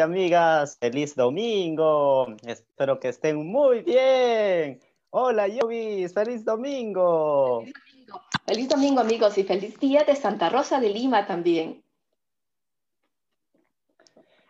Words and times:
Y 0.00 0.02
amigas, 0.02 0.78
feliz 0.78 1.14
domingo. 1.14 2.26
Espero 2.46 2.98
que 2.98 3.08
estén 3.08 3.36
muy 3.36 3.82
bien. 3.82 4.80
Hola 5.10 5.46
Yobis, 5.46 6.14
feliz 6.14 6.42
domingo. 6.42 7.60
Feliz 7.60 7.74
domingo. 7.74 8.22
Feliz 8.46 8.68
domingo 8.70 9.00
amigos 9.02 9.36
y 9.36 9.44
feliz 9.44 9.78
día 9.78 10.04
de 10.04 10.16
Santa 10.16 10.48
Rosa 10.48 10.80
de 10.80 10.88
Lima 10.88 11.26
también. 11.26 11.84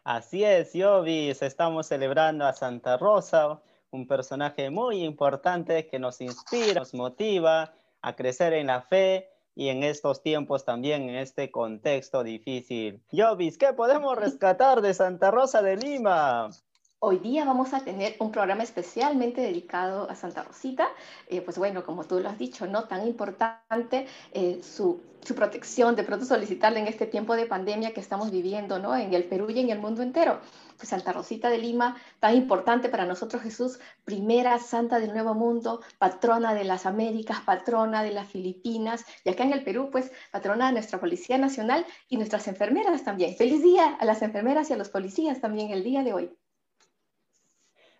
Así 0.05 0.45
es, 0.45 0.73
Yovis, 0.73 1.43
estamos 1.43 1.89
celebrando 1.89 2.47
a 2.47 2.53
Santa 2.53 2.97
Rosa, 2.97 3.61
un 3.91 4.07
personaje 4.07 4.71
muy 4.71 5.03
importante 5.03 5.89
que 5.89 5.99
nos 5.99 6.21
inspira, 6.21 6.75
nos 6.75 6.95
motiva 6.95 7.75
a 8.03 8.15
crecer 8.15 8.53
en 8.53 8.69
la 8.69 8.83
fe 8.83 9.29
y 9.61 9.69
en 9.69 9.83
estos 9.83 10.23
tiempos 10.23 10.65
también, 10.65 11.11
en 11.11 11.17
este 11.17 11.51
contexto 11.51 12.25
difícil. 12.25 13.03
Yovis, 13.13 13.59
¿qué 13.59 13.75
podemos 13.75 14.17
rescatar 14.17 14.81
de 14.81 14.95
Santa 14.95 15.31
Rosa 15.31 15.61
de 15.61 15.77
Lima? 15.77 16.49
Hoy 16.99 17.19
día 17.19 17.45
vamos 17.45 17.75
a 17.75 17.85
tener 17.85 18.17
un 18.21 18.33
programa 18.33 18.63
especialmente 18.63 19.43
dedicado 19.43 20.09
a 20.09 20.15
Santa 20.15 20.45
Rosita. 20.45 20.89
Eh, 21.29 21.43
pues 21.43 21.59
bueno, 21.59 21.85
como 21.85 22.05
tú 22.05 22.21
lo 22.21 22.31
has 22.31 22.39
dicho, 22.39 22.67
¿no? 22.67 22.85
Tan 22.85 23.07
importante 23.07 24.07
eh, 24.33 24.61
su, 24.63 25.03
su, 25.23 25.35
protección, 25.35 25.95
de 25.95 26.05
pronto 26.05 26.25
solicitarle 26.25 26.81
en 26.81 26.87
este 26.87 27.05
tiempo 27.05 27.37
de 27.37 27.45
pandemia 27.45 27.93
que 27.93 28.01
estamos 28.01 28.31
viviendo, 28.31 28.79
¿no? 28.79 28.97
En 28.97 29.13
el 29.13 29.25
Perú 29.25 29.51
y 29.51 29.61
en 29.61 29.69
el 29.69 29.79
mundo 29.79 30.03
entero. 30.03 30.41
Santa 30.87 31.13
Rosita 31.13 31.49
de 31.49 31.59
Lima, 31.59 31.97
tan 32.19 32.35
importante 32.35 32.89
para 32.89 33.07
nosotros 33.07 33.43
Jesús, 33.43 33.81
primera 34.05 34.59
santa 34.59 34.99
del 34.99 35.13
Nuevo 35.13 35.35
Mundo, 35.35 35.81
patrona 35.99 36.55
de 36.55 36.65
las 36.65 36.87
Américas, 36.87 37.41
patrona 37.41 38.03
de 38.03 38.13
las 38.13 38.29
Filipinas, 38.29 39.05
y 39.25 39.31
acá 39.31 39.45
en 39.45 39.53
el 39.53 39.65
Perú, 39.65 39.89
pues 39.91 40.13
patrona 40.31 40.67
de 40.67 40.73
nuestra 40.73 41.01
Policía 41.01 41.39
Nacional 41.39 41.87
y 42.09 42.17
nuestras 42.17 42.49
enfermeras 42.49 43.05
también. 43.05 43.37
Feliz 43.37 43.63
día 43.63 43.97
a 43.99 44.05
las 44.05 44.23
enfermeras 44.23 44.71
y 44.71 44.75
a 44.75 44.77
los 44.77 44.89
policías 44.89 45.41
también 45.41 45.71
el 45.71 45.85
día 45.85 46.03
de 46.03 46.13
hoy. 46.13 46.37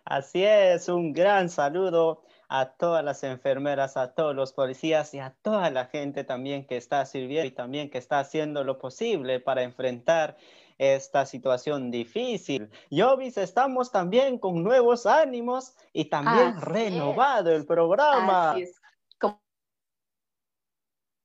Así 0.05 0.43
es, 0.43 0.89
un 0.89 1.13
gran 1.13 1.49
saludo 1.49 2.23
a 2.49 2.65
todas 2.65 3.01
las 3.01 3.23
enfermeras, 3.23 3.95
a 3.95 4.13
todos 4.13 4.35
los 4.35 4.51
policías 4.51 5.13
y 5.13 5.19
a 5.19 5.33
toda 5.41 5.69
la 5.69 5.85
gente 5.85 6.25
también 6.25 6.65
que 6.65 6.75
está 6.75 7.05
sirviendo 7.05 7.47
y 7.47 7.51
también 7.51 7.89
que 7.89 7.97
está 7.97 8.19
haciendo 8.19 8.65
lo 8.65 8.77
posible 8.77 9.39
para 9.39 9.63
enfrentar 9.63 10.35
esta 10.81 11.27
situación 11.27 11.91
difícil. 11.91 12.67
Yovis, 12.89 13.37
estamos 13.37 13.91
también 13.91 14.39
con 14.39 14.63
nuevos 14.63 15.05
ánimos 15.05 15.75
y 15.93 16.05
también 16.05 16.59
renovado 16.59 17.51
el 17.51 17.67
programa 17.67 18.55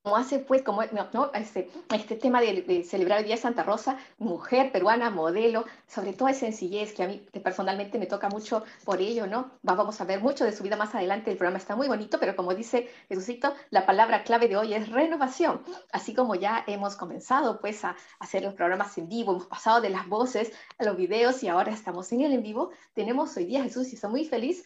como 0.07 0.15
hace 0.15 0.39
pues, 0.39 0.61
como 0.61 0.81
¿no? 1.11 1.31
este, 1.33 1.69
este 1.93 2.15
tema 2.15 2.39
de, 2.39 2.85
celebrar 2.85 3.19
el 3.19 3.25
Día 3.25 3.35
de 3.35 3.41
Santa 3.41 3.63
Rosa, 3.63 3.97
mujer 4.19 4.71
peruana, 4.71 5.09
modelo, 5.09 5.65
sobre 5.85 6.13
todo 6.13 6.29
es 6.29 6.37
sencillez, 6.37 6.93
que 6.93 7.03
a 7.03 7.07
mí 7.09 7.27
personalmente 7.43 7.99
me 7.99 8.05
toca 8.05 8.29
mucho 8.29 8.63
por 8.85 9.01
ello, 9.01 9.27
¿no? 9.27 9.51
Vamos 9.63 9.99
a 9.99 10.05
ver 10.05 10.21
mucho 10.21 10.45
de 10.45 10.53
su 10.53 10.63
vida 10.63 10.77
más 10.77 10.95
adelante, 10.95 11.29
el 11.29 11.35
programa 11.35 11.57
está 11.57 11.75
muy 11.75 11.89
bonito, 11.89 12.21
pero 12.21 12.37
como 12.37 12.55
dice 12.55 12.89
Jesucito, 13.09 13.53
la 13.69 13.85
palabra 13.85 14.23
clave 14.23 14.47
de 14.47 14.55
hoy 14.55 14.73
es 14.75 14.87
renovación, 14.89 15.61
así 15.91 16.13
como 16.13 16.35
ya 16.35 16.63
hemos 16.67 16.95
comenzado 16.95 17.59
pues 17.59 17.83
a, 17.83 17.97
hacer 18.19 18.43
los 18.43 18.53
programas 18.53 18.97
en 18.97 19.09
vivo, 19.09 19.33
hemos 19.33 19.47
pasado 19.47 19.81
de 19.81 19.89
las 19.89 20.07
voces 20.07 20.53
a 20.77 20.85
los 20.85 20.95
videos 20.95 21.43
y 21.43 21.49
ahora 21.49 21.73
estamos 21.73 22.09
en 22.13 22.21
el 22.21 22.31
en 22.31 22.43
vivo, 22.43 22.71
tenemos 22.93 23.35
hoy 23.35 23.43
día 23.43 23.61
Jesús 23.61 23.91
y 23.91 23.95
estoy 23.95 24.09
muy 24.09 24.23
feliz, 24.23 24.63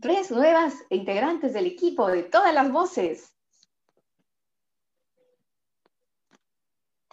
tres 0.00 0.32
nuevas 0.32 0.74
integrantes 0.90 1.52
del 1.52 1.66
equipo 1.66 2.08
de 2.08 2.24
todas 2.24 2.52
las 2.52 2.72
voces. 2.72 3.32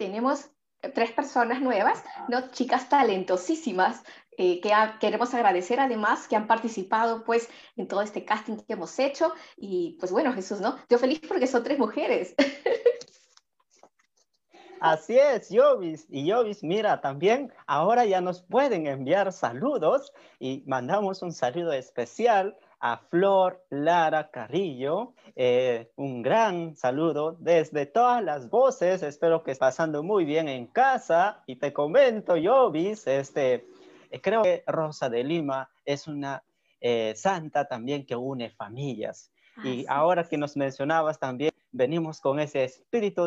Tenemos 0.00 0.50
tres 0.94 1.12
personas 1.12 1.60
nuevas, 1.60 2.02
¿no? 2.28 2.50
chicas 2.52 2.88
talentosísimas, 2.88 4.02
eh, 4.38 4.62
que 4.62 4.72
queremos 4.98 5.34
agradecer 5.34 5.78
además 5.78 6.26
que 6.26 6.36
han 6.36 6.46
participado 6.46 7.22
pues 7.24 7.50
en 7.76 7.86
todo 7.86 8.00
este 8.00 8.24
casting 8.24 8.56
que 8.56 8.72
hemos 8.72 8.98
hecho 8.98 9.34
y 9.58 9.98
pues 10.00 10.10
bueno 10.10 10.32
Jesús, 10.32 10.58
¿no? 10.58 10.78
Yo 10.88 10.98
feliz 10.98 11.20
porque 11.28 11.46
son 11.46 11.62
tres 11.62 11.78
mujeres. 11.78 12.34
Así 14.80 15.18
es, 15.18 15.50
Yovis. 15.50 16.06
Y 16.08 16.24
Yovis, 16.24 16.62
mira, 16.62 17.02
también 17.02 17.52
ahora 17.66 18.06
ya 18.06 18.22
nos 18.22 18.40
pueden 18.40 18.86
enviar 18.86 19.30
saludos 19.34 20.14
y 20.38 20.64
mandamos 20.66 21.20
un 21.20 21.34
saludo 21.34 21.74
especial 21.74 22.56
a 22.80 22.96
Flor 22.96 23.64
Lara 23.70 24.30
Carrillo. 24.30 25.14
Eh, 25.36 25.90
un 25.96 26.22
gran 26.22 26.76
saludo 26.76 27.36
desde 27.38 27.86
todas 27.86 28.24
las 28.24 28.48
voces. 28.48 29.02
Espero 29.02 29.42
que 29.42 29.52
estés 29.52 29.60
pasando 29.60 30.02
muy 30.02 30.24
bien 30.24 30.48
en 30.48 30.66
casa. 30.66 31.42
Y 31.46 31.56
te 31.56 31.72
comento, 31.72 32.36
Yovis, 32.36 33.06
este, 33.06 33.66
eh, 34.10 34.20
creo 34.20 34.42
que 34.42 34.64
Rosa 34.66 35.08
de 35.08 35.22
Lima 35.22 35.70
es 35.84 36.08
una 36.08 36.42
eh, 36.80 37.12
santa 37.16 37.66
también 37.66 38.06
que 38.06 38.16
une 38.16 38.50
familias. 38.50 39.30
Ah, 39.56 39.62
y 39.68 39.84
ahora 39.88 40.24
que 40.24 40.38
nos 40.38 40.56
mencionabas 40.56 41.18
también, 41.18 41.52
venimos 41.72 42.20
con 42.20 42.40
ese 42.40 42.64
espíritu 42.64 43.22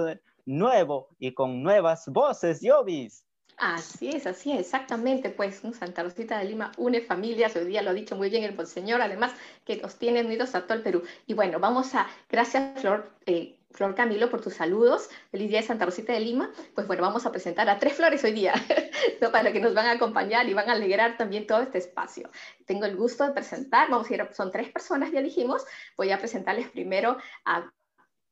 nuevo 0.45 1.09
y 1.19 1.33
con 1.33 1.61
nuevas 1.61 2.07
voces, 2.07 2.61
Yovis. 2.61 3.25
Así 3.57 4.09
es, 4.09 4.25
así 4.27 4.51
es, 4.51 4.59
exactamente. 4.59 5.29
Pues 5.29 5.61
Santa 5.77 6.03
Rosita 6.03 6.38
de 6.39 6.45
Lima 6.45 6.71
une 6.77 7.01
familias, 7.01 7.55
hoy 7.55 7.65
día 7.65 7.81
lo 7.81 7.91
ha 7.91 7.94
dicho 7.94 8.15
muy 8.15 8.29
bien 8.29 8.44
el 8.44 8.67
Señor, 8.67 9.01
además 9.01 9.31
que 9.65 9.77
nos 9.77 9.95
tiene 9.95 10.21
unidos 10.21 10.55
a 10.55 10.63
todo 10.63 10.77
el 10.77 10.83
Perú. 10.83 11.03
Y 11.27 11.33
bueno, 11.33 11.59
vamos 11.59 11.95
a, 11.95 12.07
gracias 12.29 12.79
Flor, 12.81 13.11
eh, 13.25 13.57
Flor 13.71 13.95
Camilo 13.95 14.29
por 14.29 14.41
tus 14.41 14.53
saludos, 14.53 15.09
feliz 15.31 15.50
día 15.50 15.61
de 15.61 15.67
Santa 15.67 15.85
Rosita 15.85 16.13
de 16.13 16.19
Lima. 16.19 16.51
Pues 16.75 16.88
bueno, 16.88 17.03
vamos 17.03 17.25
a 17.25 17.31
presentar 17.31 17.69
a 17.69 17.79
tres 17.79 17.94
flores 17.94 18.23
hoy 18.23 18.33
día, 18.33 18.53
para 19.31 19.51
que 19.51 19.59
nos 19.59 19.73
van 19.73 19.88
a 19.88 19.91
acompañar 19.91 20.47
y 20.47 20.53
van 20.53 20.69
a 20.69 20.73
alegrar 20.73 21.17
también 21.17 21.47
todo 21.47 21.61
este 21.61 21.77
espacio. 21.77 22.29
Tengo 22.65 22.85
el 22.85 22.95
gusto 22.95 23.25
de 23.25 23.31
presentar, 23.33 23.89
vamos 23.89 24.09
a 24.09 24.13
ir, 24.13 24.29
son 24.33 24.51
tres 24.51 24.69
personas, 24.71 25.11
ya 25.11 25.21
dijimos, 25.21 25.65
voy 25.97 26.11
a 26.11 26.19
presentarles 26.19 26.69
primero 26.69 27.17
a 27.45 27.71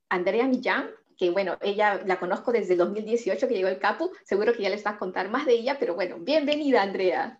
Andrea 0.09 0.45
Millán, 0.45 0.91
que 1.21 1.29
bueno, 1.29 1.55
ella 1.61 2.01
la 2.03 2.17
conozco 2.19 2.51
desde 2.51 2.73
el 2.73 2.79
2018 2.79 3.47
que 3.47 3.53
llegó 3.53 3.67
el 3.67 3.77
Capu, 3.77 4.11
seguro 4.23 4.53
que 4.53 4.63
ya 4.63 4.71
les 4.71 4.83
va 4.83 4.91
a 4.91 4.97
contar 4.97 5.29
más 5.29 5.45
de 5.45 5.53
ella, 5.53 5.77
pero 5.79 5.93
bueno, 5.93 6.17
bienvenida 6.17 6.81
Andrea. 6.81 7.39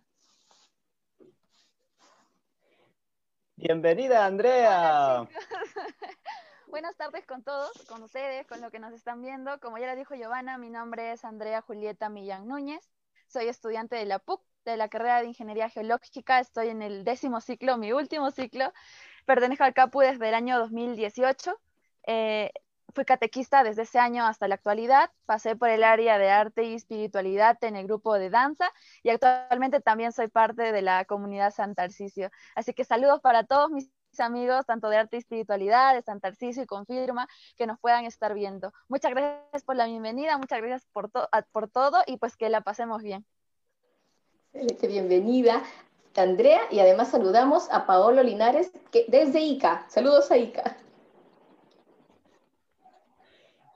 Bienvenida 3.56 4.28
Andrea. 4.28 5.28
Buenas 6.68 6.96
tardes 6.96 7.26
con 7.26 7.42
todos, 7.42 7.72
con 7.88 8.04
ustedes, 8.04 8.46
con 8.46 8.62
lo 8.62 8.70
que 8.70 8.78
nos 8.78 8.94
están 8.94 9.20
viendo. 9.20 9.60
Como 9.60 9.80
ya 9.80 9.88
lo 9.88 9.96
dijo 9.96 10.14
Giovanna, 10.14 10.60
mi 10.60 10.70
nombre 10.70 11.14
es 11.14 11.26
Andrea 11.26 11.62
Julieta 11.62 12.08
Millán 12.08 12.48
Núñez. 12.48 12.88
Soy 13.26 13.48
estudiante 13.48 13.96
de 13.96 14.06
la 14.06 14.20
PUC, 14.20 14.44
de 14.64 14.78
la 14.78 14.90
carrera 14.90 15.22
de 15.22 15.30
Ingeniería 15.30 15.70
Geológica. 15.70 16.40
Estoy 16.40 16.68
en 16.68 16.84
el 16.84 17.04
décimo 17.04 17.42
ciclo, 17.42 17.80
mi 17.80 17.94
último 17.94 18.30
ciclo. 18.30 18.72
Pertenezco 19.26 19.64
al 19.64 19.74
CAPU 19.74 20.02
desde 20.02 20.30
el 20.30 20.36
año 20.36 20.60
2018. 20.60 21.60
Eh, 22.06 22.52
fui 22.94 23.06
catequista 23.06 23.64
desde 23.64 23.84
ese 23.84 24.00
año 24.00 24.26
hasta 24.26 24.48
la 24.48 24.56
actualidad. 24.56 25.12
Pasé 25.26 25.56
por 25.56 25.70
el 25.70 25.84
área 25.84 26.18
de 26.18 26.30
arte 26.30 26.64
y 26.64 26.74
espiritualidad 26.74 27.58
en 27.64 27.76
el 27.76 27.86
grupo 27.86 28.16
de 28.16 28.30
danza 28.30 28.72
y 29.04 29.10
actualmente 29.10 29.82
también 29.82 30.12
soy 30.12 30.28
parte 30.28 30.72
de 30.72 30.82
la 30.82 31.06
comunidad 31.06 31.54
San 31.54 31.76
Tarcisio. 31.76 32.32
Así 32.56 32.74
que 32.74 32.84
saludos 32.84 33.22
para 33.22 33.44
todos 33.44 33.72
mis 33.72 33.92
amigos, 34.20 34.66
tanto 34.66 34.90
de 34.90 34.98
arte 34.98 35.16
y 35.16 35.20
espiritualidad, 35.20 35.94
de 35.94 36.02
San 36.02 36.20
Tarcisio 36.20 36.64
y 36.64 36.66
Confirma, 36.66 37.28
que 37.56 37.66
nos 37.66 37.80
puedan 37.80 38.06
estar 38.06 38.34
viendo. 38.34 38.74
Muchas 38.88 39.12
gracias 39.12 39.64
por 39.64 39.76
la 39.76 39.86
bienvenida, 39.86 40.38
muchas 40.38 40.60
gracias 40.60 40.86
por, 40.92 41.10
por 41.52 41.70
todo 41.70 42.02
y 42.06 42.18
pues 42.18 42.36
que 42.36 42.50
la 42.50 42.62
pasemos 42.62 43.02
bien. 43.02 43.26
Bienvenida. 44.54 45.64
Andrea, 46.16 46.62
y 46.70 46.80
además 46.80 47.10
saludamos 47.10 47.72
a 47.72 47.86
Paolo 47.86 48.22
Linares 48.22 48.72
que, 48.92 49.06
desde 49.08 49.40
ICA. 49.40 49.86
Saludos 49.88 50.30
a 50.30 50.38
ICA. 50.38 50.76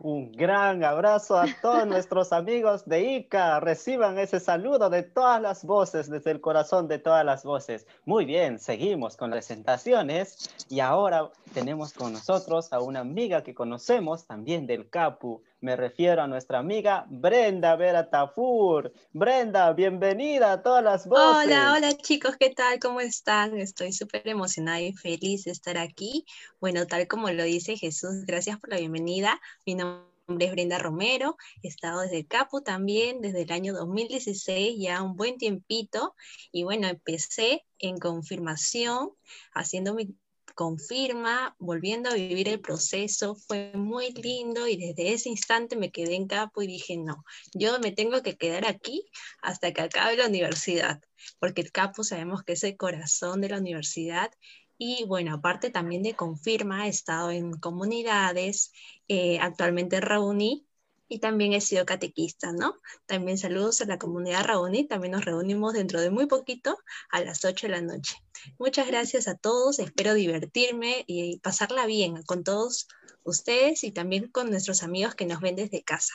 Un 0.08 0.32
gran 0.32 0.84
abrazo 0.84 1.36
a 1.36 1.48
todos 1.64 1.88
nuestros 1.88 2.32
amigos 2.32 2.86
de 2.86 3.02
ICA. 3.16 3.60
Reciban 3.60 4.20
ese 4.20 4.40
saludo 4.40 4.92
de 4.92 5.02
todas 5.02 5.42
las 5.42 5.66
voces, 5.66 6.12
desde 6.12 6.30
el 6.30 6.42
corazón 6.42 6.88
de 6.88 7.00
todas 7.00 7.26
las 7.26 7.44
voces. 7.44 7.88
Muy 8.06 8.26
bien, 8.26 8.60
seguimos 8.60 9.18
con 9.18 9.32
las 9.32 9.38
presentaciones 9.38 10.68
y 10.70 10.80
ahora 10.80 11.32
tenemos 11.56 11.92
con 11.92 12.14
nosotros 12.14 12.72
a 12.72 12.82
una 12.82 13.00
amiga 13.00 13.42
que 13.42 13.56
conocemos 13.56 14.28
también 14.28 14.68
del 14.68 14.92
CAPU. 14.92 15.42
Me 15.66 15.76
refiero 15.76 16.22
a 16.22 16.28
nuestra 16.28 16.60
amiga 16.60 17.08
Brenda 17.10 17.76
Vera 17.76 18.08
Tafur. 18.08 18.94
Brenda, 19.12 19.74
bienvenida 19.74 20.52
a 20.52 20.62
todas 20.62 20.84
las 20.84 21.08
voces. 21.08 21.48
Hola, 21.48 21.74
hola 21.74 21.98
chicos, 21.98 22.38
¿qué 22.40 22.52
tal? 22.52 22.78
¿Cómo 22.78 23.02
están? 23.02 23.58
Estoy 23.58 23.92
súper 23.92 24.28
emocionada 24.28 24.80
y 24.80 24.94
feliz 24.94 25.46
de 25.46 25.52
estar 25.52 25.80
aquí. 25.80 26.24
Bueno, 26.62 26.86
tal 26.86 27.08
como 27.08 27.32
lo 27.32 27.44
dice 27.44 27.78
Jesús, 27.78 28.28
gracias 28.28 28.60
por 28.60 28.70
la 28.70 28.78
bienvenida. 28.78 29.42
Mi 29.66 29.74
nombre 29.74 30.06
es 30.46 30.52
Brenda 30.52 30.78
Romero, 30.78 31.36
he 31.64 31.68
estado 31.68 32.02
desde 32.02 32.20
el 32.20 32.28
Capu 32.28 32.62
también 32.62 33.22
desde 33.22 33.42
el 33.42 33.52
año 33.52 33.74
2016, 33.74 34.78
ya 34.78 35.02
un 35.02 35.16
buen 35.16 35.40
tiempito, 35.40 36.14
y 36.52 36.64
bueno, 36.64 36.88
empecé 36.88 37.66
en 37.80 37.98
confirmación, 37.98 39.14
haciendo 39.56 39.96
mi 39.96 40.16
confirma, 40.56 41.56
volviendo 41.60 42.10
a 42.10 42.16
vivir 42.16 42.48
el 42.50 42.62
proceso, 42.62 43.36
fue 43.36 43.74
muy 43.76 44.12
lindo 44.14 44.68
y 44.68 44.78
desde 44.78 45.14
ese 45.14 45.30
instante 45.30 45.76
me 45.76 45.92
quedé 45.92 46.16
en 46.16 46.28
capo 46.28 46.62
y 46.62 46.68
dije, 46.68 46.98
no, 46.98 47.24
yo 47.54 47.78
me 47.80 47.92
tengo 47.92 48.24
que 48.24 48.38
quedar 48.38 48.66
aquí 48.66 49.06
hasta 49.42 49.74
que 49.74 49.82
acabe 49.82 50.18
la 50.18 50.28
universidad, 50.28 51.02
porque 51.40 51.62
el 51.62 51.72
capo 51.72 52.04
sabemos 52.04 52.44
que 52.44 52.54
es 52.54 52.64
el 52.64 52.78
corazón 52.78 53.42
de 53.42 53.50
la 53.50 53.60
universidad 53.60 54.32
y 54.78 55.06
bueno, 55.06 55.36
aparte 55.36 55.70
también 55.70 56.04
de 56.04 56.16
confirma, 56.16 56.88
he 56.88 56.90
estado 56.90 57.32
en 57.32 57.54
comunidades, 57.60 58.72
eh, 59.08 59.38
actualmente 59.40 60.02
reuní 60.02 60.66
y 61.08 61.20
también 61.20 61.54
he 61.54 61.62
sido 61.62 61.86
catequista, 61.86 62.52
¿no? 62.52 62.76
También 63.06 63.38
saludos 63.38 63.82
a 63.82 63.86
la 63.86 63.98
comunidad 63.98 64.46
Raoni, 64.46 64.86
también 64.86 65.12
nos 65.12 65.26
reunimos 65.26 65.74
dentro 65.74 66.02
de 66.02 66.10
muy 66.10 66.26
poquito 66.26 66.78
a 67.10 67.22
las 67.22 67.46
8 67.46 67.68
de 67.68 67.74
la 67.74 67.82
noche. 67.82 68.16
Muchas 68.58 68.88
gracias 68.88 69.28
a 69.28 69.36
todos, 69.36 69.80
espero 69.80 70.14
divertirme 70.14 71.04
y 71.08 71.40
pasarla 71.40 71.86
bien 71.86 72.24
con 72.24 72.44
todos 72.44 72.88
ustedes 73.24 73.84
y 73.84 73.92
también 73.92 74.30
con 74.30 74.50
nuestros 74.50 74.84
amigos 74.84 75.16
que 75.16 75.26
nos 75.26 75.42
ven 75.42 75.56
desde 75.56 75.84
casa. 75.84 76.14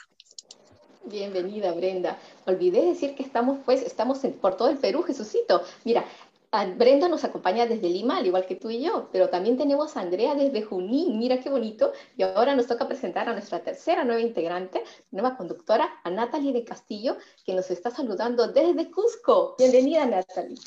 Bienvenida, 1.04 1.72
Brenda. 1.72 2.18
Olvidé 2.44 2.84
decir 2.84 3.14
que 3.14 3.22
estamos, 3.22 3.58
pues, 3.64 3.82
estamos 3.82 4.18
por 4.40 4.56
todo 4.56 4.68
el 4.68 4.78
Perú, 4.78 5.02
Jesucito. 5.02 5.62
Mira, 5.84 6.04
Brenda 6.76 7.08
nos 7.08 7.22
acompaña 7.22 7.66
desde 7.66 7.88
Lima, 7.88 8.16
al 8.16 8.26
igual 8.26 8.44
que 8.44 8.56
tú 8.56 8.70
y 8.70 8.82
yo, 8.82 9.08
pero 9.12 9.28
también 9.28 9.56
tenemos 9.56 9.96
a 9.96 10.00
Andrea 10.00 10.34
desde 10.34 10.62
Junín, 10.62 11.16
mira 11.16 11.38
qué 11.38 11.48
bonito. 11.48 11.92
Y 12.16 12.24
ahora 12.24 12.56
nos 12.56 12.66
toca 12.66 12.88
presentar 12.88 13.28
a 13.28 13.32
nuestra 13.32 13.60
tercera 13.60 14.02
nueva 14.02 14.20
integrante, 14.20 14.82
nueva 15.12 15.36
conductora, 15.36 16.00
a 16.02 16.10
Natalie 16.10 16.52
de 16.52 16.64
Castillo, 16.64 17.16
que 17.44 17.54
nos 17.54 17.70
está 17.70 17.90
saludando 17.92 18.48
desde 18.48 18.90
Cusco. 18.90 19.54
Bienvenida, 19.58 20.04
Natalie. 20.06 20.58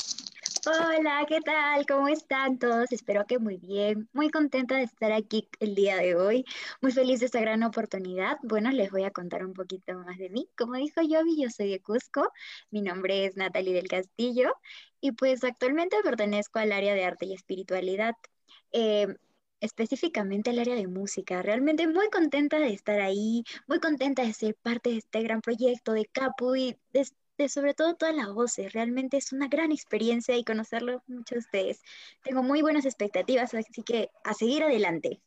Hola, 0.66 1.26
¿qué 1.28 1.42
tal? 1.42 1.86
¿Cómo 1.86 2.08
están 2.08 2.58
todos? 2.58 2.90
Espero 2.92 3.26
que 3.26 3.38
muy 3.38 3.58
bien. 3.58 4.08
Muy 4.14 4.30
contenta 4.30 4.78
de 4.78 4.84
estar 4.84 5.12
aquí 5.12 5.50
el 5.60 5.76
día 5.76 5.98
de 5.98 6.16
hoy. 6.16 6.46
Muy 6.82 6.94
feliz 6.94 7.20
de 7.20 7.26
esta 7.26 7.42
gran 7.42 7.64
oportunidad. 7.64 8.38
Bueno, 8.44 8.72
les 8.72 8.90
voy 8.90 9.04
a 9.04 9.12
contar 9.12 9.46
un 9.46 9.54
poquito 9.54 9.94
más 9.96 10.18
de 10.18 10.30
mí. 10.30 10.48
Como 10.58 10.76
dijo 10.76 11.02
yo 11.02 11.20
soy 11.50 11.70
de 11.70 11.82
Cusco. 11.82 12.32
Mi 12.72 12.82
nombre 12.82 13.26
es 13.26 13.36
Natalie 13.36 13.74
del 13.74 13.90
Castillo 13.90 14.54
y 15.02 15.12
pues 15.12 15.44
actualmente 15.44 15.98
pertenezco 16.02 16.60
al 16.60 16.72
área 16.72 16.94
de 16.94 17.04
arte 17.04 17.26
y 17.26 17.34
espiritualidad. 17.34 18.16
Eh, 18.72 19.08
específicamente 19.60 20.52
al 20.52 20.60
área 20.60 20.76
de 20.76 20.88
música. 20.88 21.42
Realmente 21.42 21.88
muy 21.88 22.10
contenta 22.10 22.60
de 22.60 22.74
estar 22.74 23.02
ahí, 23.02 23.44
muy 23.68 23.80
contenta 23.80 24.24
de 24.24 24.34
ser 24.34 24.56
parte 24.56 24.92
de 24.92 24.98
este 24.98 25.24
gran 25.24 25.42
proyecto 25.42 25.94
de 25.94 26.06
Capu 26.06 26.56
y 26.56 26.78
de 26.94 27.06
sobre 27.48 27.74
todo 27.74 27.96
todas 27.96 28.16
las 28.16 28.32
voces. 28.32 28.74
Realmente 28.74 29.18
es 29.18 29.34
una 29.34 29.48
gran 29.48 29.72
experiencia 29.72 30.36
y 30.38 30.44
conocerlo 30.44 31.04
mucho 31.08 31.36
de 31.36 31.40
ustedes. 31.40 31.82
Tengo 32.24 32.44
muy 32.44 32.62
buenas 32.62 32.86
expectativas, 32.86 33.54
así 33.54 33.84
que 33.84 34.10
a 34.24 34.34
seguir 34.34 34.64
adelante. 34.64 35.22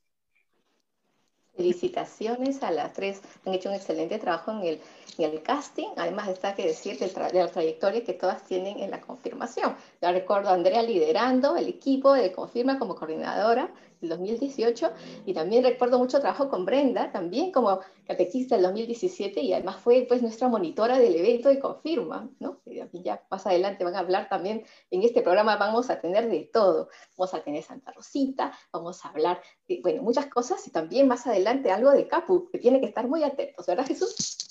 Felicitaciones 1.56 2.62
a 2.62 2.70
las 2.70 2.92
tres, 2.92 3.22
han 3.46 3.54
hecho 3.54 3.70
un 3.70 3.74
excelente 3.74 4.18
trabajo 4.18 4.50
en 4.52 4.62
el, 4.62 4.80
en 5.16 5.30
el 5.32 5.42
casting, 5.42 5.88
además 5.96 6.28
está 6.28 6.54
que 6.54 6.66
decir 6.66 6.98
de, 6.98 7.10
la 7.32 7.48
trayectoria 7.48 8.04
que 8.04 8.12
todas 8.12 8.44
tienen 8.44 8.78
en 8.80 8.90
la 8.90 9.00
confirmación. 9.00 9.74
Ya 10.02 10.12
recuerdo 10.12 10.50
a 10.50 10.54
Andrea 10.54 10.82
liderando 10.82 11.56
el 11.56 11.68
equipo 11.68 12.12
de 12.12 12.30
Confirma 12.32 12.78
como 12.78 12.94
coordinadora, 12.94 13.70
el 14.02 14.08
2018, 14.08 14.90
y 15.24 15.34
también 15.34 15.64
recuerdo 15.64 15.98
mucho 15.98 16.20
trabajo 16.20 16.48
con 16.48 16.64
Brenda, 16.64 17.10
también 17.12 17.52
como 17.52 17.80
catequista 18.06 18.56
del 18.56 18.64
2017, 18.64 19.40
y 19.40 19.52
además 19.52 19.76
fue 19.76 20.04
pues 20.08 20.22
nuestra 20.22 20.48
monitora 20.48 20.98
del 20.98 21.16
evento 21.16 21.48
de 21.48 21.58
Confirma, 21.58 22.28
¿no? 22.40 22.60
Y 22.66 23.02
ya 23.02 23.22
más 23.30 23.46
adelante 23.46 23.84
van 23.84 23.94
a 23.94 24.00
hablar 24.00 24.28
también, 24.28 24.64
en 24.90 25.02
este 25.02 25.22
programa 25.22 25.56
vamos 25.56 25.90
a 25.90 26.00
tener 26.00 26.28
de 26.28 26.50
todo, 26.52 26.88
vamos 27.16 27.34
a 27.34 27.40
tener 27.40 27.62
Santa 27.62 27.92
Rosita, 27.92 28.52
vamos 28.72 29.04
a 29.04 29.08
hablar 29.08 29.40
de, 29.68 29.80
bueno, 29.82 30.02
muchas 30.02 30.26
cosas, 30.26 30.66
y 30.66 30.70
también 30.70 31.08
más 31.08 31.26
adelante 31.26 31.70
algo 31.70 31.90
de 31.90 32.06
Capu, 32.06 32.48
que 32.50 32.58
tiene 32.58 32.80
que 32.80 32.86
estar 32.86 33.06
muy 33.08 33.24
atentos, 33.24 33.66
¿verdad 33.66 33.86
Jesús? 33.86 34.46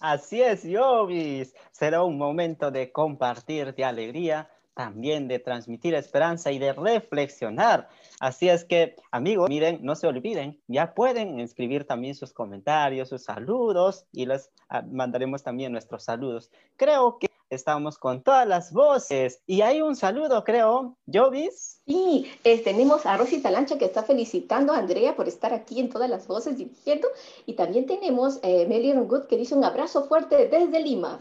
Así 0.00 0.42
es, 0.42 0.66
Jovis. 0.70 1.54
Será 1.72 2.02
un 2.02 2.18
momento 2.18 2.70
de 2.70 2.92
compartir, 2.92 3.74
de 3.74 3.84
alegría, 3.84 4.50
también 4.74 5.28
de 5.28 5.38
transmitir 5.38 5.94
esperanza 5.94 6.50
y 6.52 6.58
de 6.58 6.72
reflexionar. 6.72 7.88
Así 8.20 8.48
es 8.48 8.64
que, 8.64 8.96
amigos, 9.10 9.48
miren, 9.48 9.80
no 9.82 9.94
se 9.94 10.06
olviden, 10.06 10.60
ya 10.66 10.94
pueden 10.94 11.40
escribir 11.40 11.86
también 11.86 12.14
sus 12.14 12.32
comentarios, 12.32 13.08
sus 13.08 13.22
saludos 13.22 14.04
y 14.12 14.26
les 14.26 14.50
ah, 14.68 14.82
mandaremos 14.82 15.42
también 15.42 15.72
nuestros 15.72 16.04
saludos. 16.04 16.50
Creo 16.76 17.18
que 17.18 17.28
estamos 17.50 17.98
con 17.98 18.22
todas 18.22 18.46
las 18.46 18.72
voces 18.72 19.40
y 19.46 19.60
hay 19.60 19.80
un 19.80 19.94
saludo, 19.96 20.42
creo, 20.44 20.96
Jovis. 21.12 21.80
Sí, 21.86 22.30
tenemos 22.64 23.06
a 23.06 23.16
Rosy 23.16 23.40
Talancha 23.40 23.78
que 23.78 23.84
está 23.84 24.02
felicitando 24.02 24.72
a 24.72 24.78
Andrea 24.78 25.14
por 25.14 25.28
estar 25.28 25.52
aquí 25.52 25.80
en 25.80 25.88
todas 25.88 26.10
las 26.10 26.26
voces 26.26 26.58
dirigiendo 26.58 27.08
y 27.46 27.54
también 27.54 27.86
tenemos 27.86 28.40
eh, 28.42 28.66
Meli 28.66 28.92
Good 28.92 29.26
que 29.26 29.36
dice 29.36 29.54
un 29.54 29.64
abrazo 29.64 30.06
fuerte 30.06 30.48
desde 30.48 30.80
Lima. 30.80 31.20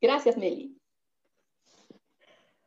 Gracias, 0.00 0.36
Meli. 0.36 0.79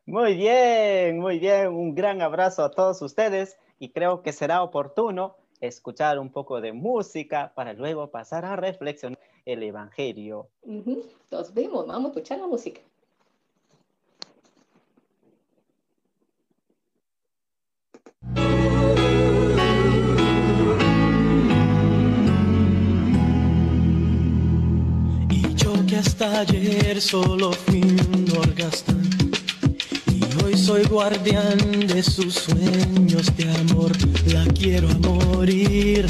Muy 0.06 0.34
bien, 0.34 1.18
muy 1.18 1.38
bien. 1.38 1.68
Un 1.68 1.94
gran 1.94 2.20
abrazo 2.20 2.62
a 2.62 2.70
todos 2.70 3.00
ustedes 3.00 3.58
y 3.78 3.88
creo 3.88 4.22
que 4.22 4.32
será 4.32 4.62
oportuno 4.62 5.36
escuchar 5.60 6.18
un 6.18 6.30
poco 6.30 6.60
de 6.60 6.72
música 6.74 7.52
para 7.54 7.72
luego 7.72 8.10
pasar 8.10 8.44
a 8.44 8.54
reflexionar 8.54 9.18
el 9.46 9.62
Evangelio. 9.62 10.48
Nos 11.30 11.54
vemos, 11.54 11.86
vamos 11.86 12.06
a 12.06 12.08
escuchar 12.08 12.38
la 12.38 12.46
música. 12.46 12.82
Y 25.30 25.54
yo 25.54 25.72
que 25.88 25.96
hasta 25.96 26.40
ayer 26.40 27.00
solo 27.00 27.52
fui 27.52 27.80
un 27.80 28.26
orgasmo 28.38 28.94
Hoy 28.94 29.13
soy 30.64 30.84
guardián 30.84 31.58
de 31.86 32.02
sus 32.02 32.36
sueños 32.36 33.36
de 33.36 33.50
amor, 33.50 33.92
la 34.32 34.46
quiero 34.46 34.88
a 34.88 34.94
morir. 34.94 36.06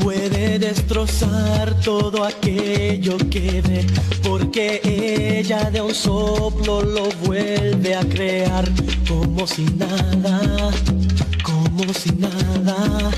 Puede 0.00 0.60
destrozar 0.60 1.80
todo 1.80 2.22
aquello 2.22 3.16
que 3.28 3.60
ve, 3.62 3.84
porque 4.22 4.80
ella 4.84 5.68
de 5.68 5.80
un 5.80 5.94
soplo 5.94 6.80
lo 6.82 7.08
vuelve 7.24 7.96
a 7.96 8.04
crear 8.08 8.64
como 9.08 9.48
si 9.48 9.64
nada, 9.64 10.70
como 11.42 11.92
si 11.92 12.10
nada, 12.12 13.10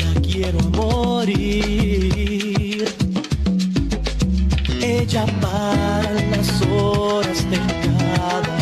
la 0.00 0.20
quiero 0.22 0.58
morir. 0.70 2.45
Ella 5.08 5.24
para 5.40 6.20
las 6.32 6.62
horas 6.62 7.48
de 7.48 7.58
cada 8.08 8.58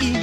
y. 0.00 0.16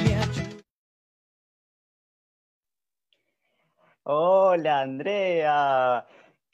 Hola 4.02 4.82
Andrea, 4.82 6.08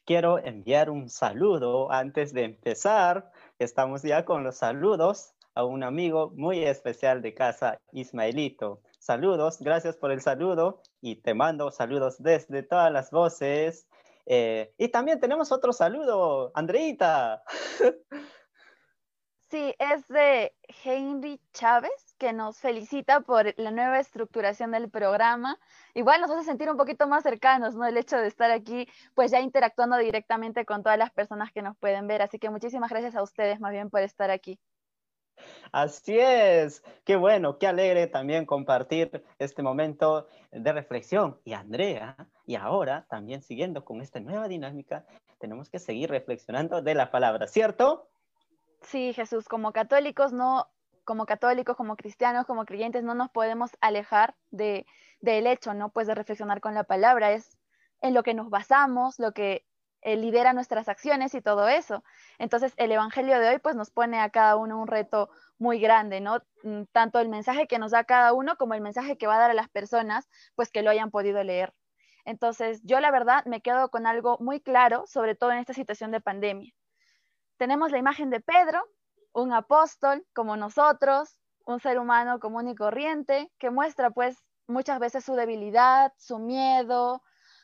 quiero 0.03 0.39
enviar 0.39 0.89
un 0.89 1.09
saludo 1.09 1.89
antes 1.89 2.33
de 2.33 2.43
empezar. 2.43 3.31
Estamos 3.57 4.01
ya 4.01 4.25
con 4.25 4.43
los 4.43 4.57
saludos 4.57 5.33
a 5.53 5.63
un 5.63 5.83
amigo 5.83 6.33
muy 6.35 6.61
especial 6.65 7.21
de 7.21 7.33
casa, 7.33 7.79
Ismaelito. 7.93 8.81
Saludos, 8.99 9.59
gracias 9.61 9.95
por 9.95 10.11
el 10.11 10.19
saludo 10.19 10.81
y 10.99 11.15
te 11.21 11.33
mando 11.33 11.71
saludos 11.71 12.21
desde 12.21 12.63
todas 12.63 12.91
las 12.91 13.11
voces. 13.11 13.87
Eh, 14.25 14.73
y 14.77 14.89
también 14.89 15.19
tenemos 15.19 15.51
otro 15.51 15.73
saludo, 15.73 16.51
Andreita. 16.55 17.43
Sí, 19.51 19.75
es 19.77 20.07
de 20.07 20.53
Henry 20.83 21.39
Chávez, 21.53 22.15
que 22.17 22.33
nos 22.33 22.59
felicita 22.59 23.21
por 23.21 23.53
la 23.57 23.71
nueva 23.71 23.99
estructuración 23.99 24.71
del 24.71 24.89
programa. 24.89 25.59
Igual 25.93 26.19
nos 26.21 26.31
hace 26.31 26.43
sentir 26.43 26.69
un 26.69 26.77
poquito 26.77 27.07
más 27.07 27.23
cercanos, 27.23 27.75
¿no? 27.75 27.85
El 27.85 27.95
hecho 27.95 28.17
de 28.17 28.27
estar 28.27 28.49
aquí, 28.49 28.87
pues 29.13 29.31
ya 29.31 29.39
interactuando 29.39 29.97
directamente 29.97 30.65
con 30.65 30.81
todas 30.83 30.97
las 30.97 31.11
personas 31.11 31.51
que 31.53 31.61
nos 31.61 31.77
pueden 31.77 32.07
ver. 32.07 32.23
Así 32.23 32.39
que 32.39 32.49
muchísimas 32.49 32.89
gracias 32.89 33.15
a 33.15 33.21
ustedes 33.23 33.59
más 33.59 33.71
bien 33.71 33.89
por 33.89 34.01
estar 34.01 34.31
aquí. 34.31 34.59
Así 35.71 36.17
es, 36.17 36.83
qué 37.03 37.15
bueno, 37.15 37.57
qué 37.57 37.67
alegre 37.67 38.07
también 38.07 38.45
compartir 38.45 39.23
este 39.39 39.61
momento 39.61 40.27
de 40.51 40.71
reflexión. 40.71 41.39
Y 41.43 41.53
Andrea, 41.53 42.15
y 42.45 42.55
ahora 42.55 43.05
también 43.09 43.41
siguiendo 43.41 43.83
con 43.83 44.01
esta 44.01 44.19
nueva 44.19 44.47
dinámica, 44.47 45.05
tenemos 45.39 45.69
que 45.69 45.79
seguir 45.79 46.09
reflexionando 46.09 46.81
de 46.81 46.95
la 46.95 47.11
palabra, 47.11 47.47
¿cierto? 47.47 48.07
Sí, 48.81 49.13
Jesús, 49.13 49.47
como 49.47 49.73
católicos, 49.73 50.31
no, 50.31 50.67
como 51.03 51.25
católicos, 51.25 51.75
como 51.75 51.95
cristianos, 51.95 52.45
como 52.45 52.65
creyentes, 52.65 53.03
no 53.03 53.15
nos 53.15 53.29
podemos 53.29 53.71
alejar 53.81 54.35
de, 54.51 54.85
del 55.21 55.47
hecho, 55.47 55.73
¿no? 55.73 55.89
Pues 55.89 56.07
de 56.07 56.15
reflexionar 56.15 56.61
con 56.61 56.73
la 56.73 56.83
palabra, 56.83 57.31
es 57.33 57.57
en 58.01 58.13
lo 58.13 58.23
que 58.23 58.33
nos 58.33 58.49
basamos, 58.49 59.19
lo 59.19 59.31
que 59.31 59.65
eh, 60.05 60.15
lidera 60.17 60.53
nuestras 60.53 60.87
acciones 60.89 61.33
y 61.35 61.41
todo 61.41 61.67
eso. 61.67 62.03
Entonces, 62.39 62.73
el 62.77 62.91
Evangelio 62.93 63.39
de 63.39 63.49
hoy, 63.49 63.59
pues 63.59 63.75
nos 63.75 63.91
pone 63.91 64.21
a 64.21 64.29
cada 64.29 64.55
uno 64.55 64.79
un 64.81 64.87
reto 64.87 65.29
muy 65.59 65.79
grande, 65.79 66.21
¿no? 66.21 66.39
Mm, 66.63 66.83
Tanto 66.93 67.19
el 67.19 67.29
mensaje 67.29 67.67
que 67.67 67.79
nos 67.79 67.91
da 67.91 68.05
cada 68.05 68.33
uno 68.33 68.55
como 68.57 68.73
el 68.73 68.81
mensaje 68.81 69.17
que 69.17 69.27
va 69.27 69.35
a 69.35 69.39
dar 69.39 69.51
a 69.51 69.55
las 69.55 69.69
personas, 69.69 70.29
pues 70.55 70.71
que 70.71 70.81
lo 70.83 70.89
hayan 70.91 71.11
podido 71.11 71.43
leer. 71.43 71.73
Entonces, 72.25 72.81
yo 72.83 72.99
la 73.01 73.11
verdad 73.11 73.45
me 73.45 73.61
quedo 73.61 73.89
con 73.89 74.07
algo 74.07 74.37
muy 74.39 74.61
claro, 74.61 75.05
sobre 75.07 75.35
todo 75.35 75.51
en 75.51 75.59
esta 75.59 75.73
situación 75.73 76.11
de 76.11 76.21
pandemia 76.21 76.73
tenemos 77.57 77.91
la 77.91 77.97
imagen 77.97 78.29
de 78.29 78.41
Pedro, 78.41 78.83
un 79.33 79.53
apóstol 79.53 80.25
como 80.33 80.57
nosotros, 80.57 81.37
un 81.65 81.79
ser 81.79 81.99
humano 81.99 82.39
común 82.39 82.67
y 82.67 82.75
corriente, 82.75 83.51
que 83.57 83.69
muestra 83.69 84.11
pues 84.11 84.37
muchas 84.67 84.99
veces 84.99 85.25
su 85.25 85.35
debilidad, 85.35 86.13
su 86.17 86.39
miedo, 86.39 87.21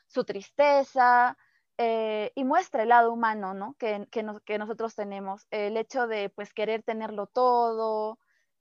su 0.08 0.24
tristeza, 0.24 1.38
eh, 1.78 2.32
y 2.36 2.44
muestra 2.44 2.84
el 2.84 2.90
lado 2.90 3.12
humano, 3.14 3.54
¿no? 3.54 3.76
Que, 3.80 4.08
que, 4.12 4.24
nos- 4.24 4.42
que 4.44 4.58
nosotros 4.58 4.96
tenemos, 4.96 5.48
el 5.52 5.78
hecho 5.78 6.08
de 6.08 6.30
pues 6.30 6.54
querer 6.54 6.84
tenerlo 6.84 7.28
todo, 7.28 8.20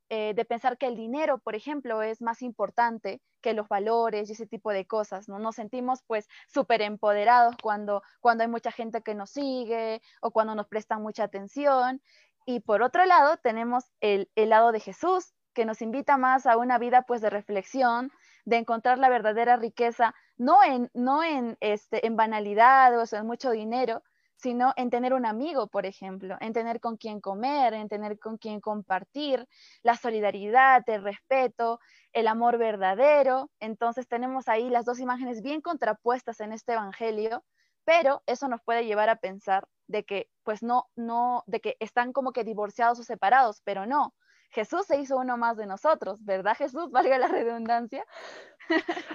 eh, 0.09 0.35
de 0.35 0.45
pensar 0.45 0.76
que 0.79 0.87
el 0.87 0.97
dinero, 0.97 1.38
por 1.38 1.55
ejemplo, 1.55 2.02
es 2.02 2.21
más 2.21 2.43
importante 2.43 3.23
que 3.40 3.55
los 3.55 3.69
valores 3.69 4.29
y 4.29 4.33
ese 4.33 4.47
tipo 4.47 4.71
de 4.73 4.87
cosas, 4.87 5.29
¿no? 5.29 5.38
Nos 5.38 5.57
sentimos 5.57 6.02
pues 6.07 6.29
súper 6.49 6.83
empoderados 6.83 7.55
cuando, 7.62 8.02
cuando 8.21 8.43
hay 8.43 8.49
mucha 8.49 8.73
gente 8.73 9.02
que 9.02 9.14
nos 9.14 9.31
sigue 9.31 10.02
o 10.21 10.31
cuando 10.33 10.55
nos 10.55 10.67
prestan 10.69 11.02
mucha 11.02 11.25
atención. 11.25 12.02
Y 12.45 12.61
por 12.61 12.83
otro 12.83 13.05
lado, 13.07 13.37
tenemos 13.37 13.85
el, 14.00 14.31
el 14.35 14.49
lado 14.50 14.73
de 14.73 14.81
Jesús, 14.81 15.33
que 15.55 15.64
nos 15.64 15.83
invita 15.83 16.17
más 16.17 16.47
a 16.47 16.57
una 16.57 16.79
vida 16.79 17.02
pues 17.02 17.21
de 17.21 17.31
reflexión, 17.31 18.11
de 18.45 18.57
encontrar 18.57 18.99
la 18.99 19.09
verdadera 19.09 19.57
riqueza, 19.57 20.14
no 20.40 20.64
en, 20.64 20.90
no 20.94 21.23
en, 21.23 21.59
este, 21.61 22.06
en 22.06 22.16
banalidades 22.16 23.12
o 23.12 23.16
en 23.16 23.26
mucho 23.26 23.50
dinero, 23.50 24.02
sino 24.37 24.73
en 24.76 24.88
tener 24.88 25.12
un 25.12 25.26
amigo, 25.26 25.66
por 25.66 25.85
ejemplo, 25.85 26.38
en 26.40 26.54
tener 26.54 26.80
con 26.80 26.97
quien 26.97 27.20
comer, 27.20 27.75
en 27.75 27.90
tener 27.90 28.18
con 28.18 28.38
quien 28.38 28.59
compartir, 28.62 29.47
la 29.82 29.97
solidaridad, 29.97 30.82
el 30.88 31.02
respeto, 31.02 31.78
el 32.14 32.26
amor 32.26 32.56
verdadero. 32.56 33.50
Entonces 33.61 34.09
tenemos 34.09 34.49
ahí 34.49 34.70
las 34.70 34.87
dos 34.87 34.99
imágenes 34.99 35.42
bien 35.42 35.61
contrapuestas 35.61 36.40
en 36.40 36.54
este 36.54 36.73
evangelio, 36.73 37.44
pero 37.85 38.23
eso 38.25 38.49
nos 38.49 38.62
puede 38.62 38.87
llevar 38.87 39.11
a 39.11 39.16
pensar 39.16 39.68
de 39.88 40.04
que 40.04 40.30
pues 40.42 40.62
no 40.62 40.87
no 40.97 41.44
de 41.49 41.61
que 41.61 41.76
están 41.80 42.14
como 42.14 42.32
que 42.32 42.44
divorciados 42.44 42.99
o 42.99 43.02
separados, 43.02 43.61
pero 43.62 43.85
no. 43.85 44.14
Jesús 44.52 44.87
se 44.87 44.99
hizo 44.99 45.16
uno 45.16 45.37
más 45.37 45.56
de 45.56 45.66
nosotros, 45.66 46.25
¿verdad 46.25 46.56
Jesús? 46.56 46.90
Valga 46.92 47.18
la 47.18 47.28
redundancia. 47.28 48.04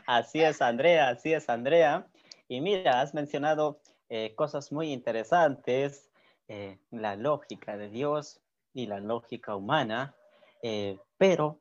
Así 0.08 0.42
es, 0.42 0.62
Andrea, 0.62 1.10
así 1.10 1.34
es, 1.34 1.50
Andrea. 1.50 2.08
Y 2.48 2.62
mira, 2.62 3.02
has 3.02 3.14
mencionado 3.14 3.80
eh, 4.10 4.34
cosas 4.36 4.72
muy 4.72 4.92
interesantes, 4.92 6.10
eh, 6.48 6.78
la 6.92 7.16
lógica 7.16 7.76
de 7.76 7.90
Dios 7.90 8.40
y 8.74 8.86
la 8.86 9.00
lógica 9.00 9.56
humana, 9.56 10.16
eh, 10.62 11.00
pero 11.18 11.60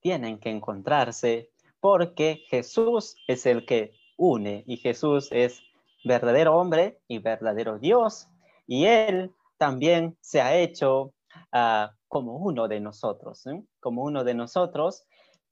tienen 0.00 0.38
que 0.38 0.50
encontrarse 0.50 1.50
porque 1.80 2.44
Jesús 2.48 3.16
es 3.26 3.46
el 3.46 3.66
que 3.66 3.92
une 4.16 4.62
y 4.66 4.76
Jesús 4.76 5.28
es 5.32 5.60
verdadero 6.04 6.56
hombre 6.56 7.00
y 7.08 7.18
verdadero 7.18 7.78
Dios 7.78 8.28
y 8.66 8.84
Él 8.84 9.34
también 9.56 10.16
se 10.20 10.40
ha 10.40 10.56
hecho 10.56 11.12
ah, 11.52 11.92
como 12.06 12.36
uno 12.36 12.68
de 12.68 12.80
nosotros, 12.80 13.44
como 13.80 14.04
uno 14.04 14.22
de 14.22 14.34
nosotros 14.34 15.04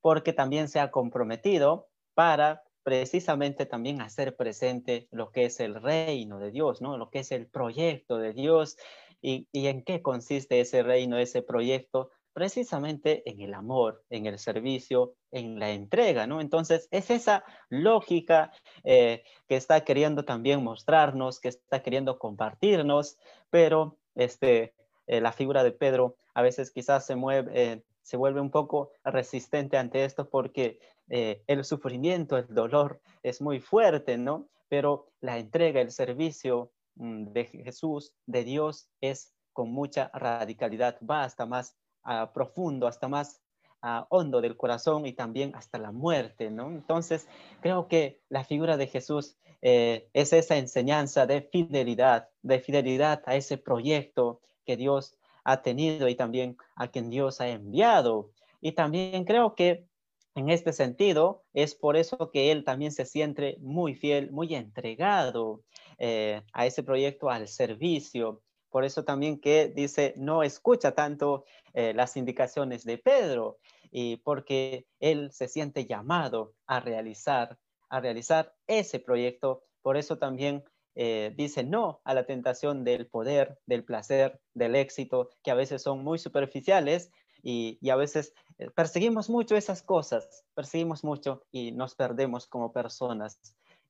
porque 0.06 0.32
también 0.32 0.68
se 0.68 0.78
ha 0.78 0.92
comprometido 0.92 1.88
para 2.14 2.62
precisamente 2.84 3.66
también 3.66 4.00
hacer 4.00 4.36
presente 4.36 5.08
lo 5.10 5.32
que 5.32 5.46
es 5.46 5.58
el 5.58 5.74
reino 5.74 6.38
de 6.38 6.52
Dios, 6.52 6.80
¿no? 6.80 6.96
Lo 6.96 7.10
que 7.10 7.18
es 7.18 7.32
el 7.32 7.48
proyecto 7.48 8.18
de 8.18 8.32
Dios 8.32 8.76
y, 9.20 9.48
y 9.50 9.66
en 9.66 9.82
qué 9.82 10.02
consiste 10.02 10.60
ese 10.60 10.84
reino, 10.84 11.18
ese 11.18 11.42
proyecto, 11.42 12.12
precisamente 12.32 13.28
en 13.28 13.40
el 13.40 13.52
amor, 13.52 14.04
en 14.08 14.26
el 14.26 14.38
servicio, 14.38 15.14
en 15.32 15.58
la 15.58 15.72
entrega, 15.72 16.28
¿no? 16.28 16.40
Entonces, 16.40 16.86
es 16.92 17.10
esa 17.10 17.42
lógica 17.68 18.52
eh, 18.84 19.24
que 19.48 19.56
está 19.56 19.80
queriendo 19.80 20.24
también 20.24 20.62
mostrarnos, 20.62 21.40
que 21.40 21.48
está 21.48 21.82
queriendo 21.82 22.20
compartirnos, 22.20 23.18
pero 23.50 23.98
este, 24.14 24.72
eh, 25.08 25.20
la 25.20 25.32
figura 25.32 25.64
de 25.64 25.72
Pedro 25.72 26.14
a 26.32 26.42
veces 26.42 26.70
quizás 26.70 27.04
se 27.04 27.16
mueve, 27.16 27.50
eh, 27.60 27.82
se 28.06 28.16
vuelve 28.16 28.40
un 28.40 28.52
poco 28.52 28.92
resistente 29.02 29.76
ante 29.76 30.04
esto 30.04 30.30
porque 30.30 30.78
eh, 31.08 31.42
el 31.48 31.64
sufrimiento, 31.64 32.36
el 32.36 32.46
dolor 32.48 33.00
es 33.24 33.40
muy 33.40 33.58
fuerte, 33.58 34.16
¿no? 34.16 34.46
Pero 34.68 35.08
la 35.20 35.38
entrega, 35.38 35.80
el 35.80 35.90
servicio 35.90 36.70
mm, 36.94 37.32
de 37.32 37.44
Jesús, 37.46 38.12
de 38.26 38.44
Dios, 38.44 38.88
es 39.00 39.34
con 39.52 39.72
mucha 39.72 40.08
radicalidad, 40.14 40.98
va 41.02 41.24
hasta 41.24 41.46
más 41.46 41.74
uh, 42.04 42.32
profundo, 42.32 42.86
hasta 42.86 43.08
más 43.08 43.40
uh, 43.82 44.04
hondo 44.08 44.40
del 44.40 44.56
corazón 44.56 45.04
y 45.04 45.12
también 45.12 45.52
hasta 45.56 45.76
la 45.78 45.90
muerte, 45.90 46.48
¿no? 46.48 46.68
Entonces, 46.68 47.26
creo 47.60 47.88
que 47.88 48.20
la 48.28 48.44
figura 48.44 48.76
de 48.76 48.86
Jesús 48.86 49.36
eh, 49.62 50.08
es 50.12 50.32
esa 50.32 50.58
enseñanza 50.58 51.26
de 51.26 51.42
fidelidad, 51.42 52.28
de 52.42 52.60
fidelidad 52.60 53.24
a 53.26 53.34
ese 53.34 53.58
proyecto 53.58 54.40
que 54.64 54.76
Dios 54.76 55.16
ha 55.46 55.62
tenido 55.62 56.08
y 56.08 56.16
también 56.16 56.56
a 56.74 56.88
quien 56.88 57.08
Dios 57.08 57.40
ha 57.40 57.48
enviado. 57.48 58.32
Y 58.60 58.72
también 58.72 59.24
creo 59.24 59.54
que 59.54 59.86
en 60.34 60.50
este 60.50 60.72
sentido 60.72 61.44
es 61.54 61.76
por 61.76 61.96
eso 61.96 62.30
que 62.32 62.50
él 62.50 62.64
también 62.64 62.90
se 62.90 63.06
siente 63.06 63.56
muy 63.60 63.94
fiel, 63.94 64.32
muy 64.32 64.54
entregado 64.54 65.62
eh, 65.98 66.42
a 66.52 66.66
ese 66.66 66.82
proyecto, 66.82 67.30
al 67.30 67.46
servicio. 67.46 68.42
Por 68.70 68.84
eso 68.84 69.04
también 69.04 69.38
que 69.38 69.68
dice, 69.68 70.14
no 70.16 70.42
escucha 70.42 70.92
tanto 70.92 71.44
eh, 71.74 71.94
las 71.94 72.16
indicaciones 72.16 72.84
de 72.84 72.98
Pedro, 72.98 73.58
y 73.92 74.16
porque 74.16 74.86
él 74.98 75.30
se 75.32 75.46
siente 75.46 75.86
llamado 75.86 76.54
a 76.66 76.80
realizar, 76.80 77.56
a 77.88 78.00
realizar 78.00 78.52
ese 78.66 78.98
proyecto. 78.98 79.62
Por 79.80 79.96
eso 79.96 80.18
también 80.18 80.64
eh, 80.96 81.32
dice 81.36 81.62
no 81.62 82.00
a 82.04 82.14
la 82.14 82.26
tentación 82.26 82.82
del 82.82 83.06
poder, 83.06 83.58
del 83.66 83.84
placer, 83.84 84.40
del 84.54 84.74
éxito, 84.74 85.30
que 85.44 85.52
a 85.52 85.54
veces 85.54 85.82
son 85.82 86.02
muy 86.02 86.18
superficiales 86.18 87.12
y, 87.42 87.78
y 87.80 87.90
a 87.90 87.96
veces 87.96 88.34
eh, 88.58 88.70
perseguimos 88.70 89.30
mucho 89.30 89.56
esas 89.56 89.82
cosas, 89.82 90.44
perseguimos 90.54 91.04
mucho 91.04 91.44
y 91.52 91.70
nos 91.72 91.94
perdemos 91.94 92.48
como 92.48 92.72
personas. 92.72 93.38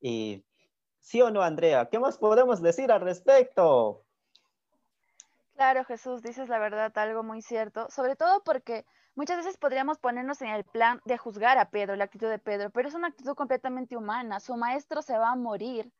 Y 0.01 0.45
¿Sí 1.07 1.23
o 1.23 1.31
no, 1.31 1.41
Andrea? 1.41 1.89
¿Qué 1.89 2.01
más 2.01 2.19
podemos 2.19 2.61
decir 2.61 2.91
al 2.91 3.01
respecto? 3.01 4.03
Claro, 5.55 5.85
Jesús, 5.85 6.21
dices 6.21 6.49
la 6.49 6.59
verdad, 6.59 6.91
algo 6.99 7.23
muy 7.23 7.43
cierto, 7.43 7.89
sobre 7.91 8.17
todo 8.17 8.43
porque 8.43 8.85
muchas 9.15 9.37
veces 9.37 9.57
podríamos 9.57 10.01
ponernos 10.01 10.43
en 10.43 10.49
el 10.49 10.65
plan 10.65 11.01
de 11.05 11.17
juzgar 11.17 11.59
a 11.59 11.71
Pedro, 11.71 11.95
la 11.95 12.05
actitud 12.05 12.29
de 12.29 12.41
Pedro, 12.41 12.71
pero 12.71 12.89
es 12.89 12.95
una 12.95 13.07
actitud 13.07 13.37
completamente 13.37 13.97
humana, 13.97 14.41
su 14.41 14.57
maestro 14.57 15.01
se 15.01 15.17
va 15.17 15.31
a 15.31 15.37
morir. 15.37 15.93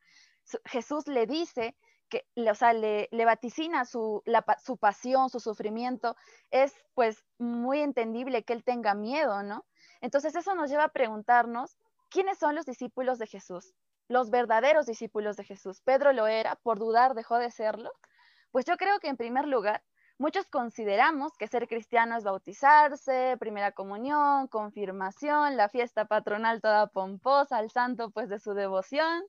Jesús 0.65 1.07
le 1.07 1.25
dice 1.25 1.75
que, 2.09 2.25
o 2.35 2.55
sea, 2.55 2.73
le, 2.73 3.09
vaticina 3.25 3.85
su, 3.85 4.23
su 4.63 4.77
pasión, 4.77 5.29
su 5.29 5.39
sufrimiento, 5.39 6.15
es 6.51 6.73
pues 6.93 7.23
muy 7.37 7.81
entendible 7.81 8.43
que 8.43 8.53
él 8.53 8.63
tenga 8.63 8.93
miedo, 8.93 9.43
¿no? 9.43 9.65
Entonces 10.01 10.35
eso 10.35 10.55
nos 10.55 10.69
lleva 10.69 10.85
a 10.85 10.93
preguntarnos, 10.93 11.77
¿quiénes 12.09 12.37
son 12.37 12.55
los 12.55 12.65
discípulos 12.65 13.19
de 13.19 13.27
Jesús? 13.27 13.73
Los 14.07 14.29
verdaderos 14.29 14.85
discípulos 14.85 15.35
de 15.35 15.43
Jesús. 15.43 15.81
Pedro 15.81 16.13
lo 16.13 16.27
era, 16.27 16.55
por 16.55 16.79
dudar 16.79 17.13
dejó 17.13 17.37
de 17.37 17.51
serlo. 17.51 17.91
Pues 18.51 18.65
yo 18.65 18.77
creo 18.77 18.99
que 18.99 19.09
en 19.09 19.17
primer 19.17 19.45
lugar, 19.45 19.83
muchos 20.17 20.47
consideramos 20.47 21.33
que 21.37 21.47
ser 21.47 21.67
cristiano 21.67 22.17
es 22.17 22.23
bautizarse, 22.23 23.35
primera 23.37 23.73
comunión, 23.73 24.47
confirmación, 24.47 25.57
la 25.57 25.67
fiesta 25.67 26.05
patronal 26.05 26.61
toda 26.61 26.87
pomposa, 26.87 27.57
al 27.57 27.69
santo 27.69 28.11
pues 28.11 28.29
de 28.29 28.39
su 28.39 28.53
devoción, 28.53 29.23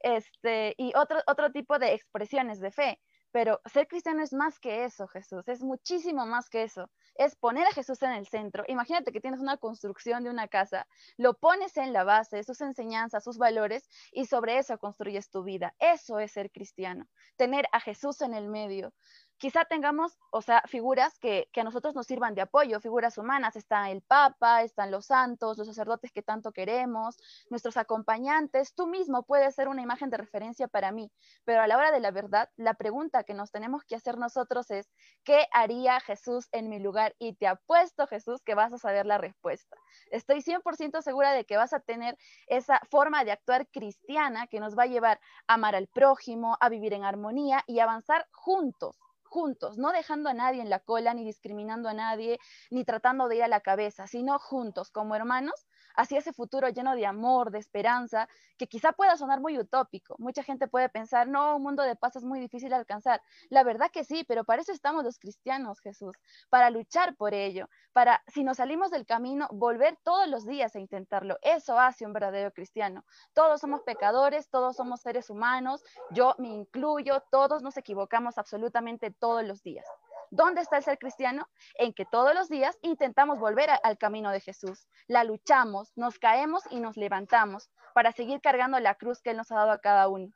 este, 0.00 0.74
y 0.76 0.92
otro, 0.96 1.20
otro 1.26 1.50
tipo 1.52 1.78
de 1.78 1.94
expresiones 1.94 2.60
de 2.60 2.70
fe. 2.70 3.00
Pero 3.30 3.60
ser 3.70 3.86
cristiano 3.88 4.22
es 4.22 4.32
más 4.32 4.58
que 4.58 4.84
eso, 4.84 5.06
Jesús, 5.06 5.46
es 5.48 5.62
muchísimo 5.62 6.24
más 6.24 6.48
que 6.48 6.62
eso. 6.62 6.90
Es 7.14 7.36
poner 7.36 7.66
a 7.66 7.72
Jesús 7.72 8.02
en 8.02 8.12
el 8.12 8.26
centro. 8.26 8.64
Imagínate 8.68 9.12
que 9.12 9.20
tienes 9.20 9.40
una 9.40 9.58
construcción 9.58 10.24
de 10.24 10.30
una 10.30 10.48
casa, 10.48 10.86
lo 11.18 11.34
pones 11.34 11.76
en 11.76 11.92
la 11.92 12.04
base, 12.04 12.42
sus 12.42 12.60
enseñanzas, 12.62 13.24
sus 13.24 13.36
valores, 13.36 13.88
y 14.12 14.24
sobre 14.26 14.58
eso 14.58 14.78
construyes 14.78 15.28
tu 15.28 15.42
vida. 15.44 15.74
Eso 15.78 16.18
es 16.20 16.32
ser 16.32 16.50
cristiano, 16.50 17.06
tener 17.36 17.66
a 17.72 17.80
Jesús 17.80 18.22
en 18.22 18.32
el 18.32 18.48
medio, 18.48 18.94
quizá 19.38 19.64
tengamos, 19.64 20.18
o 20.30 20.42
sea, 20.42 20.62
figuras 20.66 21.18
que, 21.18 21.48
a 21.56 21.64
nosotros 21.64 21.94
nos 21.94 22.06
sirvan 22.06 22.34
de 22.34 22.42
apoyo, 22.42 22.80
figuras 22.80 23.18
humanas. 23.18 23.56
Está 23.56 23.90
el 23.90 24.02
Papa, 24.02 24.62
están 24.62 24.90
los 24.90 25.06
santos, 25.06 25.56
los 25.58 25.66
sacerdotes 25.66 26.12
que 26.12 26.22
tanto 26.22 26.52
queremos, 26.52 27.16
nuestros 27.50 27.76
acompañantes. 27.76 28.74
Tú 28.74 28.86
mismo 28.86 29.22
puedes 29.22 29.54
ser 29.54 29.68
una 29.68 29.82
imagen 29.82 30.10
de 30.10 30.16
referencia 30.16 30.68
para 30.68 30.92
mí, 30.92 31.10
pero 31.44 31.62
a 31.62 31.66
la 31.66 31.76
hora 31.76 31.90
de 31.90 32.00
la 32.00 32.10
verdad, 32.10 32.50
la 32.56 32.74
pregunta 32.74 33.24
que 33.24 33.34
nos 33.34 33.50
tenemos 33.50 33.84
que 33.84 33.94
hacer 33.96 34.18
nosotros 34.18 34.70
es, 34.70 34.88
¿qué 35.24 35.46
haría 35.52 36.00
Jesús 36.00 36.48
en 36.52 36.68
mi 36.68 36.78
lugar? 36.78 37.14
Y 37.18 37.34
te 37.34 37.46
apuesto, 37.46 38.06
Jesús, 38.06 38.42
que 38.42 38.54
vas 38.54 38.72
a 38.72 38.78
saber 38.78 39.06
la 39.06 39.18
respuesta. 39.18 39.76
Estoy 40.10 40.42
100% 40.42 41.00
segura 41.02 41.32
de 41.32 41.44
que 41.44 41.56
vas 41.56 41.72
a 41.72 41.80
tener 41.80 42.16
esa 42.46 42.80
forma 42.90 43.24
de 43.24 43.32
actuar 43.32 43.68
cristiana 43.68 44.46
que 44.46 44.60
nos 44.60 44.76
va 44.76 44.84
a 44.84 44.86
llevar 44.86 45.20
a 45.46 45.54
amar 45.54 45.74
al 45.74 45.86
prójimo, 45.88 46.56
a 46.60 46.68
vivir 46.68 46.92
en 46.92 47.04
armonía 47.04 47.62
y 47.66 47.80
avanzar 47.80 48.26
juntos 48.32 48.98
juntos, 49.28 49.78
no 49.78 49.92
dejando 49.92 50.28
a 50.28 50.34
nadie 50.34 50.62
en 50.62 50.70
la 50.70 50.80
cola, 50.80 51.14
ni 51.14 51.24
discriminando 51.24 51.88
a 51.88 51.94
nadie, 51.94 52.38
ni 52.70 52.84
tratando 52.84 53.28
de 53.28 53.36
ir 53.36 53.42
a 53.42 53.48
la 53.48 53.60
cabeza, 53.60 54.06
sino 54.06 54.38
juntos, 54.38 54.90
como 54.90 55.14
hermanos, 55.14 55.66
hacia 55.98 56.20
ese 56.20 56.32
futuro 56.32 56.68
lleno 56.68 56.94
de 56.94 57.06
amor, 57.06 57.50
de 57.50 57.58
esperanza, 57.58 58.28
que 58.56 58.68
quizá 58.68 58.92
pueda 58.92 59.16
sonar 59.16 59.40
muy 59.40 59.58
utópico. 59.58 60.14
Mucha 60.18 60.44
gente 60.44 60.68
puede 60.68 60.88
pensar, 60.88 61.26
no, 61.26 61.56
un 61.56 61.62
mundo 61.62 61.82
de 61.82 61.96
paz 61.96 62.14
es 62.14 62.24
muy 62.24 62.38
difícil 62.38 62.68
de 62.68 62.76
alcanzar. 62.76 63.20
La 63.50 63.64
verdad 63.64 63.90
que 63.92 64.04
sí, 64.04 64.22
pero 64.22 64.44
para 64.44 64.62
eso 64.62 64.70
estamos 64.70 65.02
los 65.02 65.18
cristianos, 65.18 65.80
Jesús, 65.80 66.16
para 66.50 66.70
luchar 66.70 67.16
por 67.16 67.34
ello, 67.34 67.68
para, 67.92 68.22
si 68.28 68.44
nos 68.44 68.58
salimos 68.58 68.92
del 68.92 69.06
camino, 69.06 69.48
volver 69.50 69.98
todos 70.04 70.28
los 70.28 70.46
días 70.46 70.76
a 70.76 70.78
intentarlo. 70.78 71.36
Eso 71.42 71.80
hace 71.80 72.06
un 72.06 72.12
verdadero 72.12 72.52
cristiano. 72.52 73.04
Todos 73.34 73.60
somos 73.60 73.82
pecadores, 73.82 74.48
todos 74.50 74.76
somos 74.76 75.00
seres 75.00 75.30
humanos, 75.30 75.82
yo 76.10 76.36
me 76.38 76.48
incluyo, 76.48 77.24
todos 77.32 77.60
nos 77.60 77.76
equivocamos 77.76 78.38
absolutamente 78.38 79.10
todos 79.10 79.44
los 79.44 79.64
días. 79.64 79.84
¿Dónde 80.30 80.60
está 80.60 80.76
el 80.76 80.82
ser 80.82 80.98
cristiano? 80.98 81.48
En 81.74 81.92
que 81.92 82.04
todos 82.04 82.34
los 82.34 82.48
días 82.48 82.76
intentamos 82.82 83.38
volver 83.38 83.70
al 83.82 83.98
camino 83.98 84.30
de 84.30 84.40
Jesús. 84.40 84.86
La 85.06 85.24
luchamos, 85.24 85.92
nos 85.96 86.18
caemos 86.18 86.62
y 86.70 86.80
nos 86.80 86.96
levantamos 86.96 87.70
para 87.94 88.12
seguir 88.12 88.40
cargando 88.40 88.78
la 88.80 88.94
cruz 88.94 89.20
que 89.20 89.30
Él 89.30 89.36
nos 89.36 89.50
ha 89.50 89.56
dado 89.56 89.72
a 89.72 89.78
cada 89.78 90.08
uno. 90.08 90.32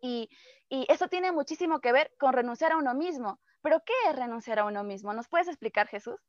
Y, 0.00 0.28
eso 0.70 1.08
tiene 1.08 1.32
muchísimo 1.32 1.80
que 1.80 1.92
ver 1.92 2.12
con 2.18 2.34
renunciar 2.34 2.72
a 2.72 2.76
uno 2.76 2.94
mismo. 2.94 3.40
Pero 3.62 3.82
¿qué 3.84 3.94
es 4.08 4.16
renunciar 4.16 4.58
a 4.58 4.66
uno 4.66 4.84
mismo? 4.84 5.14
¿Nos 5.14 5.26
puedes 5.26 5.48
explicar, 5.48 5.88
Jesús? 5.88 6.20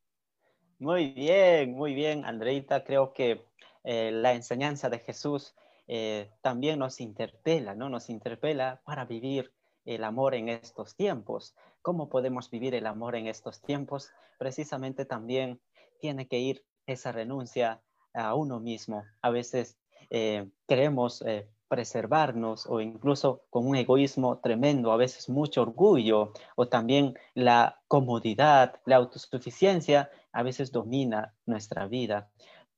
Muy 0.79 1.11
bien, 1.11 1.73
muy 1.73 1.93
bien, 1.93 2.23
Andreita. 2.23 2.85
Creo 2.85 3.13
que 3.13 3.45
eh, 3.83 4.11
la 4.13 4.33
enseñanza 4.33 4.89
de 4.89 4.99
Jesús 4.99 5.55
eh, 5.87 6.31
también 6.41 6.79
nos 6.79 7.01
interpela, 7.01 7.75
¿no? 7.75 7.89
Nos 7.89 8.09
interpela 8.09 8.81
para 8.85 9.03
vivir 9.05 9.51
el 9.85 10.03
amor 10.03 10.35
en 10.35 10.49
estos 10.49 10.95
tiempos. 10.95 11.55
¿Cómo 11.81 12.09
podemos 12.09 12.49
vivir 12.49 12.75
el 12.75 12.85
amor 12.85 13.15
en 13.15 13.27
estos 13.27 13.61
tiempos? 13.61 14.11
Precisamente 14.37 15.05
también 15.05 15.61
tiene 15.99 16.27
que 16.27 16.39
ir 16.39 16.65
esa 16.85 17.11
renuncia 17.11 17.81
a 18.13 18.35
uno 18.35 18.59
mismo. 18.59 19.05
A 19.21 19.29
veces 19.29 19.77
eh, 20.09 20.49
queremos 20.67 21.21
eh, 21.25 21.47
preservarnos 21.69 22.65
o 22.67 22.81
incluso 22.81 23.43
con 23.49 23.65
un 23.65 23.75
egoísmo 23.75 24.39
tremendo, 24.39 24.91
a 24.91 24.97
veces 24.97 25.29
mucho 25.29 25.61
orgullo 25.61 26.33
o 26.55 26.67
también 26.67 27.17
la 27.33 27.79
comodidad, 27.87 28.81
la 28.85 28.97
autosuficiencia, 28.97 30.09
a 30.33 30.43
veces 30.43 30.71
domina 30.71 31.33
nuestra 31.45 31.87
vida. 31.87 32.29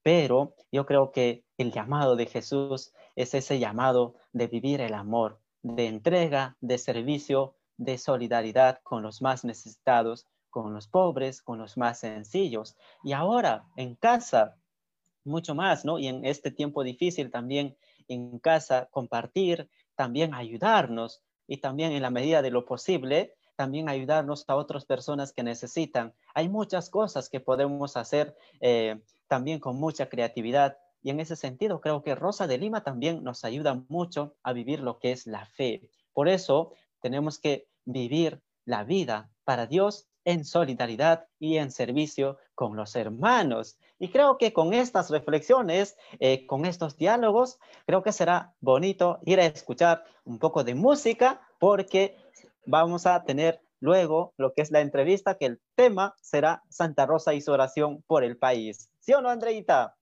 Pero 0.04 0.56
yo 0.72 0.86
creo 0.86 1.12
que 1.12 1.44
el 1.58 1.72
llamado 1.72 2.16
de 2.16 2.26
Jesús 2.26 2.94
es 3.16 3.34
ese 3.34 3.60
llamado 3.60 4.16
de 4.34 4.48
vivir 4.48 4.82
el 4.82 4.94
amor, 4.94 5.40
de 5.64 5.88
entrega, 5.88 6.58
de 6.60 6.78
servicio, 6.78 7.56
de 7.82 7.98
solidaridad 7.98 8.80
con 8.84 9.02
los 9.02 9.22
más 9.22 9.44
necesitados, 9.44 10.28
con 10.52 10.74
los 10.74 10.88
pobres, 10.88 11.42
con 11.42 11.58
los 11.58 11.78
más 11.78 12.00
sencillos. 12.00 12.78
Y 13.04 13.14
ahora 13.14 13.66
en 13.76 13.96
casa, 13.96 14.56
mucho 15.24 15.56
más, 15.56 15.84
¿no? 15.84 15.98
Y 15.98 16.08
en 16.08 16.24
este 16.24 16.52
tiempo 16.52 16.84
difícil 16.84 17.32
también 17.32 17.76
en 18.08 18.38
casa 18.40 18.88
compartir, 18.92 19.70
también 19.96 20.36
ayudarnos 20.36 21.24
y 21.48 21.58
también 21.58 21.92
en 21.92 22.04
la 22.04 22.12
medida 22.12 22.44
de 22.44 22.52
lo 22.52 22.66
posible, 22.66 23.34
también 23.56 23.90
ayudarnos 23.90 24.46
a 24.48 24.56
otras 24.56 24.86
personas 24.86 25.34
que 25.34 25.44
necesitan. 25.44 26.14
Hay 26.36 26.50
muchas 26.50 26.90
cosas 26.90 27.30
que 27.30 27.40
podemos 27.40 27.98
hacer 27.98 28.36
eh, 28.60 29.02
también 29.28 29.60
con 29.60 29.78
mucha 29.78 30.08
creatividad 30.08 30.78
y 31.04 31.10
en 31.10 31.20
ese 31.20 31.36
sentido, 31.36 31.82
creo 31.82 32.04
que 32.04 32.14
Rosa 32.14 32.46
de 32.46 32.60
Lima 32.60 32.84
también 32.84 33.24
nos 33.24 33.44
ayuda 33.44 33.84
mucho 33.90 34.36
a 34.44 34.54
vivir 34.54 34.82
lo 34.82 35.00
que 35.00 35.12
es 35.12 35.26
la 35.26 35.46
fe. 35.48 35.90
Por 36.14 36.30
eso 36.30 36.74
tenemos 37.02 37.40
que 37.40 37.68
vivir 37.86 38.42
la 38.66 38.84
vida 38.84 39.30
para 39.44 39.68
Dios 39.68 40.08
en 40.26 40.46
solidaridad 40.46 41.28
y 41.40 41.58
en 41.58 41.72
servicio 41.72 42.38
con 42.56 42.76
los 42.76 42.96
hermanos. 42.96 43.78
Y 44.00 44.10
creo 44.10 44.38
que 44.38 44.54
con 44.54 44.74
estas 44.74 45.10
reflexiones, 45.10 45.98
eh, 46.20 46.46
con 46.46 46.66
estos 46.66 46.98
diálogos, 46.98 47.60
creo 47.86 48.04
que 48.04 48.12
será 48.12 48.54
bonito 48.60 49.20
ir 49.26 49.40
a 49.40 49.46
escuchar 49.46 50.04
un 50.24 50.40
poco 50.40 50.64
de 50.64 50.76
música 50.76 51.42
porque 51.60 52.18
vamos 52.66 53.06
a 53.06 53.24
tener 53.24 53.62
luego 53.80 54.34
lo 54.38 54.54
que 54.54 54.62
es 54.62 54.72
la 54.72 54.82
entrevista, 54.82 55.38
que 55.38 55.48
el 55.48 55.62
tema 55.76 56.16
será 56.22 56.64
Santa 56.70 57.06
Rosa 57.06 57.34
y 57.34 57.42
su 57.42 57.52
oración 57.52 58.04
por 58.08 58.24
el 58.24 58.38
país. 58.38 58.90
¿Sí 59.00 59.14
o 59.14 59.22
no, 59.22 59.30
Andreita? 59.30 59.96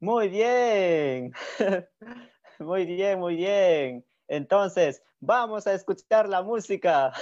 Muy 0.00 0.28
bien, 0.28 1.32
muy 2.60 2.84
bien, 2.86 3.18
muy 3.20 3.36
bien. 3.36 4.04
Entonces, 4.28 5.02
vamos 5.20 5.66
a 5.66 5.74
escuchar 5.74 6.28
la 6.28 6.42
música. 6.42 7.12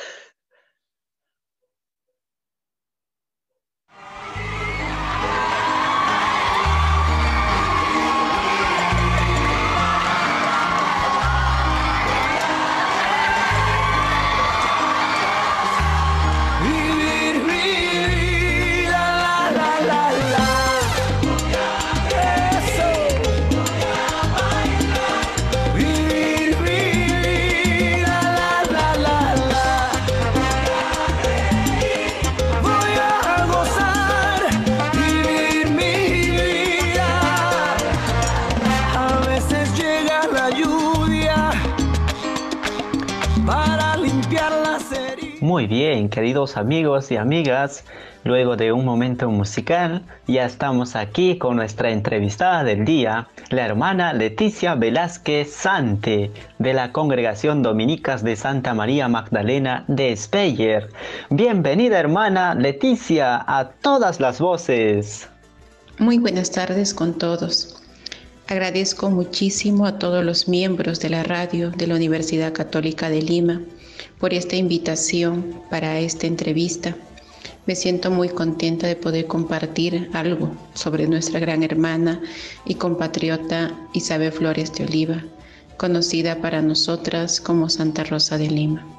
Muy 45.56 45.66
bien, 45.66 46.10
queridos 46.10 46.58
amigos 46.58 47.10
y 47.10 47.16
amigas, 47.16 47.82
Luego 48.24 48.56
de 48.56 48.72
un 48.72 48.84
momento 48.84 49.30
musical, 49.30 50.02
ya 50.26 50.44
estamos 50.44 50.96
aquí 50.96 51.38
con 51.38 51.56
nuestra 51.56 51.90
entrevistada 51.92 52.62
del 52.62 52.84
día, 52.84 53.28
la 53.48 53.64
hermana 53.64 54.12
Leticia 54.12 54.74
Velázquez 54.74 55.50
Sante, 55.50 56.30
de 56.58 56.74
la 56.74 56.92
Congregación 56.92 57.62
Dominicas 57.62 58.22
de 58.22 58.36
Santa 58.36 58.74
María 58.74 59.08
Magdalena 59.08 59.86
de 59.88 60.14
Speyer. 60.14 60.90
Bienvenida 61.30 61.98
hermana 61.98 62.54
Leticia 62.54 63.42
a 63.46 63.70
todas 63.80 64.20
las 64.20 64.38
voces. 64.40 65.30
Muy 65.98 66.18
buenas 66.18 66.50
tardes 66.50 66.92
con 66.92 67.14
todos. 67.14 67.80
Agradezco 68.46 69.08
muchísimo 69.08 69.86
a 69.86 69.98
todos 69.98 70.22
los 70.22 70.48
miembros 70.48 71.00
de 71.00 71.08
la 71.08 71.22
radio 71.22 71.70
de 71.70 71.86
la 71.86 71.94
Universidad 71.94 72.52
Católica 72.52 73.08
de 73.08 73.22
Lima 73.22 73.62
por 74.18 74.35
esta 74.35 74.56
invitación 74.56 75.62
para 75.70 75.98
esta 76.00 76.26
entrevista. 76.26 76.96
Me 77.66 77.74
siento 77.74 78.11
muy 78.11 78.28
contenta 78.28 78.87
de 78.87 78.96
poder 78.96 79.26
compartir 79.26 80.09
algo 80.12 80.52
sobre 80.74 81.06
nuestra 81.06 81.40
gran 81.40 81.62
hermana 81.62 82.20
y 82.64 82.76
compatriota 82.76 83.74
Isabel 83.92 84.32
Flores 84.32 84.72
de 84.72 84.85
Oliva, 84.85 85.24
conocida 85.76 86.40
para 86.40 86.62
nosotras 86.62 87.40
como 87.40 87.68
Santa 87.68 88.04
Rosa 88.04 88.38
de 88.38 88.48
Lima. 88.48 88.95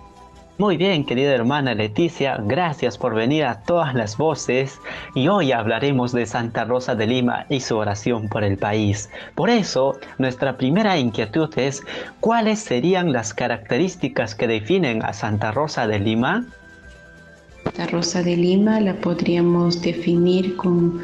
Muy 0.59 0.75
bien, 0.75 1.05
querida 1.05 1.35
hermana 1.35 1.75
Leticia, 1.75 2.41
gracias 2.43 2.97
por 2.97 3.13
venir 3.13 3.45
a 3.45 3.61
todas 3.61 3.93
las 3.93 4.17
voces 4.17 4.79
y 5.13 5.27
hoy 5.27 5.51
hablaremos 5.51 6.13
de 6.13 6.25
Santa 6.25 6.65
Rosa 6.65 6.95
de 6.95 7.05
Lima 7.05 7.45
y 7.47 7.59
su 7.59 7.77
oración 7.77 8.27
por 8.27 8.43
el 8.43 8.57
país. 8.57 9.07
Por 9.35 9.51
eso, 9.51 9.99
nuestra 10.17 10.57
primera 10.57 10.97
inquietud 10.97 11.51
es, 11.59 11.83
¿cuáles 12.21 12.57
serían 12.57 13.13
las 13.13 13.35
características 13.35 14.33
que 14.33 14.47
definen 14.47 15.03
a 15.03 15.13
Santa 15.13 15.51
Rosa 15.51 15.85
de 15.85 15.99
Lima? 15.99 16.47
La 17.77 17.85
Rosa 17.85 18.23
de 18.23 18.35
Lima 18.35 18.79
la 18.79 18.95
podríamos 18.95 19.79
definir 19.83 20.55
con 20.57 21.03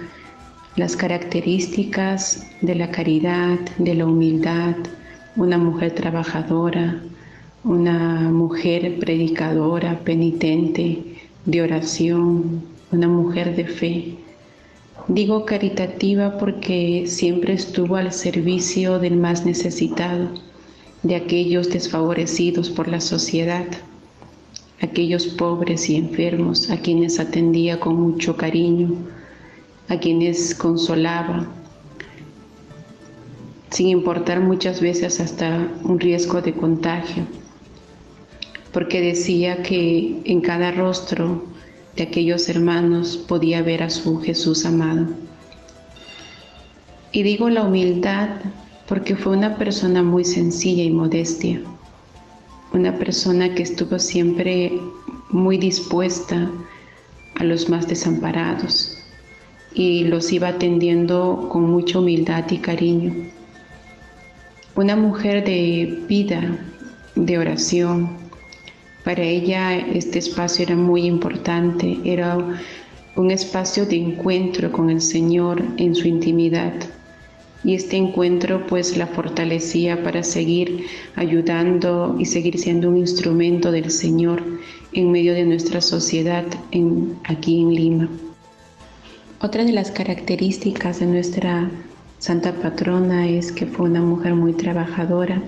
las 0.77 0.95
características 0.95 2.47
de 2.61 2.73
la 2.73 2.89
caridad, 2.89 3.59
de 3.77 3.93
la 3.93 4.07
humildad, 4.07 4.73
una 5.35 5.59
mujer 5.59 5.93
trabajadora, 5.93 6.99
una 7.63 8.29
mujer 8.29 8.99
predicadora, 8.99 9.99
penitente, 10.03 11.17
de 11.45 11.61
oración, 11.61 12.63
una 12.91 13.07
mujer 13.07 13.55
de 13.55 13.65
fe. 13.65 14.15
Digo 15.07 15.45
caritativa 15.45 16.37
porque 16.37 17.05
siempre 17.07 17.53
estuvo 17.53 17.95
al 17.95 18.11
servicio 18.11 18.99
del 18.99 19.17
más 19.17 19.45
necesitado, 19.45 20.29
de 21.03 21.15
aquellos 21.15 21.69
desfavorecidos 21.69 22.69
por 22.69 22.87
la 22.87 23.01
sociedad 23.01 23.65
aquellos 24.83 25.25
pobres 25.27 25.89
y 25.89 25.95
enfermos 25.95 26.69
a 26.69 26.77
quienes 26.77 27.19
atendía 27.19 27.79
con 27.79 27.95
mucho 27.95 28.35
cariño, 28.35 28.93
a 29.87 29.97
quienes 29.97 30.53
consolaba, 30.53 31.47
sin 33.69 33.87
importar 33.87 34.41
muchas 34.41 34.81
veces 34.81 35.19
hasta 35.19 35.67
un 35.83 35.99
riesgo 35.99 36.41
de 36.41 36.53
contagio, 36.53 37.23
porque 38.73 39.01
decía 39.01 39.63
que 39.63 40.21
en 40.25 40.41
cada 40.41 40.71
rostro 40.71 41.45
de 41.95 42.03
aquellos 42.03 42.49
hermanos 42.49 43.15
podía 43.17 43.61
ver 43.61 43.83
a 43.83 43.89
su 43.89 44.19
Jesús 44.19 44.65
amado. 44.65 45.05
Y 47.11 47.23
digo 47.23 47.49
la 47.49 47.63
humildad 47.63 48.29
porque 48.87 49.15
fue 49.15 49.37
una 49.37 49.57
persona 49.57 50.03
muy 50.03 50.25
sencilla 50.25 50.83
y 50.83 50.91
modestia 50.91 51.61
una 52.73 52.97
persona 52.97 53.53
que 53.53 53.63
estuvo 53.63 53.99
siempre 53.99 54.73
muy 55.29 55.57
dispuesta 55.57 56.49
a 57.35 57.43
los 57.43 57.69
más 57.69 57.87
desamparados 57.87 58.97
y 59.75 60.05
los 60.05 60.31
iba 60.33 60.49
atendiendo 60.49 61.49
con 61.51 61.69
mucha 61.69 61.99
humildad 61.99 62.49
y 62.49 62.57
cariño. 62.57 63.13
Una 64.75 64.95
mujer 64.95 65.45
de 65.45 65.99
vida, 66.07 66.57
de 67.15 67.37
oración. 67.37 68.22
Para 69.03 69.23
ella 69.23 69.77
este 69.77 70.19
espacio 70.19 70.63
era 70.63 70.75
muy 70.75 71.05
importante, 71.05 71.97
era 72.05 72.37
un 73.15 73.31
espacio 73.31 73.85
de 73.85 73.97
encuentro 73.97 74.71
con 74.71 74.89
el 74.89 75.01
Señor 75.01 75.61
en 75.77 75.93
su 75.93 76.07
intimidad 76.07 76.73
y 77.63 77.75
este 77.75 77.97
encuentro 77.97 78.65
pues 78.67 78.97
la 78.97 79.07
fortalecía 79.07 80.03
para 80.03 80.23
seguir 80.23 80.85
ayudando 81.15 82.15
y 82.19 82.25
seguir 82.25 82.57
siendo 82.59 82.89
un 82.89 82.97
instrumento 82.97 83.71
del 83.71 83.91
Señor 83.91 84.41
en 84.93 85.11
medio 85.11 85.33
de 85.33 85.45
nuestra 85.45 85.81
sociedad 85.81 86.45
aquí 87.25 87.61
en 87.61 87.75
Lima. 87.75 88.09
Otra 89.41 89.65
de 89.65 89.73
las 89.73 89.91
características 89.91 90.99
de 90.99 91.07
nuestra 91.07 91.69
santa 92.19 92.53
patrona 92.53 93.27
es 93.27 93.51
que 93.51 93.65
fue 93.65 93.89
una 93.89 94.01
mujer 94.01 94.35
muy 94.35 94.53
trabajadora, 94.53 95.41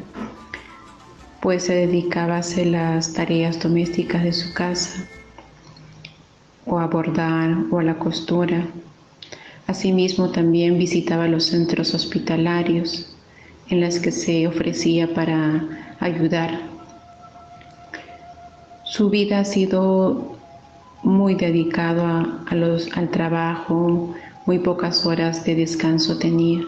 pues 1.45 1.65
se 1.65 1.75
dedicaba 1.75 2.38
a 2.38 2.39
hacer 2.39 2.65
las 2.65 3.13
tareas 3.13 3.60
domésticas 3.60 4.23
de 4.23 4.34
su 4.34 4.51
casa, 4.55 5.08
o 6.65 6.79
a 6.79 6.88
bordar, 6.88 7.55
o 7.69 7.77
a 7.77 7.84
la 7.84 7.99
costura, 7.99 8.65
Asimismo, 9.67 10.31
también 10.31 10.79
visitaba 10.79 11.27
los 11.27 11.45
centros 11.45 11.93
hospitalarios 11.93 13.15
en 13.69 13.81
los 13.81 13.99
que 13.99 14.12
se 14.12 14.47
ofrecía 14.47 15.13
para 15.13 15.63
ayudar. 15.99 16.62
Su 18.84 19.12
vida 19.12 19.38
ha 19.38 19.45
sido 19.45 20.36
muy 21.03 21.36
dedicado 21.36 22.03
al 22.47 23.10
trabajo, 23.12 24.15
muy 24.47 24.58
pocas 24.58 25.05
horas 25.05 25.45
de 25.45 25.53
descanso 25.53 26.17
tenía. 26.17 26.63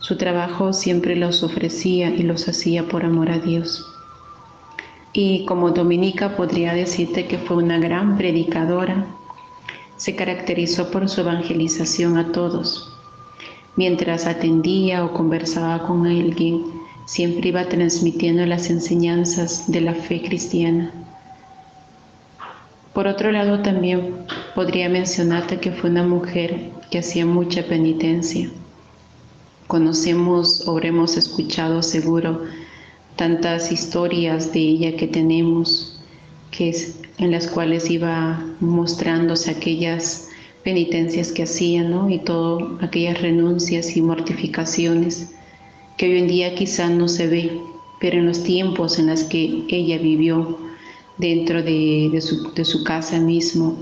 Su 0.00 0.16
trabajo 0.16 0.72
siempre 0.72 1.14
los 1.14 1.42
ofrecía 1.42 2.08
y 2.08 2.22
los 2.22 2.48
hacía 2.48 2.88
por 2.88 3.04
amor 3.04 3.30
a 3.30 3.38
Dios. 3.38 3.86
Y 5.12 5.44
como 5.44 5.70
dominica 5.70 6.36
podría 6.36 6.72
decirte 6.72 7.26
que 7.26 7.36
fue 7.36 7.58
una 7.58 7.78
gran 7.78 8.16
predicadora, 8.16 9.06
se 9.98 10.16
caracterizó 10.16 10.90
por 10.90 11.08
su 11.10 11.20
evangelización 11.20 12.16
a 12.16 12.32
todos. 12.32 12.90
Mientras 13.76 14.26
atendía 14.26 15.04
o 15.04 15.12
conversaba 15.12 15.86
con 15.86 16.06
alguien, 16.06 16.64
siempre 17.04 17.50
iba 17.50 17.68
transmitiendo 17.68 18.46
las 18.46 18.70
enseñanzas 18.70 19.70
de 19.70 19.82
la 19.82 19.92
fe 19.94 20.22
cristiana. 20.22 20.92
Por 22.94 23.06
otro 23.06 23.30
lado, 23.32 23.60
también 23.60 24.24
podría 24.54 24.88
mencionarte 24.88 25.60
que 25.60 25.72
fue 25.72 25.90
una 25.90 26.04
mujer 26.04 26.70
que 26.90 27.00
hacía 27.00 27.26
mucha 27.26 27.62
penitencia. 27.64 28.50
Conocemos 29.70 30.66
o 30.66 30.72
habremos 30.72 31.16
escuchado 31.16 31.80
seguro 31.84 32.42
tantas 33.14 33.70
historias 33.70 34.52
de 34.52 34.58
ella 34.58 34.96
que 34.96 35.06
tenemos, 35.06 36.02
que 36.50 36.74
en 37.18 37.30
las 37.30 37.46
cuales 37.46 37.88
iba 37.88 38.44
mostrándose 38.58 39.52
aquellas 39.52 40.28
penitencias 40.64 41.30
que 41.30 41.44
hacía, 41.44 41.84
¿no? 41.84 42.10
Y 42.10 42.18
todas 42.18 42.82
aquellas 42.82 43.22
renuncias 43.22 43.96
y 43.96 44.02
mortificaciones 44.02 45.30
que 45.96 46.06
hoy 46.06 46.18
en 46.18 46.26
día 46.26 46.56
quizá 46.56 46.88
no 46.88 47.06
se 47.06 47.28
ve, 47.28 47.52
pero 48.00 48.18
en 48.18 48.26
los 48.26 48.42
tiempos 48.42 48.98
en 48.98 49.06
los 49.06 49.22
que 49.22 49.66
ella 49.68 49.98
vivió 49.98 50.58
dentro 51.18 51.62
de 51.62 52.20
su 52.20 52.82
casa 52.82 53.20
mismo, 53.20 53.78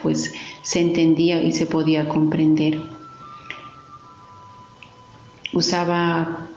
pues 0.00 0.32
se 0.62 0.80
entendía 0.82 1.42
y 1.42 1.50
se 1.50 1.66
podía 1.66 2.08
comprender. 2.08 3.01
Usaba 5.52 6.48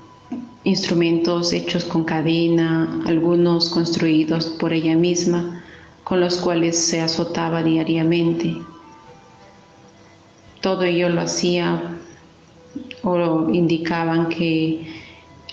instrumentos 0.64 1.54
hechos 1.54 1.84
con 1.86 2.06
cadena, 2.06 3.02
algunos 3.06 3.70
construidos 3.70 4.48
por 4.48 4.74
ella 4.74 4.96
misma, 4.96 5.64
con 6.04 6.20
los 6.20 6.38
cuales 6.38 6.78
se 6.78 7.02
azotaba 7.02 7.62
diariamente. 7.62 8.56
Todo 10.62 10.84
ello 10.84 11.10
lo 11.10 11.22
hacía 11.22 11.98
o 13.04 13.50
indicaban 13.52 14.30
que 14.30 14.88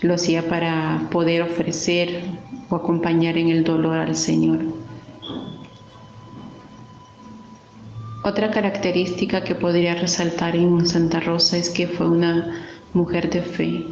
lo 0.01 0.15
hacía 0.15 0.49
para 0.49 1.09
poder 1.11 1.43
ofrecer 1.43 2.23
o 2.71 2.77
acompañar 2.77 3.37
en 3.37 3.49
el 3.49 3.65
dolor 3.65 3.99
al 3.99 4.17
Señor. 4.17 4.61
Otra 8.25 8.51
característica 8.51 9.43
que 9.43 9.57
podría 9.57 9.97
resaltar 9.97 10.55
en 10.55 10.87
Santa 10.87 11.21
Rosa 11.21 11.57
es 11.59 11.69
que 11.71 11.89
fue 11.89 12.09
una 12.09 12.62
mujer 12.95 13.31
de 13.31 13.43
fe. 13.43 13.85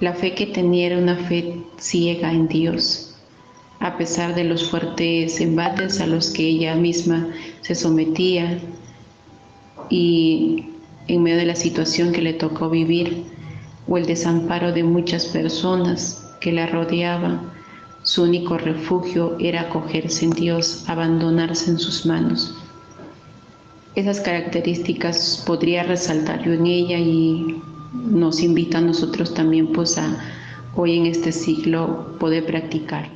La 0.00 0.14
fe 0.14 0.34
que 0.34 0.46
tenía 0.46 0.86
era 0.86 0.98
una 0.98 1.16
fe 1.16 1.62
ciega 1.78 2.32
en 2.32 2.48
Dios 2.48 3.08
a 3.80 3.96
pesar 3.96 4.34
de 4.34 4.44
los 4.44 4.70
fuertes 4.70 5.40
embates 5.40 6.00
a 6.00 6.06
los 6.06 6.30
que 6.30 6.48
ella 6.48 6.74
misma 6.74 7.28
se 7.60 7.74
sometía 7.74 8.58
y 9.88 10.66
en 11.06 11.22
medio 11.22 11.38
de 11.38 11.46
la 11.46 11.54
situación 11.54 12.12
que 12.12 12.22
le 12.22 12.32
tocó 12.32 12.68
vivir 12.68 13.24
o 13.86 13.96
el 13.96 14.06
desamparo 14.06 14.72
de 14.72 14.82
muchas 14.82 15.26
personas 15.26 16.36
que 16.40 16.52
la 16.52 16.66
rodeaban, 16.66 17.52
su 18.02 18.24
único 18.24 18.58
refugio 18.58 19.36
era 19.38 19.62
acogerse 19.62 20.24
en 20.24 20.32
Dios, 20.32 20.84
abandonarse 20.88 21.70
en 21.70 21.78
sus 21.78 22.04
manos. 22.04 22.54
esas 23.94 24.20
características 24.20 25.42
podría 25.46 25.82
resaltar 25.82 26.44
yo 26.44 26.52
en 26.52 26.66
ella 26.66 26.98
y 26.98 27.60
nos 27.92 28.40
invita 28.40 28.78
a 28.78 28.82
nosotros 28.82 29.34
también 29.34 29.72
pues 29.72 29.98
a 29.98 30.16
hoy 30.74 30.98
en 30.98 31.06
este 31.06 31.32
ciclo 31.32 32.16
poder 32.18 32.46
practicar. 32.46 33.08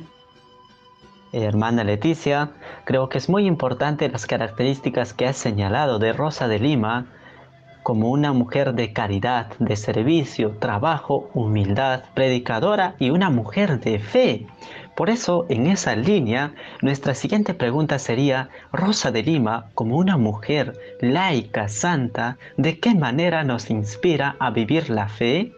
Hermana 1.31 1.83
Leticia, 1.83 2.51
creo 2.85 3.09
que 3.09 3.17
es 3.17 3.27
muy 3.27 3.47
importante 3.47 4.07
las 4.09 4.27
características 4.27 5.13
que 5.13 5.25
has 5.25 5.37
señalado 5.37 5.97
de 5.97 6.13
Rosa 6.13 6.47
de 6.47 6.59
Lima 6.59 7.07
como 7.81 8.09
una 8.11 8.33
mujer 8.33 8.73
de 8.73 8.93
caridad, 8.93 9.47
de 9.59 9.75
servicio, 9.75 10.51
trabajo, 10.59 11.29
humildad, 11.33 12.03
predicadora 12.13 12.95
y 12.97 13.09
una 13.09 13.29
mujer 13.29 13.79
de 13.81 13.99
fe. 13.99 14.47
Por 14.95 15.09
eso, 15.09 15.47
en 15.49 15.67
esa 15.67 15.95
línea, 15.95 16.53
nuestra 16.81 17.15
siguiente 17.15 17.55
pregunta 17.55 17.97
sería, 17.97 18.49
Rosa 18.71 19.11
de 19.11 19.23
Lima, 19.23 19.71
como 19.73 19.97
una 19.97 20.17
mujer 20.17 20.77
laica, 21.01 21.67
santa, 21.67 22.37
¿de 22.57 22.79
qué 22.79 22.93
manera 22.93 23.43
nos 23.43 23.71
inspira 23.71 24.35
a 24.39 24.51
vivir 24.51 24.91
la 24.91 25.09
fe? 25.09 25.51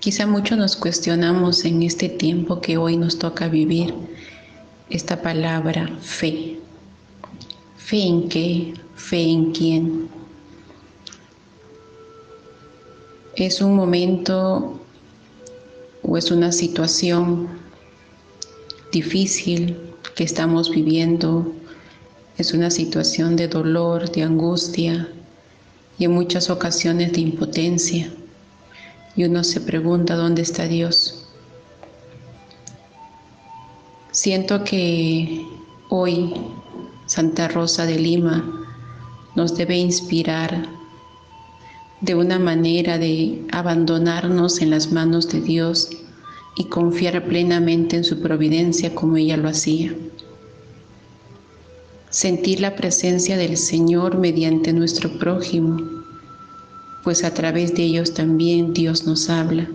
Quizá 0.00 0.26
mucho 0.26 0.56
nos 0.56 0.74
cuestionamos 0.74 1.64
en 1.64 1.84
este 1.84 2.08
tiempo 2.08 2.60
que 2.60 2.76
hoy 2.76 2.96
nos 2.96 3.20
toca 3.20 3.46
vivir 3.46 3.94
esta 4.90 5.22
palabra 5.22 5.88
fe. 6.00 6.58
¿Fe 7.76 8.02
en 8.02 8.28
qué? 8.28 8.74
¿Fe 8.96 9.22
en 9.22 9.52
quién? 9.52 10.08
Es 13.36 13.62
un 13.62 13.76
momento 13.76 14.81
o 16.02 16.16
es 16.16 16.30
una 16.30 16.52
situación 16.52 17.48
difícil 18.90 19.76
que 20.14 20.24
estamos 20.24 20.70
viviendo, 20.70 21.52
es 22.38 22.52
una 22.52 22.70
situación 22.70 23.36
de 23.36 23.48
dolor, 23.48 24.10
de 24.10 24.22
angustia 24.22 25.08
y 25.98 26.04
en 26.04 26.12
muchas 26.12 26.50
ocasiones 26.50 27.12
de 27.12 27.20
impotencia. 27.20 28.12
Y 29.14 29.24
uno 29.24 29.44
se 29.44 29.60
pregunta 29.60 30.16
dónde 30.16 30.42
está 30.42 30.66
Dios. 30.66 31.26
Siento 34.10 34.64
que 34.64 35.46
hoy 35.88 36.34
Santa 37.06 37.48
Rosa 37.48 37.86
de 37.86 37.98
Lima 37.98 38.66
nos 39.34 39.56
debe 39.56 39.76
inspirar 39.76 40.68
de 42.02 42.16
una 42.16 42.40
manera 42.40 42.98
de 42.98 43.40
abandonarnos 43.52 44.60
en 44.60 44.70
las 44.70 44.90
manos 44.90 45.28
de 45.28 45.40
Dios 45.40 45.88
y 46.56 46.64
confiar 46.64 47.24
plenamente 47.24 47.96
en 47.96 48.02
su 48.02 48.20
providencia 48.20 48.92
como 48.92 49.16
ella 49.16 49.36
lo 49.36 49.48
hacía. 49.48 49.94
Sentir 52.10 52.60
la 52.60 52.74
presencia 52.74 53.36
del 53.36 53.56
Señor 53.56 54.18
mediante 54.18 54.72
nuestro 54.72 55.16
prójimo, 55.18 55.80
pues 57.04 57.22
a 57.22 57.32
través 57.32 57.72
de 57.74 57.84
ellos 57.84 58.12
también 58.12 58.74
Dios 58.74 59.06
nos 59.06 59.30
habla. 59.30 59.68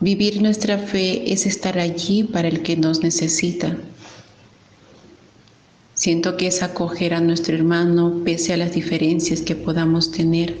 Vivir 0.00 0.42
nuestra 0.42 0.78
fe 0.78 1.32
es 1.32 1.46
estar 1.46 1.78
allí 1.78 2.24
para 2.24 2.48
el 2.48 2.62
que 2.62 2.76
nos 2.76 3.02
necesita 3.02 3.76
Siento 5.96 6.36
que 6.36 6.48
es 6.48 6.62
acoger 6.62 7.14
a 7.14 7.22
nuestro 7.22 7.56
hermano 7.56 8.20
pese 8.22 8.52
a 8.52 8.58
las 8.58 8.72
diferencias 8.72 9.40
que 9.40 9.56
podamos 9.56 10.12
tener. 10.12 10.54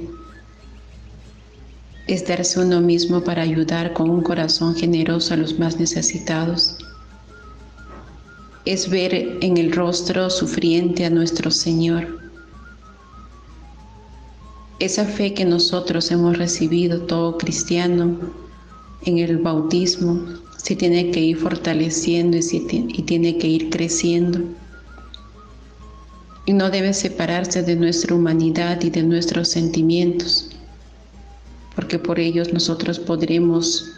Es 2.06 2.26
darse 2.26 2.58
uno 2.58 2.80
mismo 2.80 3.22
para 3.22 3.42
ayudar 3.42 3.92
con 3.92 4.08
un 4.08 4.22
corazón 4.22 4.74
generoso 4.74 5.34
a 5.34 5.36
los 5.36 5.58
más 5.58 5.78
necesitados. 5.78 6.78
Es 8.64 8.88
ver 8.88 9.12
en 9.42 9.58
el 9.58 9.72
rostro 9.72 10.30
sufriente 10.30 11.04
a 11.04 11.10
nuestro 11.10 11.50
Señor. 11.50 12.18
Esa 14.78 15.04
fe 15.04 15.34
que 15.34 15.44
nosotros 15.44 16.10
hemos 16.10 16.38
recibido 16.38 17.02
todo 17.02 17.36
cristiano 17.36 18.16
en 19.04 19.18
el 19.18 19.36
bautismo 19.36 20.18
se 20.56 20.76
tiene 20.76 21.10
que 21.10 21.20
ir 21.20 21.36
fortaleciendo 21.36 22.38
y, 22.38 23.02
tiene 23.02 23.36
que 23.36 23.48
ir 23.48 23.68
creciendo 23.68 24.40
y 26.46 26.52
no 26.52 26.70
debe 26.70 26.94
separarse 26.94 27.62
de 27.62 27.74
nuestra 27.74 28.14
humanidad 28.14 28.80
y 28.82 28.90
de 28.90 29.02
nuestros 29.02 29.48
sentimientos, 29.48 30.48
porque 31.74 31.98
por 31.98 32.20
ellos 32.20 32.52
nosotros 32.52 33.00
podremos 33.00 33.92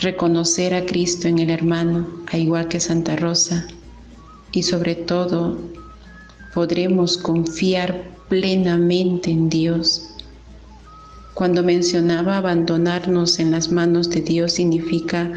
reconocer 0.00 0.74
a 0.74 0.86
Cristo 0.86 1.28
en 1.28 1.38
el 1.38 1.50
hermano, 1.50 2.08
a 2.32 2.38
igual 2.38 2.68
que 2.68 2.80
Santa 2.80 3.16
Rosa, 3.16 3.68
y 4.50 4.62
sobre 4.62 4.94
todo 4.94 5.58
podremos 6.54 7.18
confiar 7.18 8.02
plenamente 8.30 9.30
en 9.30 9.50
Dios. 9.50 10.06
Cuando 11.34 11.62
mencionaba 11.62 12.38
abandonarnos 12.38 13.38
en 13.38 13.50
las 13.50 13.70
manos 13.70 14.08
de 14.08 14.22
Dios 14.22 14.54
significa, 14.54 15.30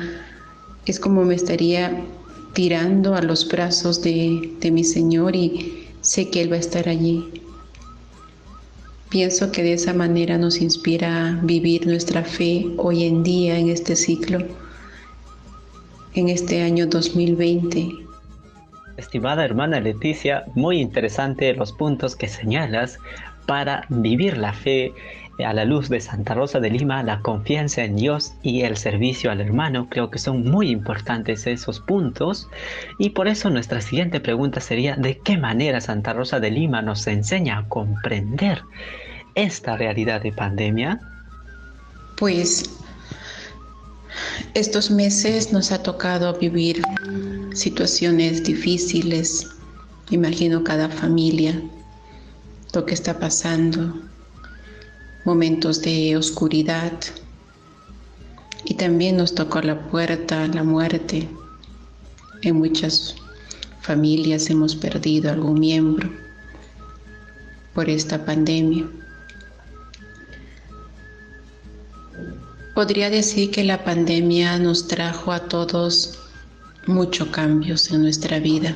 es 0.86 1.00
como 1.00 1.24
me 1.24 1.36
estaría 1.36 2.06
tirando 2.54 3.16
a 3.16 3.22
los 3.22 3.48
brazos 3.48 4.02
de, 4.02 4.72
mi 4.72 4.84
Señor 4.84 5.36
y 5.36 5.88
sé 6.02 6.30
que 6.30 6.42
Él 6.42 6.52
va 6.52 6.58
a 6.58 6.60
estar 6.60 6.88
allí. 6.88 7.42
Pienso 9.10 9.52
que 9.52 9.64
de 9.64 9.74
esa 9.74 9.94
manera 9.94 10.38
nos 10.38 10.62
inspira 10.62 11.30
a 11.30 11.32
vivir 11.44 11.86
nuestra 11.86 12.24
fe 12.24 12.66
hoy 12.78 13.04
en 13.04 13.24
día 13.24 13.58
en 13.58 13.70
este 13.70 13.96
ciclo, 13.96 14.40
en 16.16 16.30
este 16.30 16.64
año 16.64 16.88
2020. 16.88 17.90
Estimada 18.98 19.46
hermana 19.46 19.80
Leticia, 19.80 20.46
muy 20.56 20.80
interesante 20.80 21.54
los 21.54 21.72
puntos 21.72 22.16
que 22.16 22.28
señalas 22.28 23.00
para 23.46 23.86
vivir 23.90 24.38
la 24.38 24.54
fe 24.54 24.94
a 25.40 25.54
la 25.54 25.66
luz 25.66 25.90
de 25.90 26.00
Santa 26.00 26.36
Rosa 26.36 26.60
de 26.60 26.70
Lima, 26.70 27.02
la 27.02 27.22
confianza 27.22 27.84
en 27.84 27.96
Dios 27.96 28.34
y 28.44 28.62
el 28.62 28.78
servicio 28.78 29.32
al 29.32 29.42
hermano, 29.42 29.88
creo 29.90 30.12
que 30.12 30.20
son 30.20 30.44
muy 30.44 30.70
importantes 30.70 31.48
esos 31.48 31.80
puntos. 31.80 32.50
Y 33.00 33.12
por 33.12 33.28
eso 33.28 33.50
nuestra 33.50 33.82
siguiente 33.82 34.20
pregunta 34.20 34.60
sería, 34.60 34.96
¿de 34.96 35.18
qué 35.18 35.38
manera 35.38 35.82
Santa 35.82 36.14
Rosa 36.14 36.40
de 36.40 36.52
Lima 36.52 36.82
nos 36.82 37.08
enseña 37.08 37.58
a 37.58 37.68
comprender 37.68 38.62
esta 39.34 39.76
realidad 39.76 40.22
de 40.22 40.32
pandemia? 40.32 41.00
Pues 42.18 42.70
estos 44.54 44.92
meses 44.92 45.52
nos 45.52 45.72
ha 45.72 45.82
tocado 45.82 46.38
vivir 46.38 46.84
situaciones 47.54 48.44
difíciles, 48.44 49.48
imagino 50.12 50.64
cada 50.64 50.90
familia, 50.90 51.60
lo 52.74 52.86
que 52.86 52.94
está 52.94 53.20
pasando, 53.20 53.96
momentos 55.26 55.82
de 55.82 56.18
oscuridad 56.18 56.94
y 58.66 58.76
también 58.76 59.18
nos 59.18 59.36
tocó 59.36 59.62
la 59.62 59.80
puerta, 59.88 60.48
la 60.48 60.64
muerte. 60.64 61.30
En 62.42 62.58
muchas 62.58 63.16
familias 63.82 64.50
hemos 64.50 64.76
perdido 64.76 65.32
algún 65.32 65.60
miembro 65.60 66.10
por 67.74 67.90
esta 67.90 68.26
pandemia. 68.26 68.86
Podría 72.76 73.10
decir 73.10 73.52
que 73.52 73.64
la 73.64 73.84
pandemia 73.84 74.58
nos 74.58 74.88
trajo 74.88 75.32
a 75.32 75.48
todos 75.48 76.20
muchos 76.88 77.28
cambios 77.30 77.92
en 77.92 78.02
nuestra 78.02 78.40
vida. 78.40 78.76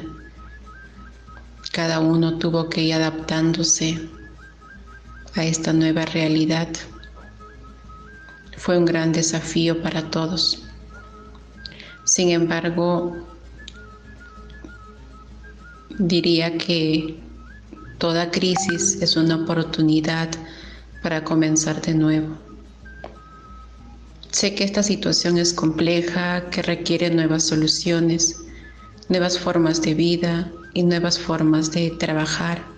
Cada 1.72 2.00
uno 2.00 2.38
tuvo 2.38 2.70
que 2.70 2.84
ir 2.84 2.94
adaptándose 2.94 4.00
a 5.38 5.46
esta 5.46 5.72
nueva 5.72 6.06
realidad. 6.06 6.68
Fue 8.58 8.78
un 8.78 8.86
gran 8.86 9.12
desafío 9.12 9.82
para 9.82 10.10
todos. 10.10 10.64
Sin 12.06 12.30
embargo, 12.30 13.16
diría 16.00 16.58
que 16.58 17.20
toda 17.98 18.32
crisis 18.32 19.02
es 19.02 19.16
una 19.16 19.36
oportunidad 19.36 20.30
para 21.04 21.24
comenzar 21.24 21.82
de 21.82 21.94
nuevo. 21.94 22.38
Sé 24.32 24.56
que 24.56 24.64
esta 24.64 24.84
situación 24.84 25.38
es 25.38 25.54
compleja, 25.54 26.50
que 26.50 26.62
requiere 26.62 27.10
nuevas 27.10 27.44
soluciones, 27.44 28.44
nuevas 29.10 29.40
formas 29.40 29.82
de 29.82 29.94
vida 29.94 30.52
y 30.74 30.84
nuevas 30.84 31.18
formas 31.18 31.72
de 31.72 31.92
trabajar 31.92 32.77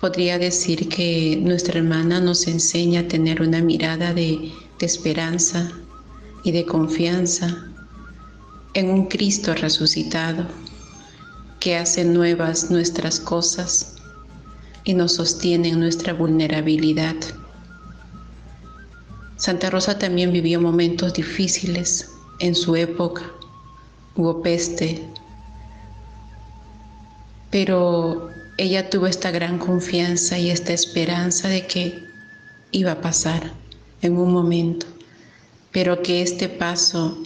Podría 0.00 0.38
decir 0.38 0.88
que 0.88 1.36
nuestra 1.42 1.80
hermana 1.80 2.20
nos 2.20 2.46
enseña 2.46 3.00
a 3.00 3.08
tener 3.08 3.42
una 3.42 3.60
mirada 3.60 4.14
de, 4.14 4.52
esperanza 4.80 5.72
y 6.44 6.52
de 6.52 6.64
confianza 6.64 7.66
en 8.74 8.90
un 8.90 9.06
Cristo 9.06 9.52
resucitado 9.54 10.46
que 11.58 11.76
hace 11.76 12.04
nuevas 12.04 12.70
nuestras 12.70 13.18
cosas 13.18 13.96
y 14.84 14.94
nos 14.94 15.14
sostiene 15.14 15.70
en 15.70 15.80
nuestra 15.80 16.12
vulnerabilidad. 16.12 17.16
Santa 19.36 19.68
Rosa 19.68 19.98
también 19.98 20.32
vivió 20.32 20.60
momentos 20.60 21.12
difíciles 21.14 22.08
en 22.38 22.54
su 22.54 22.76
época. 22.76 23.22
Hubo 24.14 24.42
peste, 24.42 25.08
pero 27.50 28.37
ella 28.58 28.90
tuvo 28.90 29.06
esta 29.06 29.30
gran 29.30 29.58
confianza 29.58 30.36
y 30.36 30.50
esta 30.50 30.72
esperanza 30.72 31.48
de 31.48 31.66
que 31.68 32.02
iba 32.72 32.92
a 32.92 33.00
pasar 33.00 33.52
en 34.02 34.16
un 34.16 34.32
momento, 34.32 34.84
pero 35.70 36.02
que 36.02 36.22
este 36.22 36.48
paso 36.48 37.16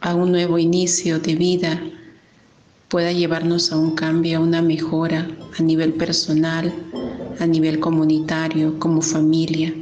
a 0.00 0.14
un 0.14 0.32
nuevo 0.32 0.56
inicio 0.58 1.18
de 1.20 1.34
vida 1.34 1.82
pueda 2.88 3.12
llevarnos 3.12 3.70
a 3.70 3.76
un 3.76 3.94
cambio, 3.94 4.38
a 4.38 4.40
una 4.40 4.62
mejora 4.62 5.28
a 5.58 5.62
nivel 5.62 5.92
personal, 5.92 6.72
a 7.38 7.46
nivel 7.46 7.78
comunitario, 7.78 8.78
como 8.78 9.02
familia. 9.02 9.74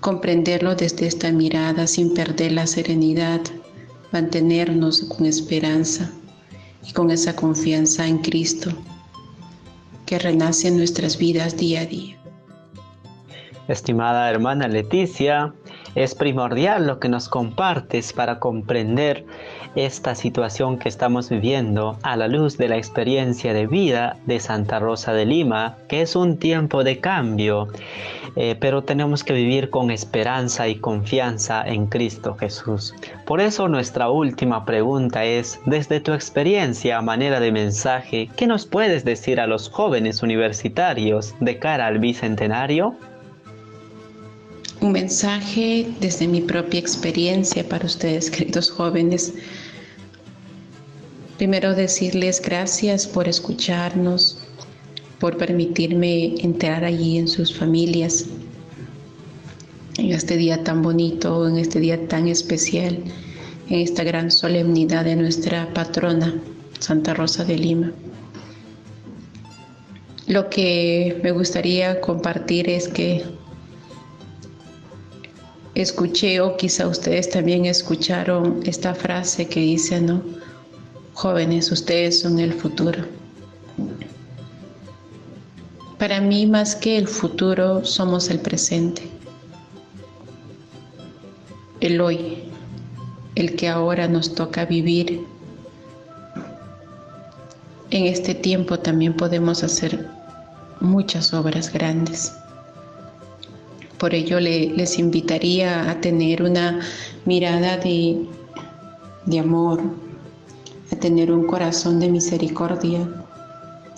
Comprenderlo 0.00 0.74
desde 0.74 1.06
esta 1.06 1.30
mirada 1.30 1.86
sin 1.86 2.14
perder 2.14 2.50
la 2.50 2.66
serenidad, 2.66 3.42
mantenernos 4.10 5.02
con 5.02 5.24
esperanza 5.26 6.10
y 6.86 6.92
con 6.92 7.10
esa 7.10 7.34
confianza 7.34 8.06
en 8.06 8.18
Cristo 8.18 8.70
que 10.06 10.18
renace 10.18 10.68
en 10.68 10.76
nuestras 10.76 11.18
vidas 11.18 11.56
día 11.56 11.80
a 11.80 11.86
día. 11.86 12.16
Estimada 13.68 14.30
hermana 14.30 14.68
Leticia, 14.68 15.52
es 15.94 16.14
primordial 16.14 16.86
lo 16.86 16.98
que 16.98 17.08
nos 17.08 17.28
compartes 17.28 18.12
para 18.12 18.38
comprender 18.38 19.24
esta 19.76 20.14
situación 20.14 20.78
que 20.78 20.88
estamos 20.88 21.28
viviendo 21.28 21.98
a 22.02 22.16
la 22.16 22.28
luz 22.28 22.56
de 22.56 22.68
la 22.68 22.78
experiencia 22.78 23.52
de 23.52 23.66
vida 23.66 24.16
de 24.24 24.40
Santa 24.40 24.78
Rosa 24.78 25.12
de 25.12 25.26
Lima, 25.26 25.76
que 25.88 26.00
es 26.00 26.16
un 26.16 26.38
tiempo 26.38 26.82
de 26.82 26.98
cambio, 26.98 27.68
eh, 28.36 28.56
pero 28.58 28.82
tenemos 28.82 29.22
que 29.22 29.34
vivir 29.34 29.70
con 29.70 29.90
esperanza 29.90 30.66
y 30.68 30.76
confianza 30.76 31.62
en 31.66 31.86
Cristo 31.86 32.34
Jesús. 32.34 32.94
Por 33.26 33.40
eso 33.40 33.68
nuestra 33.68 34.10
última 34.10 34.64
pregunta 34.64 35.24
es, 35.24 35.60
desde 35.66 36.00
tu 36.00 36.12
experiencia 36.12 36.98
a 36.98 37.02
manera 37.02 37.38
de 37.40 37.52
mensaje, 37.52 38.30
¿qué 38.36 38.46
nos 38.46 38.66
puedes 38.66 39.04
decir 39.04 39.40
a 39.40 39.46
los 39.46 39.68
jóvenes 39.68 40.22
universitarios 40.22 41.34
de 41.40 41.58
cara 41.58 41.86
al 41.86 41.98
bicentenario? 41.98 42.94
Un 44.80 44.92
mensaje 44.92 45.86
desde 46.00 46.28
mi 46.28 46.40
propia 46.40 46.80
experiencia 46.80 47.66
para 47.68 47.86
ustedes, 47.86 48.30
queridos 48.30 48.70
jóvenes. 48.70 49.32
Primero 51.38 51.74
decirles 51.74 52.40
gracias 52.40 53.06
por 53.06 53.28
escucharnos, 53.28 54.38
por 55.18 55.36
permitirme 55.36 56.34
entrar 56.40 56.84
allí 56.84 57.18
en 57.18 57.28
sus 57.28 57.54
familias, 57.54 58.26
en 59.98 60.12
este 60.12 60.36
día 60.36 60.62
tan 60.62 60.82
bonito, 60.82 61.48
en 61.48 61.58
este 61.58 61.80
día 61.80 62.06
tan 62.08 62.28
especial, 62.28 62.98
en 63.68 63.80
esta 63.80 64.04
gran 64.04 64.30
solemnidad 64.30 65.04
de 65.04 65.16
nuestra 65.16 65.72
patrona, 65.72 66.34
Santa 66.78 67.14
Rosa 67.14 67.44
de 67.44 67.56
Lima. 67.56 67.92
Lo 70.26 70.50
que 70.50 71.20
me 71.22 71.30
gustaría 71.30 72.00
compartir 72.00 72.68
es 72.68 72.88
que 72.88 73.24
escuché 75.76 76.40
o 76.40 76.56
quizá 76.56 76.88
ustedes 76.88 77.28
también 77.28 77.66
escucharon 77.66 78.60
esta 78.64 78.94
frase 78.94 79.46
que 79.46 79.60
dice, 79.60 80.00
¿no? 80.00 80.22
Jóvenes, 81.12 81.70
ustedes 81.70 82.20
son 82.20 82.38
el 82.38 82.54
futuro. 82.54 83.04
Para 85.98 86.20
mí 86.20 86.46
más 86.46 86.74
que 86.74 86.96
el 86.96 87.06
futuro 87.06 87.84
somos 87.84 88.30
el 88.30 88.38
presente, 88.40 89.02
el 91.80 92.00
hoy, 92.00 92.44
el 93.34 93.54
que 93.54 93.68
ahora 93.68 94.08
nos 94.08 94.34
toca 94.34 94.64
vivir. 94.64 95.26
En 97.90 98.06
este 98.06 98.34
tiempo 98.34 98.78
también 98.78 99.14
podemos 99.14 99.62
hacer 99.62 100.08
muchas 100.80 101.34
obras 101.34 101.70
grandes. 101.70 102.32
Por 103.98 104.14
ello 104.14 104.40
les 104.40 104.98
invitaría 104.98 105.90
a 105.90 106.00
tener 106.00 106.42
una 106.42 106.80
mirada 107.24 107.78
de, 107.78 108.28
de 109.24 109.38
amor, 109.38 109.80
a 110.92 110.96
tener 110.96 111.32
un 111.32 111.46
corazón 111.46 111.98
de 111.98 112.10
misericordia, 112.10 113.08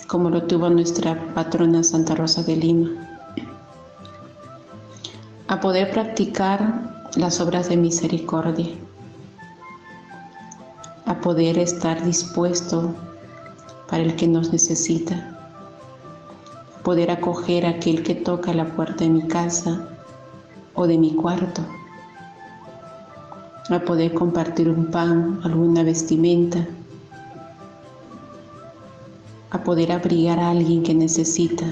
como 0.07 0.29
lo 0.29 0.43
tuvo 0.43 0.69
nuestra 0.69 1.33
patrona 1.33 1.83
Santa 1.83 2.15
Rosa 2.15 2.43
de 2.43 2.55
Lima, 2.55 2.89
a 5.47 5.59
poder 5.59 5.91
practicar 5.91 7.09
las 7.17 7.41
obras 7.41 7.67
de 7.67 7.75
misericordia, 7.75 8.69
a 11.05 11.19
poder 11.19 11.57
estar 11.57 12.03
dispuesto 12.05 12.95
para 13.89 14.03
el 14.03 14.15
que 14.15 14.27
nos 14.27 14.53
necesita 14.53 15.28
poder 16.89 17.11
acoger 17.11 17.67
a 17.67 17.69
aquel 17.69 18.01
que 18.01 18.15
toca 18.15 18.51
la 18.51 18.65
puerta 18.75 19.03
de 19.03 19.11
mi 19.11 19.27
casa 19.27 19.89
o 20.73 20.87
de 20.87 20.97
mi 20.97 21.13
cuarto, 21.13 21.61
a 23.69 23.79
poder 23.81 24.15
compartir 24.15 24.67
un 24.67 24.89
pan, 24.89 25.39
alguna 25.43 25.83
vestimenta, 25.83 26.67
a 29.51 29.63
poder 29.63 29.91
abrigar 29.91 30.39
a 30.39 30.49
alguien 30.49 30.81
que 30.81 30.95
necesita, 30.95 31.67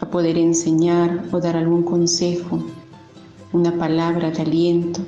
a 0.00 0.06
poder 0.06 0.38
enseñar 0.38 1.24
o 1.30 1.40
dar 1.40 1.54
algún 1.54 1.82
consejo, 1.82 2.64
una 3.52 3.76
palabra 3.76 4.30
de 4.30 4.40
aliento 4.40 5.02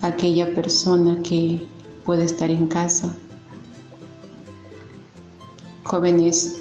a 0.00 0.06
aquella 0.06 0.54
persona 0.54 1.20
que 1.22 1.68
puede 2.06 2.24
estar 2.24 2.50
en 2.50 2.68
casa 2.68 3.14
Jóvenes, 5.88 6.58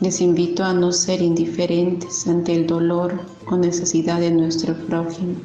les 0.00 0.20
invito 0.20 0.64
a 0.64 0.72
no 0.72 0.90
ser 0.90 1.22
indiferentes 1.22 2.26
ante 2.26 2.52
el 2.56 2.66
dolor 2.66 3.20
o 3.48 3.56
necesidad 3.56 4.18
de 4.18 4.32
nuestro 4.32 4.74
prójimo. 4.74 5.36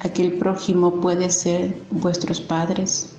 Aquel 0.00 0.32
prójimo 0.32 1.00
puede 1.00 1.30
ser 1.30 1.80
vuestros 1.92 2.40
padres 2.40 3.10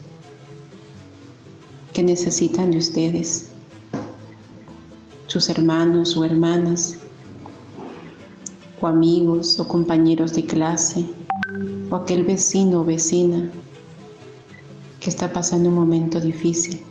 que 1.93 2.04
necesitan 2.04 2.71
de 2.71 2.80
ustedes, 2.80 3.52
sus 5.28 5.47
hermanos 5.47 6.17
o 6.17 6.26
hermanas, 6.26 6.97
o 8.82 8.88
amigos 8.88 9.58
o 9.62 9.65
compañeros 9.65 10.34
de 10.34 10.45
clase, 10.45 11.06
o 11.89 11.95
aquel 11.95 12.26
vecino 12.26 12.82
o 12.82 12.84
vecina 12.84 13.50
que 15.00 15.10
está 15.10 15.32
pasando 15.32 15.70
un 15.70 15.76
momento 15.76 16.20
difícil. 16.20 16.82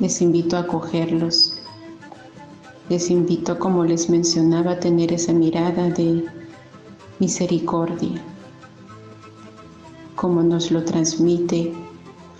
Les 0.00 0.20
invito 0.20 0.56
a 0.56 0.60
acogerlos. 0.60 1.60
Les 2.88 3.10
invito, 3.10 3.58
como 3.58 3.84
les 3.84 4.10
mencionaba, 4.10 4.72
a 4.72 4.80
tener 4.80 5.12
esa 5.12 5.32
mirada 5.32 5.88
de 5.90 6.24
misericordia, 7.18 8.22
como 10.16 10.42
nos 10.42 10.70
lo 10.70 10.84
transmite 10.84 11.72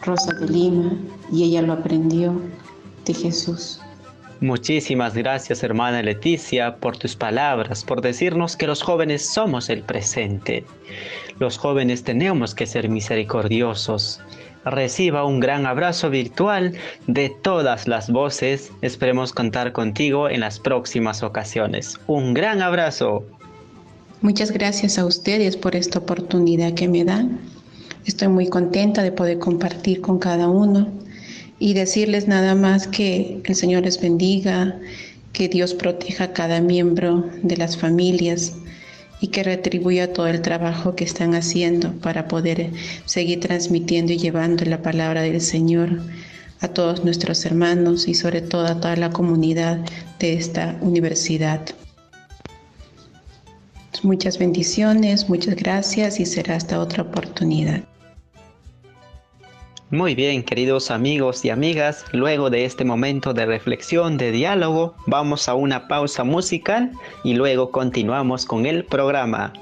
Rosa 0.03 0.35
de 0.35 0.49
Lima 0.49 0.93
y 1.33 1.45
ella 1.45 1.63
lo 1.63 1.73
aprendió 1.73 2.35
de 3.07 3.15
Jesús. 3.15 3.81
Muchísimas 4.41 5.15
gracias 5.15 5.63
hermana 5.63 6.03
Leticia 6.03 6.77
por 6.77 6.97
tus 6.97 7.17
palabras, 7.17 7.85
por 7.85 8.01
decirnos 8.01 8.57
que 8.57 8.67
los 8.67 8.83
jóvenes 8.83 9.27
somos 9.27 9.71
el 9.71 9.83
presente. 9.83 10.65
Los 11.39 11.57
jóvenes 11.57 12.05
tenemos 12.05 12.55
que 12.55 12.67
ser 12.67 12.89
misericordiosos. 12.89 14.21
Reciba 14.65 15.25
un 15.25 15.41
gran 15.41 15.67
abrazo 15.67 16.11
virtual 16.11 16.75
de 17.07 17.31
todas 17.31 17.87
las 17.87 18.11
voces. 18.11 18.73
Esperemos 18.83 19.33
contar 19.33 19.73
contigo 19.73 20.29
en 20.29 20.41
las 20.41 20.59
próximas 20.59 21.23
ocasiones. 21.23 21.99
Un 22.07 22.35
gran 22.35 22.61
abrazo. 22.63 23.25
Muchas 24.21 24.51
gracias 24.51 24.99
a 24.99 25.05
ustedes 25.05 25.57
por 25.57 25.77
esta 25.77 25.99
oportunidad 25.99 26.75
que 26.75 26.89
me 26.89 27.05
dan. 27.05 27.39
Estoy 28.07 28.29
muy 28.29 28.49
contenta 28.49 29.03
de 29.03 29.13
poder 29.13 29.39
compartir 29.39 30.01
con 30.01 30.19
cada 30.19 30.49
uno 30.49 31.04
y 31.59 31.75
decirles 31.75 32.29
nada 32.29 32.55
más 32.55 32.87
que 32.87 33.41
el 33.45 33.55
Señor 33.55 33.85
les 33.85 34.01
bendiga, 34.01 34.79
que 35.33 35.49
Dios 35.49 35.75
proteja 35.75 36.25
a 36.25 36.33
cada 36.33 36.61
miembro 36.61 37.29
de 37.43 37.57
las 37.57 37.77
familias 37.77 38.55
y 39.21 39.29
que 39.29 39.43
retribuya 39.43 40.13
todo 40.13 40.27
el 40.29 40.43
trabajo 40.43 40.95
que 40.95 41.05
están 41.05 41.35
haciendo 41.35 41.93
para 42.01 42.29
poder 42.29 42.71
seguir 43.05 43.41
transmitiendo 43.41 44.13
y 44.13 44.19
llevando 44.19 44.65
la 44.65 44.83
palabra 44.83 45.23
del 45.23 45.41
Señor 45.41 46.01
a 46.61 46.69
todos 46.69 47.05
nuestros 47.05 47.45
hermanos 47.45 48.09
y 48.09 48.15
sobre 48.15 48.41
todo 48.41 48.67
a 48.67 48.81
toda 48.81 48.97
la 48.97 49.11
comunidad 49.11 49.79
de 50.19 50.35
esta 50.35 50.77
universidad. 50.81 51.61
Muchas 54.03 54.39
bendiciones, 54.39 55.31
muchas 55.31 55.57
gracias 55.57 56.21
y 56.21 56.27
será 56.27 56.57
hasta 56.57 56.79
otra 56.79 57.05
oportunidad. 57.05 57.85
Muy 59.95 60.17
bien, 60.17 60.43
queridos 60.43 60.91
amigos 60.91 61.45
y 61.45 61.51
amigas, 61.51 62.05
luego 62.11 62.51
de 62.51 62.65
este 62.65 62.85
momento 62.85 63.33
de 63.33 63.47
reflexión, 63.47 64.17
de 64.17 64.33
diálogo, 64.33 64.97
vamos 65.07 65.49
a 65.49 65.55
una 65.55 65.87
pausa 65.87 66.25
musical 66.25 66.91
y 67.23 67.35
luego 67.35 67.71
continuamos 67.71 68.45
con 68.45 68.67
el 68.67 68.85
programa. 68.85 69.53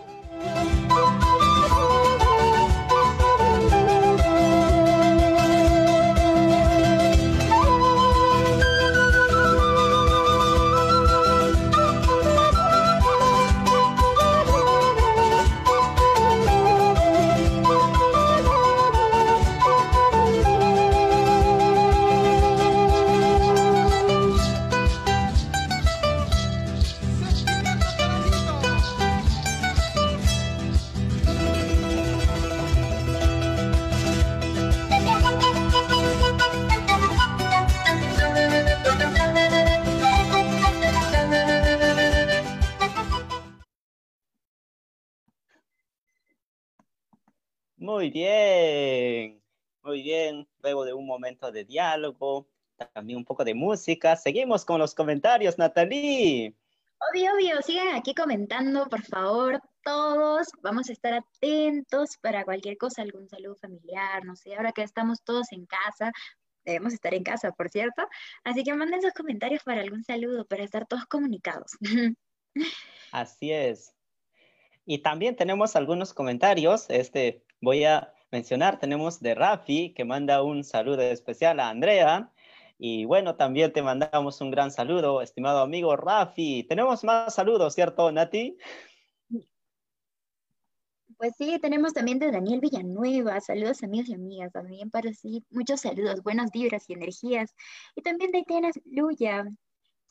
Bien, 48.12 49.42
muy 49.82 50.02
bien. 50.02 50.48
Luego 50.62 50.84
de 50.84 50.92
un 50.92 51.06
momento 51.06 51.50
de 51.50 51.64
diálogo, 51.64 52.48
también 52.94 53.18
un 53.18 53.24
poco 53.24 53.44
de 53.44 53.54
música, 53.54 54.16
seguimos 54.16 54.64
con 54.64 54.78
los 54.78 54.94
comentarios, 54.94 55.58
Natalie. 55.58 56.54
Obvio, 57.10 57.32
obvio, 57.34 57.62
sigan 57.62 57.96
aquí 57.96 58.14
comentando, 58.14 58.86
por 58.88 59.02
favor, 59.02 59.60
todos. 59.82 60.48
Vamos 60.62 60.88
a 60.88 60.92
estar 60.92 61.14
atentos 61.14 62.16
para 62.20 62.44
cualquier 62.44 62.76
cosa, 62.76 63.02
algún 63.02 63.28
saludo 63.28 63.56
familiar, 63.56 64.24
no 64.24 64.36
sé, 64.36 64.54
ahora 64.54 64.72
que 64.72 64.82
estamos 64.82 65.22
todos 65.24 65.50
en 65.50 65.66
casa, 65.66 66.12
debemos 66.64 66.92
estar 66.92 67.12
en 67.14 67.24
casa, 67.24 67.50
por 67.52 67.70
cierto. 67.70 68.06
Así 68.44 68.62
que 68.62 68.74
manden 68.74 69.02
sus 69.02 69.12
comentarios 69.12 69.62
para 69.64 69.80
algún 69.80 70.04
saludo, 70.04 70.44
para 70.46 70.62
estar 70.62 70.86
todos 70.86 71.06
comunicados. 71.06 71.72
Así 73.12 73.50
es. 73.50 73.94
Y 74.84 74.98
también 74.98 75.36
tenemos 75.36 75.76
algunos 75.76 76.14
comentarios. 76.14 76.86
Este, 76.88 77.44
voy 77.62 77.84
a 77.84 78.12
mencionar, 78.30 78.78
tenemos 78.78 79.20
de 79.20 79.34
Rafi, 79.34 79.94
que 79.94 80.04
manda 80.04 80.42
un 80.42 80.64
saludo 80.64 81.00
especial 81.00 81.60
a 81.60 81.70
Andrea. 81.70 82.30
Y 82.78 83.04
bueno, 83.04 83.36
también 83.36 83.72
te 83.72 83.82
mandamos 83.82 84.40
un 84.40 84.50
gran 84.50 84.72
saludo, 84.72 85.22
estimado 85.22 85.60
amigo 85.60 85.96
Rafi. 85.96 86.64
Tenemos 86.64 87.04
más 87.04 87.34
saludos, 87.34 87.74
¿cierto, 87.74 88.10
Nati? 88.10 88.58
Pues 91.16 91.34
sí, 91.38 91.56
tenemos 91.60 91.92
también 91.92 92.18
de 92.18 92.32
Daniel 92.32 92.58
Villanueva, 92.58 93.40
saludos 93.40 93.84
amigos 93.84 94.08
y 94.08 94.14
amigas, 94.14 94.50
también 94.50 94.90
para 94.90 95.12
sí, 95.12 95.44
muchos 95.50 95.82
saludos, 95.82 96.20
buenas 96.24 96.50
vibras 96.50 96.90
y 96.90 96.94
energías. 96.94 97.54
Y 97.94 98.02
también 98.02 98.32
de 98.32 98.40
Itena 98.40 98.70
Luya, 98.86 99.44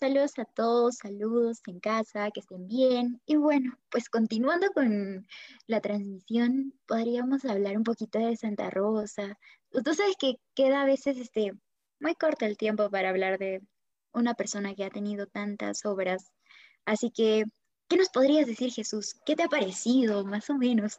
Saludos 0.01 0.39
a 0.39 0.45
todos, 0.45 0.95
saludos 0.95 1.61
en 1.67 1.79
casa, 1.79 2.31
que 2.31 2.39
estén 2.39 2.67
bien. 2.67 3.21
Y 3.27 3.35
bueno, 3.35 3.77
pues 3.91 4.09
continuando 4.09 4.71
con 4.73 5.27
la 5.67 5.79
transmisión, 5.79 6.73
podríamos 6.87 7.45
hablar 7.45 7.77
un 7.77 7.83
poquito 7.83 8.17
de 8.17 8.35
Santa 8.35 8.71
Rosa. 8.71 9.37
Tú 9.69 9.93
sabes 9.93 10.15
que 10.17 10.37
queda 10.55 10.81
a 10.81 10.85
veces 10.85 11.17
este, 11.17 11.51
muy 11.99 12.15
corto 12.15 12.47
el 12.47 12.57
tiempo 12.57 12.89
para 12.89 13.09
hablar 13.09 13.37
de 13.37 13.61
una 14.11 14.33
persona 14.33 14.73
que 14.73 14.85
ha 14.85 14.89
tenido 14.89 15.27
tantas 15.27 15.85
obras. 15.85 16.31
Así 16.83 17.11
que, 17.11 17.43
¿qué 17.87 17.95
nos 17.95 18.09
podrías 18.09 18.47
decir, 18.47 18.71
Jesús? 18.71 19.13
¿Qué 19.23 19.35
te 19.35 19.43
ha 19.43 19.49
parecido, 19.49 20.25
más 20.25 20.49
o 20.49 20.55
menos? 20.55 20.97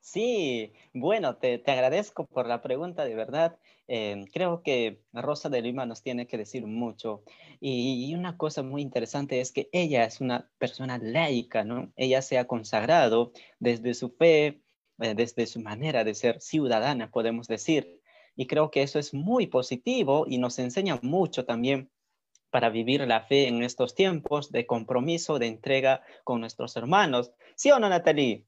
Sí, 0.00 0.72
bueno, 0.94 1.36
te, 1.36 1.62
agradezco 1.66 2.26
por 2.26 2.46
la 2.46 2.62
pregunta, 2.62 3.04
de 3.04 3.14
verdad. 3.14 3.58
Eh, 3.88 4.24
creo 4.32 4.62
que 4.62 5.02
Rosa 5.12 5.48
de 5.48 5.60
Lima 5.62 5.86
nos 5.86 6.02
tiene 6.02 6.26
que 6.26 6.38
decir 6.38 6.66
mucho. 6.66 7.22
Y, 7.60 8.14
una 8.14 8.36
cosa 8.36 8.62
muy 8.62 8.82
interesante 8.82 9.40
es 9.40 9.52
que 9.52 9.68
ella 9.72 10.04
es 10.04 10.20
una 10.20 10.50
persona 10.58 10.98
laica, 10.98 11.64
¿no? 11.64 11.92
Ella 11.96 12.22
se 12.22 12.38
ha 12.38 12.46
consagrado 12.46 13.32
desde 13.58 13.94
su 13.94 14.10
fe, 14.10 14.62
eh, 15.00 15.14
desde 15.14 15.46
su 15.46 15.60
manera 15.60 16.04
de 16.04 16.14
ser 16.14 16.40
ciudadana, 16.40 17.10
podemos 17.10 17.46
decir. 17.48 18.00
Y 18.36 18.46
creo 18.46 18.70
que 18.70 18.82
eso 18.82 18.98
es 18.98 19.14
muy 19.14 19.46
positivo 19.46 20.26
y 20.28 20.38
nos 20.38 20.58
enseña 20.58 20.98
mucho 21.02 21.44
también 21.44 21.90
para 22.50 22.70
vivir 22.70 23.06
la 23.06 23.22
fe 23.22 23.48
en 23.48 23.62
estos 23.62 23.94
tiempos 23.94 24.50
de 24.52 24.66
compromiso, 24.66 25.38
de 25.38 25.48
entrega 25.48 26.02
con 26.24 26.40
nuestros 26.40 26.76
hermanos. 26.76 27.32
¿Sí 27.56 27.70
o 27.70 27.78
no, 27.78 27.88
Natalie? 27.88 28.47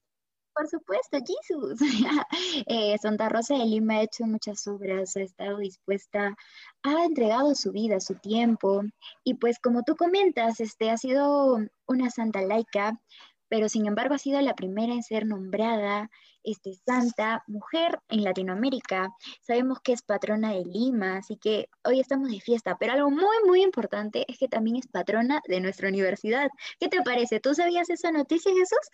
Por 0.61 0.69
supuesto, 0.69 1.17
Jesús. 1.17 1.81
Eh, 2.67 2.99
Santa 2.99 3.31
Rosa 3.31 3.55
de 3.55 3.65
Lima 3.65 3.95
ha 3.95 4.03
hecho 4.03 4.27
muchas 4.27 4.67
obras, 4.67 5.17
ha 5.17 5.23
estado 5.23 5.57
dispuesta, 5.57 6.37
ha 6.83 7.05
entregado 7.07 7.55
su 7.55 7.73
vida, 7.73 7.99
su 7.99 8.17
tiempo, 8.17 8.83
y 9.25 9.35
pues 9.35 9.59
como 9.59 9.83
tú 9.85 9.97
comentas, 9.97 10.61
este, 10.61 10.91
ha 10.91 10.99
sido 10.99 11.57
una 11.87 12.11
santa 12.11 12.43
laica, 12.43 13.01
pero 13.49 13.71
sin 13.71 13.87
embargo 13.87 14.15
ha 14.15 14.19
sido 14.19 14.39
la 14.43 14.55
primera 14.55 14.93
en 14.93 15.03
ser 15.03 15.25
nombrada 15.25 16.11
este, 16.45 16.75
santa 16.87 17.43
mujer 17.47 17.99
en 18.09 18.25
Latinoamérica. 18.25 19.15
Sabemos 19.43 19.81
que 19.81 19.93
es 19.93 20.03
patrona 20.03 20.53
de 20.53 20.65
Lima, 20.65 21.19
así 21.19 21.37
que 21.37 21.69
hoy 21.85 22.01
estamos 22.01 22.31
de 22.31 22.41
fiesta, 22.41 22.77
pero 22.79 22.93
algo 22.93 23.11
muy, 23.11 23.37
muy 23.47 23.63
importante 23.63 24.25
es 24.29 24.39
que 24.39 24.49
también 24.49 24.77
es 24.77 24.87
patrona 24.87 25.41
de 25.49 25.61
nuestra 25.61 25.89
universidad. 25.89 26.51
¿Qué 26.79 26.89
te 26.89 27.03
parece? 27.03 27.41
¿Tú 27.41 27.55
sabías 27.55 27.91
esa 27.91 28.13
noticia, 28.13 28.53
Jesús? 28.53 28.91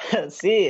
Sí, 0.30 0.68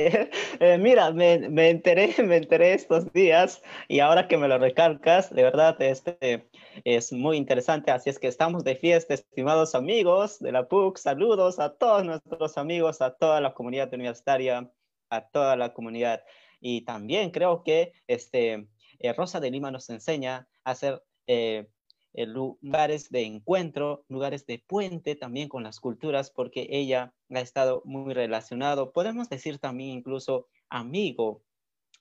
eh, 0.59 0.77
mira, 0.79 1.11
me, 1.11 1.49
me, 1.49 1.69
enteré, 1.69 2.13
me 2.23 2.37
enteré 2.37 2.73
estos 2.73 3.11
días 3.13 3.61
y 3.87 3.99
ahora 3.99 4.27
que 4.27 4.37
me 4.37 4.47
lo 4.47 4.57
recalcas, 4.57 5.33
de 5.33 5.43
verdad, 5.43 5.81
este 5.81 6.49
es 6.83 7.11
muy 7.11 7.37
interesante. 7.37 7.91
Así 7.91 8.09
es 8.09 8.19
que 8.19 8.27
estamos 8.27 8.63
de 8.63 8.75
fiesta, 8.75 9.13
estimados 9.13 9.75
amigos 9.75 10.39
de 10.39 10.51
la 10.51 10.67
PUC. 10.67 10.97
Saludos 10.97 11.59
a 11.59 11.73
todos 11.77 12.05
nuestros 12.05 12.57
amigos, 12.57 13.01
a 13.01 13.11
toda 13.15 13.41
la 13.41 13.53
comunidad 13.53 13.93
universitaria, 13.93 14.71
a 15.09 15.27
toda 15.29 15.55
la 15.55 15.73
comunidad. 15.73 16.23
Y 16.59 16.81
también 16.81 17.31
creo 17.31 17.63
que 17.63 17.93
este, 18.07 18.67
eh, 18.99 19.13
Rosa 19.13 19.39
de 19.39 19.51
Lima 19.51 19.71
nos 19.71 19.89
enseña 19.89 20.47
a 20.63 20.71
hacer 20.71 21.03
eh, 21.27 21.67
eh, 22.13 22.25
lugares 22.25 23.09
de 23.09 23.23
encuentro, 23.23 24.05
lugares 24.09 24.45
de 24.45 24.59
puente 24.59 25.15
también 25.15 25.49
con 25.49 25.63
las 25.63 25.79
culturas, 25.79 26.31
porque 26.31 26.67
ella 26.69 27.13
ha 27.29 27.39
estado 27.39 27.81
muy 27.85 28.13
relacionado, 28.13 28.91
podemos 28.91 29.29
decir 29.29 29.59
también 29.59 29.91
incluso 29.91 30.47
amigo 30.69 31.41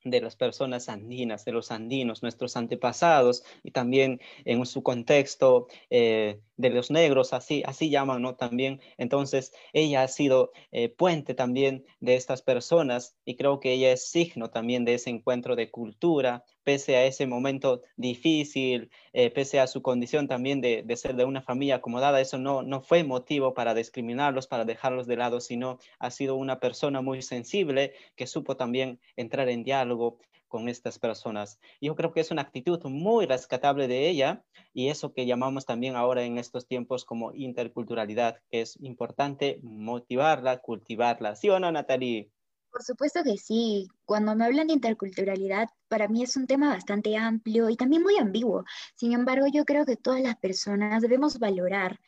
de 0.05 0.21
las 0.21 0.37
personas 0.37 0.89
andinas, 0.89 1.45
de 1.45 1.53
los 1.53 1.71
andinos, 1.71 2.23
nuestros 2.23 2.57
antepasados, 2.57 3.45
y 3.63 3.71
también 3.71 4.21
en 4.45 4.65
su 4.65 4.83
contexto 4.83 5.69
eh, 5.91 6.41
de 6.57 6.71
los 6.71 6.91
negros, 6.91 7.33
así, 7.33 7.63
así 7.67 7.91
llaman, 7.91 8.23
¿no? 8.23 8.37
También, 8.37 8.81
entonces, 8.97 9.53
ella 9.73 10.03
ha 10.03 10.09
sido 10.09 10.53
eh, 10.73 10.89
puente 10.89 11.35
también 11.35 11.85
de 12.01 12.15
estas 12.15 12.43
personas 12.43 13.17
y 13.25 13.37
creo 13.37 13.61
que 13.61 13.73
ella 13.73 13.93
es 13.93 14.09
signo 14.09 14.51
también 14.51 14.85
de 14.85 14.95
ese 14.95 15.11
encuentro 15.11 15.57
de 15.57 15.71
cultura, 15.71 16.45
pese 16.65 16.97
a 16.97 17.05
ese 17.05 17.27
momento 17.27 17.83
difícil, 17.97 18.91
eh, 19.13 19.31
pese 19.31 19.61
a 19.61 19.67
su 19.67 19.83
condición 19.83 20.29
también 20.29 20.61
de, 20.61 20.83
de, 20.83 20.97
ser 20.97 21.17
de 21.17 21.25
una 21.25 21.43
familia 21.43 21.77
acomodada, 21.77 22.21
eso 22.21 22.39
no, 22.39 22.63
no 22.63 22.81
fue 22.81 23.05
motivo 23.05 23.55
para 23.55 23.75
discriminarlos, 23.75 24.47
para 24.47 24.65
dejarlos 24.65 25.07
de 25.07 25.17
lado, 25.17 25.41
sino 25.41 25.79
ha 25.99 26.11
sido 26.11 26.37
una 26.37 26.61
persona 26.61 27.01
muy 27.01 27.23
sensible 27.23 27.93
que 28.17 28.27
supo 28.27 28.57
también 28.57 29.01
entrar 29.17 29.49
en 29.49 29.65
diálogo 29.65 30.19
con 30.51 30.69
estas 30.69 30.99
personas. 30.99 31.59
Yo 31.81 31.95
creo 31.95 32.13
que 32.13 32.21
es 32.21 32.31
una 32.31 32.43
actitud 32.43 32.83
muy 32.85 33.25
rescatable 33.25 33.87
de 33.89 34.09
ella 34.09 34.45
y 34.75 34.89
eso 34.89 35.15
que 35.15 35.25
llamamos 35.25 35.65
también 35.65 35.97
ahora 35.97 36.25
en 36.25 36.39
estos 36.39 36.67
tiempos 36.67 37.05
como 37.05 37.33
interculturalidad, 37.33 38.41
que 38.51 38.61
es 38.63 38.77
importante 38.83 39.61
motivarla, 39.63 40.59
cultivarla. 40.59 41.37
¿Sí 41.37 41.49
o 41.49 41.61
no, 41.61 41.71
Natalie? 41.71 42.31
Por 42.71 42.83
supuesto 42.83 43.23
que 43.25 43.37
sí. 43.37 43.89
Cuando 44.05 44.35
me 44.35 44.45
hablan 44.45 44.69
de 44.69 44.75
interculturalidad, 44.75 45.69
para 45.89 46.09
mí 46.09 46.23
es 46.23 46.37
un 46.37 46.47
tema 46.47 46.69
bastante 46.71 47.17
amplio 47.17 47.69
y 47.69 47.77
también 47.77 48.03
muy 48.03 48.17
ambiguo. 48.17 48.65
Sin 48.95 49.13
embargo, 49.13 49.47
yo 49.53 49.65
creo 49.65 49.85
que 49.85 49.97
todas 49.97 50.21
las 50.21 50.37
personas 50.37 51.03
debemos 51.03 51.39
valorar, 51.39 52.01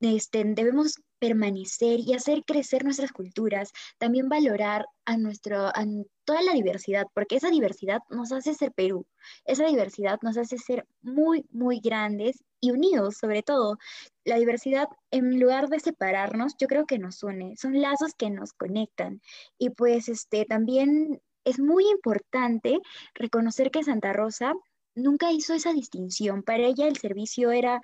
este, 0.00 0.44
debemos 0.44 0.96
permanecer 1.18 2.00
y 2.00 2.14
hacer 2.14 2.44
crecer 2.44 2.84
nuestras 2.84 3.12
culturas, 3.12 3.72
también 3.98 4.28
valorar 4.28 4.86
a, 5.04 5.16
nuestro, 5.16 5.66
a 5.66 5.84
toda 6.24 6.42
la 6.42 6.52
diversidad, 6.52 7.06
porque 7.14 7.36
esa 7.36 7.50
diversidad 7.50 8.00
nos 8.10 8.32
hace 8.32 8.54
ser 8.54 8.72
Perú, 8.72 9.06
esa 9.44 9.66
diversidad 9.66 10.18
nos 10.22 10.36
hace 10.36 10.58
ser 10.58 10.86
muy, 11.00 11.44
muy 11.50 11.80
grandes 11.80 12.42
y 12.60 12.70
unidos 12.70 13.16
sobre 13.16 13.42
todo. 13.42 13.78
La 14.24 14.36
diversidad, 14.36 14.88
en 15.10 15.38
lugar 15.40 15.68
de 15.68 15.80
separarnos, 15.80 16.54
yo 16.58 16.66
creo 16.66 16.86
que 16.86 16.98
nos 16.98 17.22
une, 17.22 17.56
son 17.56 17.80
lazos 17.80 18.14
que 18.14 18.30
nos 18.30 18.52
conectan. 18.52 19.20
Y 19.58 19.70
pues 19.70 20.08
este, 20.08 20.44
también 20.44 21.20
es 21.44 21.58
muy 21.58 21.88
importante 21.88 22.78
reconocer 23.14 23.70
que 23.70 23.84
Santa 23.84 24.12
Rosa 24.12 24.52
nunca 24.94 25.32
hizo 25.32 25.54
esa 25.54 25.72
distinción. 25.72 26.42
Para 26.42 26.64
ella 26.64 26.86
el 26.86 26.96
servicio 26.96 27.50
era, 27.50 27.80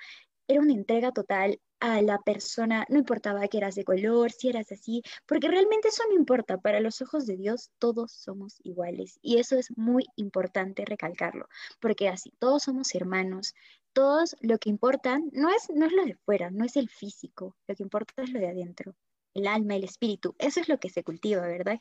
era 0.49 0.61
una 0.61 0.73
entrega 0.73 1.13
total 1.13 1.61
a 1.81 2.01
la 2.01 2.19
persona, 2.19 2.87
no 2.89 2.99
importaba 2.99 3.47
que 3.49 3.59
eras 3.59 3.75
de 3.75 3.85
color, 3.85 4.33
si 4.33 4.49
eras 4.49 4.73
así, 4.73 5.03
porque 5.27 5.49
realmente 5.49 5.89
eso 5.89 6.03
no 6.09 6.15
importa. 6.15 6.59
Para 6.59 6.81
los 6.81 7.03
ojos 7.03 7.27
de 7.27 7.37
Dios 7.37 7.71
todos 7.79 8.13
somos 8.13 8.57
iguales 8.65 9.19
y 9.23 9.39
eso 9.39 9.57
es 9.57 9.77
muy 9.77 10.07
importante 10.17 10.85
recalcarlo, 10.85 11.49
porque 11.81 12.09
así 12.09 12.33
todos 12.39 12.63
somos 12.63 12.95
hermanos. 12.95 13.55
Todos 13.93 14.35
lo 14.41 14.59
que 14.59 14.71
importa 14.71 15.21
no 15.33 15.51
es, 15.51 15.69
no 15.75 15.87
es 15.87 15.93
lo 15.93 16.05
de 16.05 16.17
fuera, 16.17 16.51
no 16.51 16.65
es 16.65 16.77
el 16.77 16.89
físico, 16.89 17.55
lo 17.69 17.77
que 17.77 17.83
importa 17.83 18.23
es 18.23 18.31
lo 18.31 18.41
de 18.41 18.49
adentro, 18.49 18.95
el 19.35 19.47
alma, 19.47 19.77
el 19.77 19.85
espíritu. 19.85 20.35
Eso 20.39 20.61
es 20.61 20.69
lo 20.69 20.79
que 20.79 20.91
se 20.91 21.05
cultiva, 21.05 21.43
¿verdad, 21.43 21.79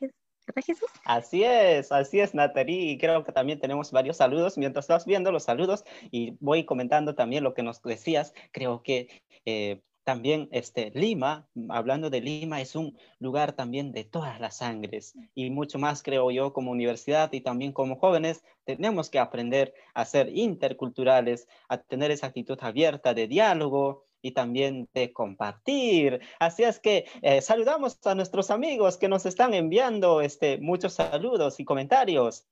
Jesús? 0.66 0.89
Así 1.06 1.44
es, 1.44 1.91
así 1.91 2.20
es, 2.20 2.34
Natalie. 2.34 2.91
Y 2.91 2.98
creo 2.98 3.24
que 3.24 3.32
también 3.32 3.60
tenemos 3.60 3.91
varios 3.91 4.18
saludos. 4.18 4.58
Mientras 4.58 4.84
estás 4.84 5.06
viendo 5.06 5.32
los 5.32 5.44
saludos 5.44 5.84
y 6.12 6.38
voy 6.39 6.66
comentando 6.66 7.16
también 7.16 7.44
lo 7.44 7.54
que 7.54 7.64
nos 7.64 7.82
decías, 7.82 8.34
creo 8.52 8.84
que 8.84 9.24
eh, 9.46 9.82
también 10.04 10.50
este, 10.52 10.91
Lima, 10.94 11.48
hablando 11.70 12.10
de 12.10 12.22
Lima, 12.22 12.62
es 12.62 12.76
un 12.76 12.98
lugar 13.20 13.54
también 13.54 13.91
de 13.91 14.04
todas 14.04 14.39
las 14.39 14.58
sangres 14.58 15.16
y 15.34 15.50
mucho 15.50 15.80
más 15.80 16.04
creo 16.04 16.30
yo 16.32 16.54
como 16.54 16.72
universidad 16.72 17.32
y 17.32 17.41
también 17.41 17.72
como 17.72 17.98
jóvenes 17.98 18.44
tenemos 18.66 19.10
que 19.10 19.20
aprender 19.20 19.74
a 19.94 20.06
ser 20.06 20.30
interculturales, 20.30 21.48
a 21.70 21.78
tener 21.78 22.12
esa 22.12 22.28
actitud 22.28 22.58
abierta 22.62 23.14
de 23.14 23.28
diálogo 23.28 24.06
y 24.24 24.32
también 24.32 24.90
de 24.94 25.14
compartir. 25.14 26.22
Así 26.40 26.64
es 26.64 26.80
que 26.80 27.06
eh, 27.22 27.42
saludamos 27.42 28.00
a 28.08 28.16
nuestros 28.16 28.50
amigos 28.50 28.98
que 28.98 29.10
nos 29.10 29.28
están 29.28 29.54
enviando 29.54 30.22
este, 30.22 30.58
muchos 30.58 30.94
saludos 30.94 31.60
y 31.60 31.66
comentarios. 31.66 32.48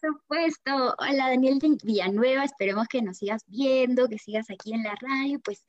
Por 0.00 0.12
supuesto. 0.12 0.94
Hola 0.98 1.30
Daniel 1.30 1.58
Villanueva, 1.82 2.44
esperemos 2.44 2.86
que 2.88 3.02
nos 3.02 3.18
sigas 3.18 3.42
viendo, 3.46 4.06
que 4.08 4.18
sigas 4.18 4.50
aquí 4.50 4.74
en 4.74 4.82
la 4.82 4.94
radio. 5.00 5.40
Pues 5.40 5.64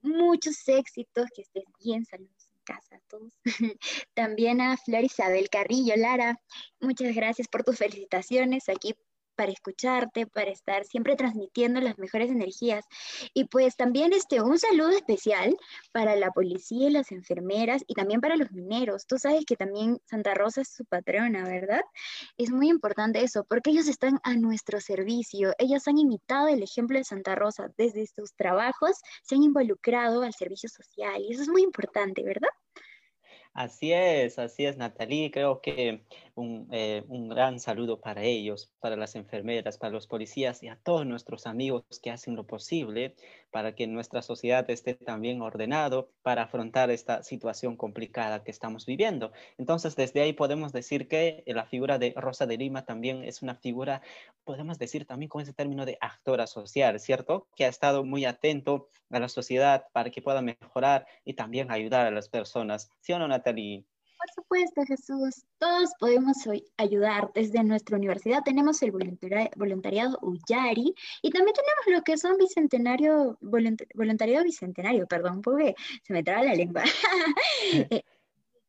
muchos 0.00 0.66
éxitos, 0.68 1.26
que 1.34 1.42
estés 1.42 1.64
bien, 1.82 2.04
saludos 2.04 2.48
en 2.48 2.60
casa 2.64 2.96
a 2.96 3.00
todos. 3.08 3.32
También 4.14 4.60
a 4.60 4.76
Flor 4.76 5.02
Isabel 5.02 5.50
Carrillo, 5.50 5.94
Lara, 5.96 6.40
muchas 6.80 7.14
gracias 7.14 7.48
por 7.48 7.64
tus 7.64 7.78
felicitaciones 7.78 8.68
aquí 8.68 8.94
para 9.40 9.52
escucharte, 9.52 10.26
para 10.26 10.50
estar 10.50 10.84
siempre 10.84 11.16
transmitiendo 11.16 11.80
las 11.80 11.96
mejores 11.96 12.30
energías. 12.30 12.84
Y 13.32 13.46
pues 13.46 13.74
también 13.74 14.12
este, 14.12 14.42
un 14.42 14.58
saludo 14.58 14.90
especial 14.90 15.56
para 15.92 16.14
la 16.14 16.30
policía 16.30 16.88
y 16.88 16.92
las 16.92 17.10
enfermeras 17.10 17.82
y 17.86 17.94
también 17.94 18.20
para 18.20 18.36
los 18.36 18.52
mineros. 18.52 19.06
Tú 19.06 19.16
sabes 19.16 19.46
que 19.46 19.56
también 19.56 19.98
Santa 20.04 20.34
Rosa 20.34 20.60
es 20.60 20.68
su 20.68 20.84
patrona, 20.84 21.44
¿verdad? 21.44 21.80
Es 22.36 22.50
muy 22.50 22.68
importante 22.68 23.24
eso, 23.24 23.44
porque 23.48 23.70
ellos 23.70 23.88
están 23.88 24.20
a 24.24 24.34
nuestro 24.34 24.78
servicio. 24.78 25.54
Ellos 25.56 25.88
han 25.88 25.96
imitado 25.96 26.48
el 26.48 26.62
ejemplo 26.62 26.98
de 26.98 27.04
Santa 27.04 27.34
Rosa. 27.34 27.72
Desde 27.78 28.06
sus 28.08 28.34
trabajos 28.34 28.98
se 29.22 29.36
han 29.36 29.42
involucrado 29.42 30.20
al 30.20 30.34
servicio 30.34 30.68
social 30.68 31.22
y 31.22 31.32
eso 31.32 31.40
es 31.40 31.48
muy 31.48 31.62
importante, 31.62 32.22
¿verdad? 32.22 32.50
Así 33.52 33.92
es, 33.92 34.38
así 34.38 34.64
es, 34.64 34.76
Natalie. 34.76 35.30
Creo 35.30 35.60
que 35.60 36.04
eh, 36.70 37.04
un, 37.08 37.28
gran 37.28 37.58
saludo 37.58 38.00
para 38.00 38.22
ellos, 38.22 38.72
para 38.80 38.96
las 38.96 39.16
enfermeras, 39.16 39.76
para 39.76 39.92
los 39.92 40.06
policías 40.06 40.62
y 40.62 40.68
a 40.68 40.76
todos 40.76 41.04
nuestros 41.04 41.46
amigos 41.46 41.84
que 42.02 42.10
hacen 42.10 42.36
lo 42.36 42.46
posible 42.46 43.14
para 43.50 43.74
que 43.74 43.86
nuestra 43.86 44.22
sociedad 44.22 44.68
esté 44.70 44.94
también 44.94 45.42
ordenado 45.42 46.10
para 46.22 46.44
afrontar 46.44 46.90
esta 46.90 47.22
situación 47.22 47.76
complicada 47.76 48.44
que 48.44 48.50
estamos 48.50 48.86
viviendo. 48.86 49.32
Entonces, 49.58 49.96
desde 49.96 50.20
ahí 50.22 50.32
podemos 50.32 50.72
decir 50.72 51.08
que 51.08 51.42
la 51.46 51.66
figura 51.66 51.98
de 51.98 52.14
Rosa 52.16 52.46
de 52.46 52.56
Lima 52.56 52.84
también 52.84 53.24
es 53.24 53.42
una 53.42 53.56
figura, 53.56 54.02
podemos 54.44 54.78
decir 54.78 55.06
también 55.06 55.28
con 55.28 55.42
ese 55.42 55.52
término 55.52 55.84
de 55.86 55.98
actora 56.00 56.46
social, 56.46 57.00
¿cierto? 57.00 57.48
Que 57.56 57.64
ha 57.64 57.68
estado 57.68 58.04
muy 58.04 58.24
atento 58.24 58.88
a 59.10 59.18
la 59.18 59.28
sociedad 59.28 59.86
para 59.92 60.10
que 60.10 60.22
pueda 60.22 60.42
mejorar 60.42 61.06
y 61.24 61.34
también 61.34 61.70
ayudar 61.70 62.06
a 62.06 62.10
las 62.10 62.28
personas. 62.28 62.90
¿Sí 63.00 63.12
o 63.12 63.18
no, 63.18 63.28
Natalie? 63.28 63.89
Por 64.20 64.34
supuesto, 64.34 64.82
Jesús. 64.84 65.44
Todos 65.58 65.90
podemos 65.98 66.36
ayudar. 66.76 67.30
Desde 67.34 67.64
nuestra 67.64 67.96
universidad 67.96 68.42
tenemos 68.44 68.82
el 68.82 68.92
voluntariado 68.92 70.18
Uyari 70.20 70.94
y 71.22 71.30
también 71.30 71.54
tenemos 71.54 71.86
lo 71.86 72.02
que 72.02 72.18
son 72.18 72.36
bicentenario, 72.36 73.38
voluntariado 73.40 74.44
bicentenario, 74.44 75.06
perdón, 75.06 75.40
porque 75.40 75.74
se 76.02 76.12
me 76.12 76.22
traba 76.22 76.42
la 76.42 76.54
lengua. 76.54 76.82
Eh, 77.72 78.02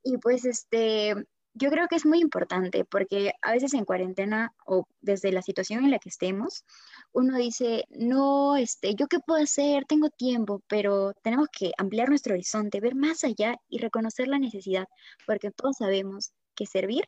y 0.04 0.18
pues 0.18 0.46
este, 0.46 1.16
yo 1.54 1.70
creo 1.70 1.88
que 1.88 1.96
es 1.96 2.06
muy 2.06 2.20
importante 2.20 2.86
porque 2.86 3.34
a 3.42 3.52
veces 3.52 3.74
en 3.74 3.86
cuarentena 3.86 4.54
o 4.66 4.88
desde 5.02 5.32
la 5.32 5.42
situación 5.42 5.84
en 5.84 5.92
la 5.92 6.00
que 6.00 6.10
estemos, 6.10 6.66
uno 7.14 7.38
dice, 7.38 7.86
no, 7.90 8.56
este, 8.56 8.96
¿yo 8.96 9.08
qué 9.08 9.20
puedo 9.20 9.44
hacer? 9.44 9.86
Tengo 9.86 10.10
tiempo, 10.10 10.62
pero 10.68 11.14
tenemos 11.24 11.48
que 11.52 11.72
ampliar 11.78 12.10
nuestro 12.10 12.34
horizonte, 12.34 12.80
ver 12.80 12.96
más 12.96 13.24
allá 13.24 13.56
y 13.70 13.80
reconocer 13.80 14.28
la 14.28 14.40
necesidad, 14.40 14.86
porque 15.26 15.52
todos 15.52 15.78
sabemos 15.78 16.32
que 16.56 16.66
servir 16.66 17.04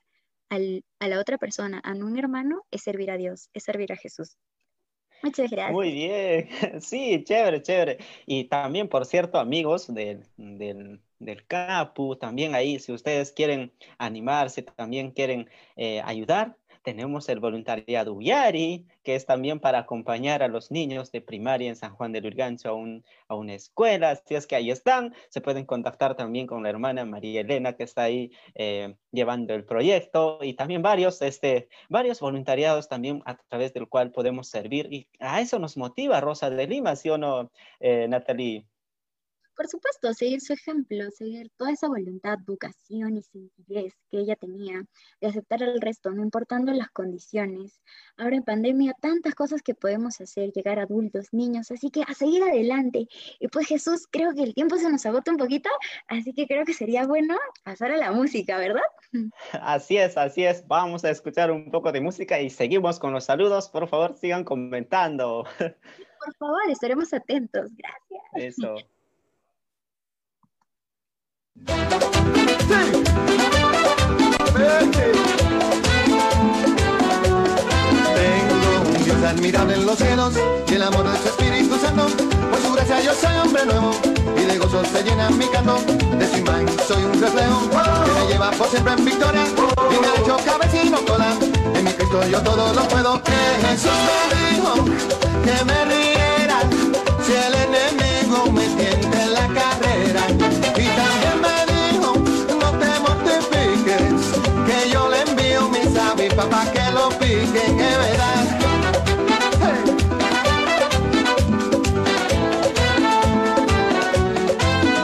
a 1.00 1.08
la 1.08 1.20
otra 1.20 1.38
persona, 1.38 1.80
a 1.84 1.94
un 1.94 2.18
hermano, 2.18 2.62
es 2.70 2.84
servir 2.84 3.10
a 3.10 3.18
Dios, 3.18 3.50
es 3.54 3.64
servir 3.64 3.92
a 3.92 3.96
Jesús. 3.96 4.38
Muchas 5.24 5.50
gracias. 5.50 5.72
Muy 5.72 5.92
bien, 5.94 6.50
sí, 6.82 7.24
chévere, 7.24 7.62
chévere. 7.62 7.98
Y 8.26 8.44
también, 8.46 8.90
por 8.90 9.06
cierto, 9.06 9.40
amigos 9.40 9.92
del, 9.94 10.26
del, 10.36 11.02
del 11.20 11.48
CAPU, 11.48 12.18
también 12.18 12.56
ahí, 12.56 12.78
si 12.80 12.92
ustedes 12.92 13.32
quieren 13.32 13.74
animarse, 13.98 14.62
también 14.64 15.12
quieren 15.12 15.50
eh, 15.78 16.02
ayudar, 16.04 16.58
tenemos 16.84 17.30
el 17.30 17.40
voluntariado 17.40 18.14
Uyari, 18.14 18.86
que 19.04 19.16
es 19.16 19.26
también 19.26 19.60
para 19.60 19.80
acompañar 19.80 20.44
a 20.44 20.48
los 20.48 20.70
niños 20.72 21.12
de 21.12 21.22
primaria 21.22 21.70
en 21.70 21.76
San 21.76 21.96
Juan 21.96 22.12
del 22.12 22.26
Urgancho 22.26 22.70
a, 22.70 22.74
un, 22.74 23.04
a 23.28 23.36
una 23.36 23.54
escuela. 23.54 24.16
Si 24.16 24.36
es 24.36 24.46
que 24.46 24.56
ahí 24.56 24.70
están, 24.70 25.16
se 25.30 25.42
pueden 25.42 25.66
contactar 25.66 26.16
también 26.16 26.48
con 26.48 26.64
la 26.64 26.70
hermana 26.70 27.06
María 27.06 27.42
Elena, 27.42 27.74
que 27.74 27.84
está 27.84 28.04
ahí 28.04 28.32
eh, 28.56 28.96
llevando 29.12 29.54
el 29.54 29.66
proyecto, 29.66 30.40
y 30.42 30.54
también 30.54 30.82
varios, 30.82 31.22
este, 31.22 31.70
varios 31.90 32.20
voluntariados 32.20 32.90
también 32.90 33.22
a 33.26 33.38
través 33.38 33.74
del 33.74 33.88
cual 33.88 34.12
podemos 34.12 34.48
servir. 34.48 34.92
Y 34.92 35.08
a 35.20 35.42
eso 35.42 35.60
nos 35.60 35.78
motiva 35.78 36.22
Rosa 36.22 36.50
de 36.50 36.68
Lima, 36.68 36.96
¿sí 36.96 37.10
o 37.10 37.18
no, 37.18 37.52
eh, 37.80 38.08
Natalie? 38.10 38.66
Por 39.56 39.68
supuesto, 39.68 40.14
seguir 40.14 40.42
su 40.42 40.54
ejemplo, 40.54 41.10
seguir 41.12 41.50
toda 41.58 41.72
esa 41.72 41.88
voluntad, 41.88 42.38
vocación 42.46 43.18
y 43.18 43.22
sencillez 43.22 43.94
que 44.10 44.20
ella 44.20 44.36
tenía 44.36 44.84
de 45.22 45.28
aceptar 45.28 45.64
al 45.64 45.80
resto, 45.82 46.12
no 46.12 46.24
importando 46.24 46.72
las 46.74 46.90
condiciones. 46.90 47.82
Ahora 48.18 48.36
en 48.36 48.44
pandemia, 48.44 48.94
tantas 49.00 49.36
cosas 49.36 49.62
que 49.62 49.76
podemos 49.76 50.20
hacer, 50.22 50.52
llegar 50.52 50.80
a 50.80 50.84
adultos, 50.84 51.28
niños, 51.32 51.72
así 51.72 51.90
que 51.90 52.04
a 52.04 52.14
seguir 52.14 52.44
adelante. 52.44 53.08
Y 53.40 53.48
pues 53.48 53.68
Jesús, 53.68 54.08
creo 54.10 54.34
que 54.34 54.44
el 54.44 54.54
tiempo 54.54 54.78
se 54.78 54.90
nos 54.90 55.06
agota 55.06 55.32
un 55.32 55.38
poquito, 55.38 55.70
así 56.08 56.34
que 56.34 56.48
creo 56.48 56.66
que 56.66 56.74
sería 56.74 57.06
bueno 57.06 57.38
pasar 57.64 57.92
a 57.92 57.98
la 57.98 58.12
música, 58.12 58.58
¿verdad? 58.58 58.82
Así 59.52 59.98
es, 59.98 60.18
así 60.18 60.44
es. 60.44 60.66
Vamos 60.68 61.06
a 61.06 61.12
escuchar 61.12 61.52
un 61.52 61.70
poco 61.70 61.92
de 61.92 62.02
música 62.02 62.42
y 62.42 62.50
seguimos 62.50 63.00
con 63.00 63.14
los 63.14 63.26
saludos. 63.26 63.70
Por 63.70 63.88
favor, 63.88 64.16
sigan 64.16 64.44
comentando. 64.44 65.46
Por 66.26 66.36
favor, 66.36 66.62
estaremos 66.70 67.14
atentos. 67.14 67.72
Gracias. 67.76 68.58
Eso. 68.58 68.76
Tengo 71.56 71.70
un 78.90 79.04
Dios 79.04 79.24
admirable 79.24 79.76
en 79.76 79.86
los 79.86 79.98
cielos 79.98 80.34
y 80.68 80.74
el 80.74 80.82
amor 80.82 81.08
de 81.12 81.18
su 81.20 81.28
Espíritu 81.28 81.78
Santo. 81.78 82.08
Por 82.50 82.60
su 82.60 82.74
gracia 82.74 83.02
yo 83.02 83.14
soy 83.14 83.38
hombre 83.38 83.66
nuevo 83.66 83.92
y 84.36 84.46
de 84.46 84.58
gozo 84.58 84.84
se 84.86 85.04
llena 85.04 85.30
mi 85.30 85.46
canto. 85.48 85.80
De 86.18 86.28
su 86.28 86.38
imagen 86.40 86.68
soy 86.88 87.04
un 87.04 87.22
reflejo 87.22 87.70
que 87.70 88.12
me 88.12 88.28
lleva 88.32 88.50
por 88.52 88.68
siempre 88.70 88.94
en 88.94 89.06
victoria 89.06 89.46
y 89.46 90.00
me 90.02 90.08
ha 90.08 90.16
hecho 90.16 90.38
cabecino 90.44 91.06
cola. 91.06 91.36
En 91.76 91.84
mi 91.84 91.92
Cristo 91.92 92.28
yo 92.30 92.42
todo 92.42 92.74
lo 92.74 92.88
puedo. 92.88 93.22
Que 93.22 93.32
Jesús 93.68 93.92
me 94.32 94.56
dijo 94.56 94.74
que 95.44 95.66
me 95.66 95.83
lo 107.54 107.60
piquen, 107.60 107.80
es 107.80 107.98
verdad. 107.98 108.60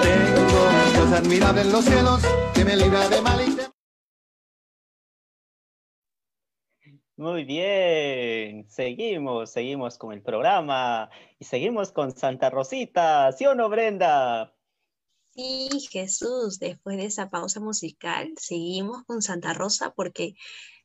Tengo 0.01 0.67
un 0.67 0.93
Dios 0.93 1.11
admirable 1.13 1.61
en 1.61 1.71
los 1.71 1.85
cielos 1.85 2.21
que 2.53 2.65
me 2.65 2.75
libra 2.75 3.07
de 3.09 3.21
mal 3.21 3.47
y 3.47 3.59
Muy 7.17 7.43
bien, 7.43 8.69
seguimos, 8.69 9.51
seguimos 9.51 9.97
con 9.97 10.13
el 10.13 10.21
programa 10.21 11.09
y 11.37 11.43
seguimos 11.43 11.91
con 11.91 12.15
Santa 12.15 12.49
Rosita, 12.49 13.33
¿sí 13.33 13.45
o 13.45 13.55
no, 13.55 13.67
Brenda? 13.67 14.55
Sí, 15.31 15.67
Jesús, 15.91 16.59
después 16.59 16.95
de 16.95 17.05
esa 17.05 17.29
pausa 17.29 17.59
musical, 17.59 18.31
seguimos 18.37 19.03
con 19.03 19.21
Santa 19.21 19.53
Rosa 19.53 19.93
porque 19.93 20.35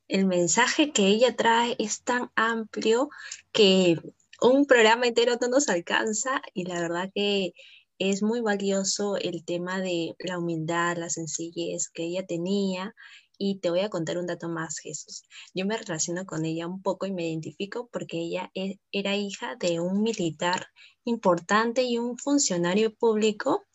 el 0.07 0.25
mensaje 0.25 0.91
que 0.91 1.07
ella 1.07 1.35
trae 1.35 1.75
es 1.79 2.03
tan 2.03 2.31
amplio 2.35 3.09
que 3.51 3.97
un 4.41 4.65
programa 4.65 5.07
entero 5.07 5.37
no 5.39 5.47
nos 5.47 5.69
alcanza 5.69 6.41
y 6.53 6.65
la 6.65 6.79
verdad 6.79 7.09
que 7.13 7.53
es 7.97 8.21
muy 8.21 8.41
valioso 8.41 9.15
el 9.17 9.45
tema 9.45 9.79
de 9.79 10.15
la 10.19 10.37
humildad, 10.37 10.97
la 10.97 11.09
sencillez 11.09 11.89
que 11.89 12.03
ella 12.03 12.25
tenía. 12.25 12.93
Y 13.37 13.59
te 13.59 13.69
voy 13.69 13.81
a 13.81 13.89
contar 13.89 14.17
un 14.17 14.27
dato 14.27 14.47
más, 14.47 14.79
Jesús. 14.79 15.23
Yo 15.53 15.65
me 15.65 15.77
relaciono 15.77 16.25
con 16.25 16.45
ella 16.45 16.67
un 16.67 16.81
poco 16.81 17.05
y 17.05 17.11
me 17.11 17.27
identifico 17.27 17.89
porque 17.91 18.17
ella 18.17 18.49
e, 18.53 18.79
era 18.93 19.17
hija 19.17 19.57
de 19.57 19.81
un 19.81 20.03
militar 20.03 20.67
importante 21.03 21.83
y 21.83 21.97
un 21.97 22.17
funcionario 22.17 22.95
público 22.95 23.65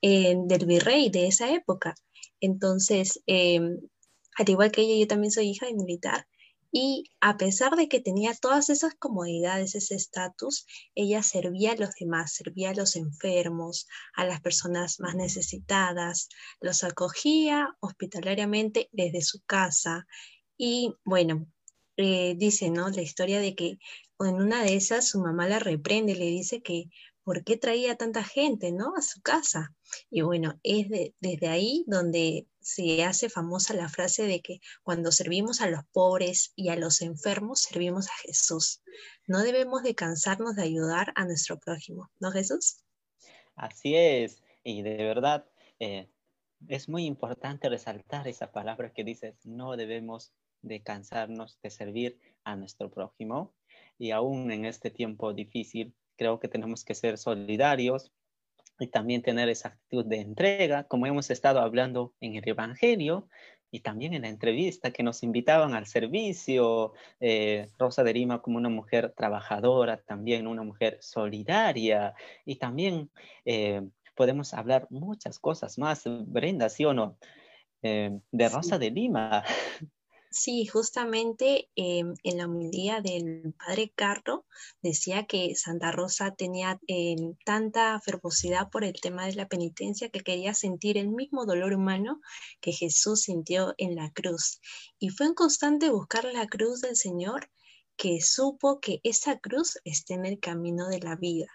eh, 0.00 0.34
del 0.46 0.64
virrey 0.66 1.10
de 1.10 1.26
esa 1.26 1.52
época. 1.52 1.94
Entonces, 2.40 3.22
em, 3.26 3.78
al 4.36 4.48
igual 4.48 4.70
que 4.72 4.82
ella, 4.82 5.00
yo 5.00 5.06
también 5.06 5.30
soy 5.32 5.48
hija 5.50 5.66
de 5.66 5.74
militar 5.74 6.26
y 6.74 7.10
a 7.20 7.36
pesar 7.36 7.76
de 7.76 7.86
que 7.86 8.00
tenía 8.00 8.34
todas 8.34 8.70
esas 8.70 8.94
comodidades, 8.94 9.74
ese 9.74 9.94
estatus, 9.94 10.66
ella 10.94 11.22
servía 11.22 11.72
a 11.72 11.76
los 11.76 11.90
demás, 12.00 12.32
servía 12.32 12.70
a 12.70 12.74
los 12.74 12.96
enfermos, 12.96 13.86
a 14.14 14.24
las 14.24 14.40
personas 14.40 14.98
más 14.98 15.14
necesitadas, 15.14 16.30
los 16.62 16.82
acogía 16.82 17.76
hospitalariamente 17.80 18.88
desde 18.90 19.20
su 19.20 19.42
casa. 19.42 20.06
Y 20.56 20.94
bueno, 21.04 21.46
eh, 21.98 22.36
dice, 22.38 22.70
¿no? 22.70 22.88
La 22.88 23.02
historia 23.02 23.38
de 23.38 23.54
que 23.54 23.78
en 24.20 24.36
una 24.36 24.62
de 24.64 24.74
esas 24.74 25.06
su 25.06 25.20
mamá 25.20 25.46
la 25.46 25.58
reprende, 25.58 26.14
le 26.14 26.26
dice 26.26 26.62
que 26.62 26.86
por 27.22 27.44
qué 27.44 27.58
traía 27.58 27.96
tanta 27.96 28.24
gente, 28.24 28.72
¿no? 28.72 28.94
A 28.96 29.02
su 29.02 29.20
casa. 29.20 29.74
Y 30.08 30.22
bueno, 30.22 30.58
es 30.62 30.86
desde 31.20 31.48
ahí 31.48 31.84
donde 31.86 32.46
se 32.62 33.04
hace 33.04 33.28
famosa 33.28 33.74
la 33.74 33.88
frase 33.88 34.24
de 34.24 34.40
que 34.40 34.60
cuando 34.82 35.12
servimos 35.12 35.60
a 35.60 35.68
los 35.68 35.84
pobres 35.92 36.52
y 36.56 36.68
a 36.68 36.76
los 36.76 37.02
enfermos, 37.02 37.60
servimos 37.60 38.08
a 38.08 38.14
Jesús. 38.22 38.82
No 39.26 39.42
debemos 39.42 39.82
de 39.82 39.94
cansarnos 39.94 40.56
de 40.56 40.62
ayudar 40.62 41.12
a 41.16 41.24
nuestro 41.24 41.58
prójimo, 41.58 42.10
¿no 42.20 42.30
Jesús? 42.30 42.84
Así 43.54 43.94
es, 43.94 44.42
y 44.64 44.82
de 44.82 44.96
verdad 44.96 45.46
eh, 45.78 46.08
es 46.68 46.88
muy 46.88 47.04
importante 47.06 47.68
resaltar 47.68 48.28
esa 48.28 48.52
palabra 48.52 48.92
que 48.92 49.04
dices, 49.04 49.34
no 49.44 49.76
debemos 49.76 50.32
de 50.62 50.82
cansarnos 50.82 51.58
de 51.62 51.70
servir 51.70 52.18
a 52.44 52.56
nuestro 52.56 52.90
prójimo. 52.90 53.52
Y 53.98 54.10
aún 54.12 54.50
en 54.50 54.64
este 54.64 54.90
tiempo 54.90 55.32
difícil, 55.32 55.94
creo 56.16 56.38
que 56.40 56.48
tenemos 56.48 56.84
que 56.84 56.94
ser 56.94 57.18
solidarios, 57.18 58.12
y 58.82 58.88
también 58.88 59.22
tener 59.22 59.48
esa 59.48 59.68
actitud 59.68 60.04
de 60.04 60.20
entrega, 60.20 60.84
como 60.84 61.06
hemos 61.06 61.30
estado 61.30 61.60
hablando 61.60 62.14
en 62.20 62.34
el 62.36 62.48
Evangelio 62.48 63.28
y 63.70 63.80
también 63.80 64.12
en 64.12 64.22
la 64.22 64.28
entrevista 64.28 64.90
que 64.90 65.02
nos 65.02 65.22
invitaban 65.22 65.74
al 65.74 65.86
servicio, 65.86 66.92
eh, 67.20 67.68
Rosa 67.78 68.04
de 68.04 68.12
Lima 68.12 68.42
como 68.42 68.58
una 68.58 68.68
mujer 68.68 69.14
trabajadora, 69.16 70.02
también 70.02 70.46
una 70.46 70.62
mujer 70.62 70.98
solidaria 71.00 72.14
y 72.44 72.56
también 72.56 73.10
eh, 73.44 73.82
podemos 74.14 74.52
hablar 74.52 74.86
muchas 74.90 75.38
cosas 75.38 75.78
más, 75.78 76.02
Brenda, 76.04 76.68
¿sí 76.68 76.84
o 76.84 76.92
no? 76.92 77.16
Eh, 77.82 78.18
de 78.30 78.48
Rosa 78.48 78.78
de 78.78 78.90
Lima. 78.90 79.42
Sí, 80.32 80.64
justamente 80.64 81.68
em, 81.76 82.14
en 82.22 82.38
la 82.38 82.46
homilía 82.46 83.02
del 83.02 83.52
padre 83.52 83.92
Carro 83.94 84.46
decía 84.82 85.26
que 85.26 85.54
Santa 85.56 85.92
Rosa 85.92 86.34
tenía 86.34 86.80
em, 86.86 87.36
tanta 87.44 88.00
fervosidad 88.00 88.70
por 88.70 88.82
el 88.82 88.94
tema 88.94 89.26
de 89.26 89.34
la 89.34 89.46
penitencia 89.46 90.08
que 90.08 90.20
quería 90.20 90.54
sentir 90.54 90.96
el 90.96 91.10
mismo 91.10 91.44
dolor 91.44 91.74
humano 91.74 92.22
que 92.62 92.72
Jesús 92.72 93.22
sintió 93.22 93.74
en 93.76 93.94
la 93.94 94.10
cruz. 94.10 94.60
Y 94.98 95.10
fue 95.10 95.26
en 95.26 95.34
constante 95.34 95.90
buscar 95.90 96.24
la 96.24 96.46
cruz 96.46 96.80
del 96.80 96.96
Señor 96.96 97.50
que 97.96 98.22
supo 98.22 98.80
que 98.80 99.00
esa 99.02 99.38
cruz 99.38 99.78
está 99.84 100.14
en 100.14 100.24
el 100.24 100.40
camino 100.40 100.88
de 100.88 101.00
la 101.00 101.14
vida, 101.14 101.48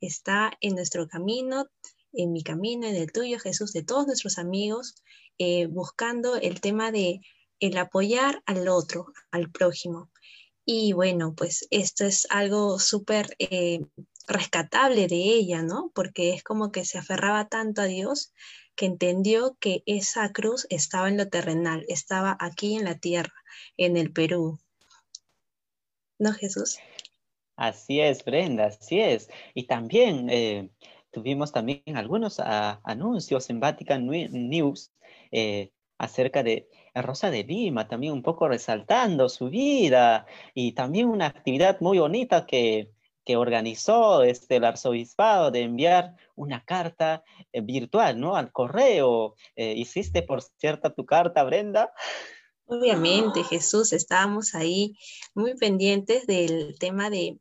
está 0.00 0.52
en 0.60 0.74
nuestro 0.74 1.06
camino, 1.06 1.66
en 2.12 2.32
mi 2.32 2.42
camino, 2.42 2.88
en 2.88 2.96
el 2.96 3.12
tuyo, 3.12 3.38
Jesús, 3.38 3.72
de 3.72 3.84
todos 3.84 4.06
nuestros 4.08 4.38
amigos, 4.38 4.96
eh, 5.38 5.66
buscando 5.66 6.34
el 6.34 6.60
tema 6.60 6.90
de 6.90 7.20
el 7.60 7.76
apoyar 7.78 8.42
al 8.46 8.68
otro, 8.68 9.06
al 9.30 9.50
prójimo. 9.50 10.10
Y 10.64 10.92
bueno, 10.92 11.34
pues 11.34 11.66
esto 11.70 12.04
es 12.06 12.26
algo 12.30 12.78
súper 12.78 13.36
eh, 13.38 13.80
rescatable 14.26 15.06
de 15.08 15.16
ella, 15.16 15.62
¿no? 15.62 15.90
Porque 15.94 16.32
es 16.32 16.42
como 16.42 16.72
que 16.72 16.84
se 16.84 16.98
aferraba 16.98 17.48
tanto 17.48 17.82
a 17.82 17.86
Dios 17.86 18.32
que 18.74 18.86
entendió 18.86 19.56
que 19.60 19.82
esa 19.86 20.32
cruz 20.32 20.66
estaba 20.70 21.08
en 21.08 21.16
lo 21.16 21.28
terrenal, 21.28 21.84
estaba 21.88 22.36
aquí 22.40 22.76
en 22.76 22.84
la 22.84 22.98
tierra, 22.98 23.34
en 23.76 23.96
el 23.96 24.12
Perú. 24.12 24.58
¿No, 26.18 26.32
Jesús? 26.32 26.78
Así 27.56 28.00
es, 28.00 28.24
Brenda, 28.24 28.66
así 28.66 29.00
es. 29.00 29.28
Y 29.54 29.66
también 29.66 30.28
eh, 30.30 30.70
tuvimos 31.10 31.52
también 31.52 31.82
algunos 31.94 32.40
ah, 32.40 32.80
anuncios 32.84 33.48
en 33.50 33.60
Vatican 33.60 34.06
News 34.06 34.92
eh, 35.30 35.70
acerca 35.98 36.42
de 36.42 36.68
Rosa 37.02 37.30
de 37.30 37.44
Lima, 37.44 37.88
también 37.88 38.12
un 38.12 38.22
poco 38.22 38.48
resaltando 38.48 39.28
su 39.28 39.48
vida 39.48 40.26
y 40.54 40.72
también 40.72 41.08
una 41.08 41.26
actividad 41.26 41.80
muy 41.80 41.98
bonita 41.98 42.46
que, 42.46 42.92
que 43.24 43.36
organizó 43.36 44.22
este, 44.22 44.56
el 44.56 44.64
arzobispado 44.64 45.50
de 45.50 45.62
enviar 45.62 46.14
una 46.36 46.64
carta 46.64 47.24
eh, 47.52 47.60
virtual, 47.60 48.20
¿no? 48.20 48.36
Al 48.36 48.52
correo. 48.52 49.34
Eh, 49.56 49.74
¿Hiciste, 49.76 50.22
por 50.22 50.42
cierto, 50.42 50.92
tu 50.92 51.06
carta, 51.06 51.42
Brenda? 51.44 51.92
Obviamente, 52.66 53.42
Jesús, 53.44 53.92
estábamos 53.92 54.54
ahí 54.54 54.96
muy 55.34 55.54
pendientes 55.54 56.26
del 56.26 56.78
tema 56.78 57.10
de 57.10 57.38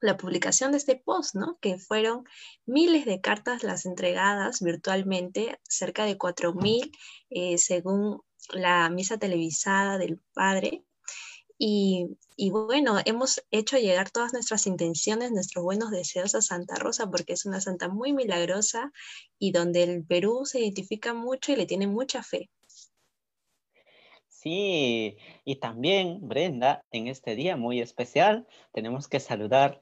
la 0.00 0.16
publicación 0.16 0.72
de 0.72 0.78
este 0.78 0.96
post, 0.96 1.34
¿no? 1.34 1.58
Que 1.60 1.78
fueron 1.78 2.24
miles 2.66 3.04
de 3.06 3.20
cartas 3.20 3.62
las 3.62 3.86
entregadas 3.86 4.60
virtualmente, 4.60 5.58
cerca 5.68 6.04
de 6.04 6.18
4.000, 6.18 6.90
eh, 7.30 7.58
según 7.58 8.20
la 8.52 8.88
misa 8.90 9.18
televisada 9.18 9.98
del 9.98 10.20
Padre. 10.34 10.84
Y, 11.58 12.16
bueno, 12.50 12.98
hemos 13.06 13.42
hecho 13.50 13.78
llegar 13.78 14.10
todas 14.10 14.34
nuestras 14.34 14.66
intenciones, 14.66 15.32
nuestros 15.32 15.64
buenos 15.64 15.90
deseos 15.90 16.34
a 16.34 16.42
Santa 16.42 16.74
Rosa, 16.76 17.10
porque 17.10 17.32
es 17.32 17.46
una 17.46 17.62
santa 17.62 17.88
muy 17.88 18.12
milagrosa 18.12 18.92
y 19.38 19.52
donde 19.52 19.82
el 19.82 20.04
Perú 20.04 20.42
se 20.44 20.60
identifica 20.60 21.14
mucho 21.14 21.52
y 21.52 21.56
le 21.56 21.64
tiene 21.64 21.86
mucha 21.86 22.22
fe. 22.22 22.50
Sí, 24.28 25.16
y 25.44 25.56
también, 25.56 26.20
Brenda, 26.28 26.84
en 26.90 27.08
este 27.08 27.34
día 27.36 27.56
muy 27.56 27.80
especial, 27.80 28.46
tenemos 28.72 29.08
que 29.08 29.18
saludar 29.18 29.80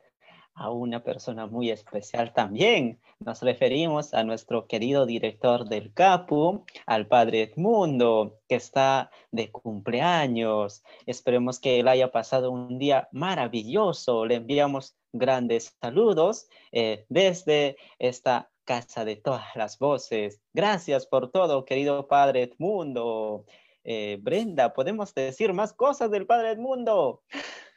a 0.54 0.70
una 0.70 1.02
persona 1.02 1.46
muy 1.46 1.70
especial 1.70 2.32
también. 2.32 3.00
Nos 3.18 3.42
referimos 3.42 4.14
a 4.14 4.22
nuestro 4.24 4.66
querido 4.66 5.06
director 5.06 5.68
del 5.68 5.92
CAPU, 5.92 6.64
al 6.86 7.06
padre 7.06 7.42
Edmundo, 7.42 8.38
que 8.48 8.54
está 8.54 9.10
de 9.32 9.50
cumpleaños. 9.50 10.82
Esperemos 11.06 11.58
que 11.58 11.80
él 11.80 11.88
haya 11.88 12.12
pasado 12.12 12.50
un 12.50 12.78
día 12.78 13.08
maravilloso. 13.12 14.26
Le 14.26 14.36
enviamos 14.36 14.96
grandes 15.12 15.76
saludos 15.80 16.46
eh, 16.72 17.04
desde 17.08 17.76
esta 17.98 18.50
casa 18.64 19.04
de 19.04 19.16
todas 19.16 19.54
las 19.56 19.78
voces. 19.78 20.40
Gracias 20.52 21.06
por 21.06 21.30
todo, 21.30 21.64
querido 21.64 22.06
padre 22.06 22.44
Edmundo. 22.44 23.44
Eh, 23.84 24.18
Brenda, 24.22 24.72
¿podemos 24.72 25.12
decir 25.14 25.52
más 25.52 25.72
cosas 25.72 26.10
del 26.10 26.26
padre 26.26 26.52
Edmundo? 26.52 27.22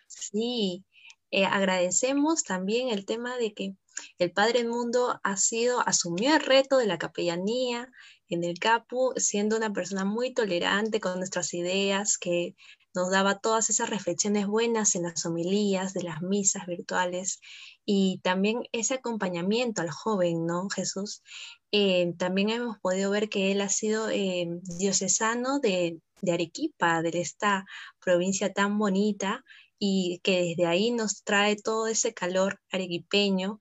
Sí, 0.07 0.85
eh, 1.31 1.45
agradecemos 1.45 2.43
también 2.43 2.89
el 2.89 3.05
tema 3.05 3.37
de 3.37 3.53
que 3.53 3.75
el 4.19 4.31
Padre 4.31 4.63
Mundo 4.63 5.19
ha 5.23 5.37
sido, 5.37 5.81
asumió 5.87 6.35
el 6.35 6.41
reto 6.41 6.77
de 6.77 6.87
la 6.87 6.97
capellanía 6.97 7.89
en 8.29 8.43
el 8.43 8.59
CAPU, 8.59 9.13
siendo 9.17 9.57
una 9.57 9.73
persona 9.73 10.05
muy 10.05 10.33
tolerante 10.33 10.99
con 10.99 11.17
nuestras 11.17 11.53
ideas, 11.53 12.17
que 12.17 12.55
nos 12.93 13.11
daba 13.11 13.39
todas 13.39 13.69
esas 13.69 13.89
reflexiones 13.89 14.47
buenas 14.47 14.95
en 14.95 15.03
las 15.03 15.25
homilías 15.25 15.93
de 15.93 16.03
las 16.03 16.21
misas 16.21 16.65
virtuales 16.65 17.39
y 17.85 18.19
también 18.23 18.63
ese 18.71 18.95
acompañamiento 18.95 19.81
al 19.81 19.91
joven, 19.91 20.45
¿no, 20.45 20.67
Jesús? 20.69 21.21
Eh, 21.71 22.13
también 22.17 22.49
hemos 22.49 22.79
podido 22.79 23.11
ver 23.11 23.29
que 23.29 23.51
él 23.51 23.61
ha 23.61 23.69
sido 23.69 24.09
eh, 24.09 24.47
diocesano 24.79 25.59
de, 25.59 25.99
de 26.21 26.31
Arequipa, 26.31 27.01
de 27.01 27.21
esta 27.21 27.65
provincia 27.99 28.51
tan 28.51 28.77
bonita, 28.77 29.43
y 29.79 30.19
que 30.23 30.41
desde 30.41 30.65
ahí 30.65 30.91
nos 30.91 31.23
trae 31.23 31.55
todo 31.55 31.87
ese 31.87 32.13
calor 32.13 32.59
arequipeño 32.71 33.59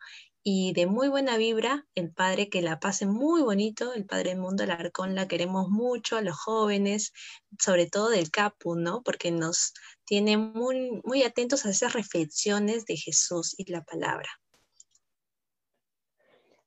y 0.48 0.72
de 0.74 0.86
muy 0.86 1.08
buena 1.08 1.36
vibra, 1.36 1.86
el 1.96 2.12
padre 2.12 2.48
que 2.48 2.62
la 2.62 2.78
pase 2.78 3.04
muy 3.04 3.42
bonito, 3.42 3.92
el 3.92 4.06
padre 4.06 4.36
mundo 4.36 4.62
Alarcón 4.62 5.16
la 5.16 5.26
queremos 5.26 5.68
mucho, 5.70 6.16
a 6.16 6.22
los 6.22 6.38
jóvenes, 6.38 7.12
sobre 7.58 7.90
todo 7.90 8.10
del 8.10 8.30
Capu, 8.30 8.76
¿no? 8.76 9.02
Porque 9.02 9.32
nos 9.32 9.74
tiene 10.04 10.36
muy, 10.36 11.00
muy 11.02 11.24
atentos 11.24 11.66
a 11.66 11.70
esas 11.70 11.94
reflexiones 11.94 12.84
de 12.84 12.96
Jesús 12.96 13.56
y 13.58 13.72
la 13.72 13.82
palabra. 13.82 14.28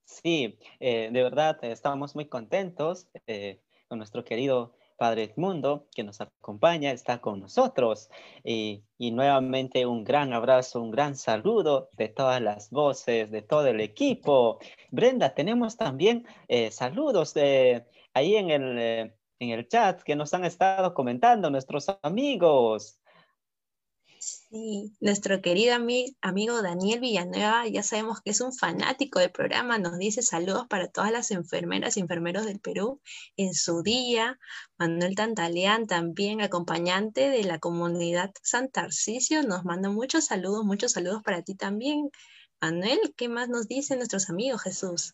Sí, 0.03 0.59
eh, 0.81 1.09
de 1.13 1.23
verdad 1.23 1.57
estamos 1.63 2.15
muy 2.15 2.27
contentos 2.27 3.07
eh, 3.27 3.61
con 3.87 3.99
nuestro 3.99 4.25
querido 4.25 4.75
Padre 4.99 5.23
Edmundo, 5.23 5.87
que 5.95 6.03
nos 6.03 6.21
acompaña, 6.21 6.91
está 6.91 7.19
con 7.19 7.39
nosotros. 7.39 8.09
Y, 8.43 8.83
nuevamente 8.99 9.85
un 9.85 10.03
gran 10.03 10.33
abrazo, 10.33 10.81
un 10.81 10.91
gran 10.91 11.15
saludo 11.15 11.89
de 11.97 12.09
todas 12.09 12.41
las 12.41 12.69
voces, 12.69 13.31
de 13.31 13.41
todo 13.41 13.65
el 13.67 13.79
equipo. 13.79 14.59
Brenda, 14.91 15.33
tenemos 15.33 15.77
también 15.77 16.27
eh, 16.47 16.69
saludos 16.69 17.33
de, 17.33 17.85
ahí 18.13 18.35
en 18.35 18.51
el, 18.51 18.77
eh, 18.77 19.15
en 19.39 19.49
el 19.51 19.67
chat 19.67 20.01
que 20.03 20.15
nos 20.15 20.33
han 20.33 20.45
estado 20.45 20.93
comentando 20.93 21.49
nuestros 21.49 21.87
amigos. 22.03 22.99
Sí, 24.21 24.91
nuestro 24.99 25.41
querido 25.41 25.75
amigo 25.75 26.61
Daniel 26.61 26.99
Villanueva, 26.99 27.65
ya 27.67 27.83
sabemos 27.83 28.19
que 28.19 28.31
es 28.31 28.41
un 28.41 28.51
fanático 28.51 29.19
del 29.19 29.31
programa, 29.31 29.79
nos 29.79 29.97
dice 29.97 30.21
saludos 30.21 30.67
para 30.67 30.89
todas 30.89 31.09
las 31.13 31.31
enfermeras 31.31 31.95
y 31.95 32.01
enfermeros 32.01 32.45
del 32.45 32.59
Perú 32.59 32.99
en 33.37 33.53
su 33.53 33.81
día. 33.81 34.37
Manuel 34.77 35.15
Tantaleán, 35.15 35.87
también 35.87 36.41
acompañante 36.41 37.29
de 37.29 37.45
la 37.45 37.59
comunidad 37.59 38.31
San 38.43 38.69
Tarcisio, 38.69 39.41
nos 39.43 39.63
manda 39.63 39.89
muchos 39.89 40.25
saludos, 40.25 40.65
muchos 40.65 40.91
saludos 40.91 41.23
para 41.23 41.41
ti 41.41 41.55
también. 41.55 42.09
Manuel, 42.59 42.99
¿qué 43.15 43.29
más 43.29 43.47
nos 43.47 43.69
dicen 43.69 43.99
nuestros 43.99 44.29
amigos, 44.29 44.63
Jesús? 44.63 45.13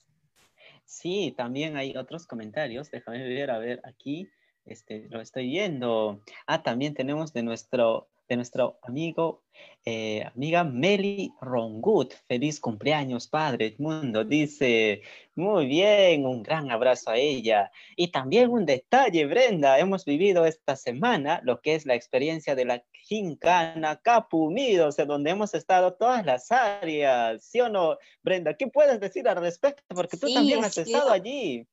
Sí, 0.83 1.31
también 1.37 1.77
hay 1.77 1.95
otros 1.95 2.25
comentarios, 2.25 2.89
déjame 2.89 3.23
ver, 3.27 3.51
a 3.51 3.59
ver, 3.59 3.81
aquí. 3.83 4.27
Este, 4.65 5.07
lo 5.11 5.21
estoy 5.21 5.45
viendo. 5.45 6.23
Ah, 6.47 6.63
también 6.63 6.95
tenemos 6.95 7.33
de 7.33 7.43
nuestro 7.43 8.07
de 8.27 8.35
nuestro 8.35 8.79
amigo, 8.81 9.43
eh, 9.85 10.23
amiga 10.33 10.63
Meli 10.63 11.31
Rongut. 11.41 12.13
Feliz 12.27 12.59
cumpleaños, 12.59 13.27
Padre 13.27 13.67
Edmundo. 13.67 14.23
Dice, 14.23 15.01
muy 15.35 15.67
bien, 15.67 16.25
un 16.25 16.41
gran 16.41 16.71
abrazo 16.71 17.11
a 17.11 17.17
ella. 17.17 17.71
Y 17.95 18.09
también 18.09 18.49
un 18.49 18.65
detalle, 18.65 19.25
Brenda, 19.25 19.77
hemos 19.79 20.05
vivido 20.05 20.45
esta 20.45 20.75
semana 20.75 21.41
lo 21.43 21.61
que 21.61 21.75
es 21.75 21.85
la 21.85 21.95
experiencia 21.95 22.55
de 22.55 22.65
la 22.65 22.83
Gincana 22.93 24.01
Capu 24.01 24.45
Unidos, 24.45 24.97
en 24.97 25.07
donde 25.07 25.31
hemos 25.31 25.53
estado 25.53 25.93
todas 25.93 26.25
las 26.25 26.51
áreas. 26.51 27.43
¿Sí 27.45 27.61
o 27.61 27.69
no, 27.69 27.97
Brenda? 28.23 28.55
¿Qué 28.55 28.67
puedes 28.67 28.99
decir 28.99 29.27
al 29.27 29.37
respecto? 29.37 29.83
Porque 29.89 30.17
tú 30.17 30.33
también 30.33 30.63
has 30.63 30.77
estado 30.77 31.11
allí. 31.11 31.67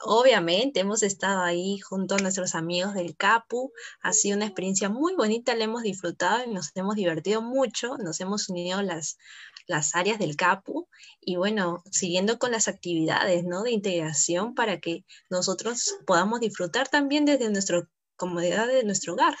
Obviamente, 0.00 0.80
hemos 0.80 1.02
estado 1.02 1.42
ahí 1.42 1.78
junto 1.78 2.14
a 2.14 2.18
nuestros 2.18 2.54
amigos 2.54 2.94
del 2.94 3.16
CAPU. 3.16 3.72
Ha 4.00 4.12
sido 4.12 4.36
una 4.36 4.46
experiencia 4.46 4.88
muy 4.88 5.14
bonita, 5.16 5.56
la 5.56 5.64
hemos 5.64 5.82
disfrutado 5.82 6.44
y 6.44 6.52
nos 6.52 6.70
hemos 6.76 6.94
divertido 6.94 7.42
mucho. 7.42 7.98
Nos 7.98 8.20
hemos 8.20 8.48
unido 8.48 8.80
las, 8.82 9.18
las 9.66 9.96
áreas 9.96 10.20
del 10.20 10.36
CAPU 10.36 10.88
y 11.20 11.36
bueno, 11.36 11.82
siguiendo 11.90 12.38
con 12.38 12.52
las 12.52 12.68
actividades 12.68 13.44
¿no? 13.44 13.64
de 13.64 13.72
integración 13.72 14.54
para 14.54 14.78
que 14.78 15.04
nosotros 15.30 15.96
podamos 16.06 16.40
disfrutar 16.40 16.88
también 16.88 17.24
desde 17.24 17.50
nuestra 17.50 17.88
comodidad 18.16 18.68
de 18.68 18.84
nuestro 18.84 19.14
hogar. 19.14 19.36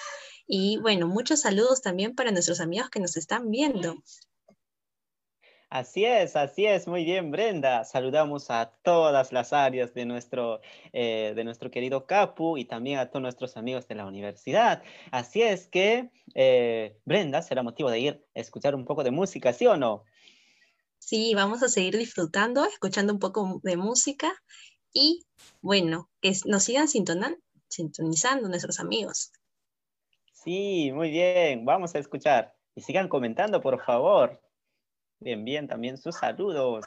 Y 0.46 0.78
bueno, 0.78 1.06
muchos 1.06 1.42
saludos 1.42 1.82
también 1.82 2.14
para 2.14 2.32
nuestros 2.32 2.60
amigos 2.60 2.90
que 2.90 3.00
nos 3.00 3.16
están 3.16 3.50
viendo. 3.50 3.94
Así 5.70 6.06
es, 6.06 6.34
así 6.34 6.64
es, 6.64 6.88
muy 6.88 7.04
bien, 7.04 7.30
Brenda. 7.30 7.84
Saludamos 7.84 8.50
a 8.50 8.72
todas 8.82 9.32
las 9.32 9.52
áreas 9.52 9.92
de 9.92 10.06
nuestro, 10.06 10.62
eh, 10.94 11.34
de 11.36 11.44
nuestro 11.44 11.70
querido 11.70 12.06
Capu 12.06 12.56
y 12.56 12.64
también 12.64 12.98
a 12.98 13.10
todos 13.10 13.20
nuestros 13.20 13.58
amigos 13.58 13.86
de 13.86 13.94
la 13.94 14.06
universidad. 14.06 14.82
Así 15.10 15.42
es 15.42 15.68
que, 15.68 16.10
eh, 16.34 16.96
Brenda, 17.04 17.42
será 17.42 17.62
motivo 17.62 17.90
de 17.90 18.00
ir 18.00 18.26
a 18.34 18.40
escuchar 18.40 18.74
un 18.74 18.86
poco 18.86 19.04
de 19.04 19.10
música, 19.10 19.52
¿sí 19.52 19.66
o 19.66 19.76
no? 19.76 20.04
Sí, 20.98 21.34
vamos 21.34 21.62
a 21.62 21.68
seguir 21.68 21.98
disfrutando, 21.98 22.64
escuchando 22.64 23.12
un 23.12 23.18
poco 23.18 23.60
de 23.62 23.76
música 23.76 24.32
y, 24.90 25.26
bueno, 25.60 26.08
que 26.22 26.32
nos 26.46 26.62
sigan 26.62 26.88
sintonizando 26.88 28.48
nuestros 28.48 28.80
amigos. 28.80 29.32
Sí, 30.32 30.92
muy 30.94 31.10
bien, 31.10 31.66
vamos 31.66 31.94
a 31.94 31.98
escuchar 31.98 32.54
y 32.74 32.80
sigan 32.80 33.08
comentando, 33.08 33.60
por 33.60 33.84
favor. 33.84 34.40
Bien, 35.20 35.44
bien, 35.44 35.66
también 35.68 35.96
sus 35.96 36.16
saludos. 36.16 36.84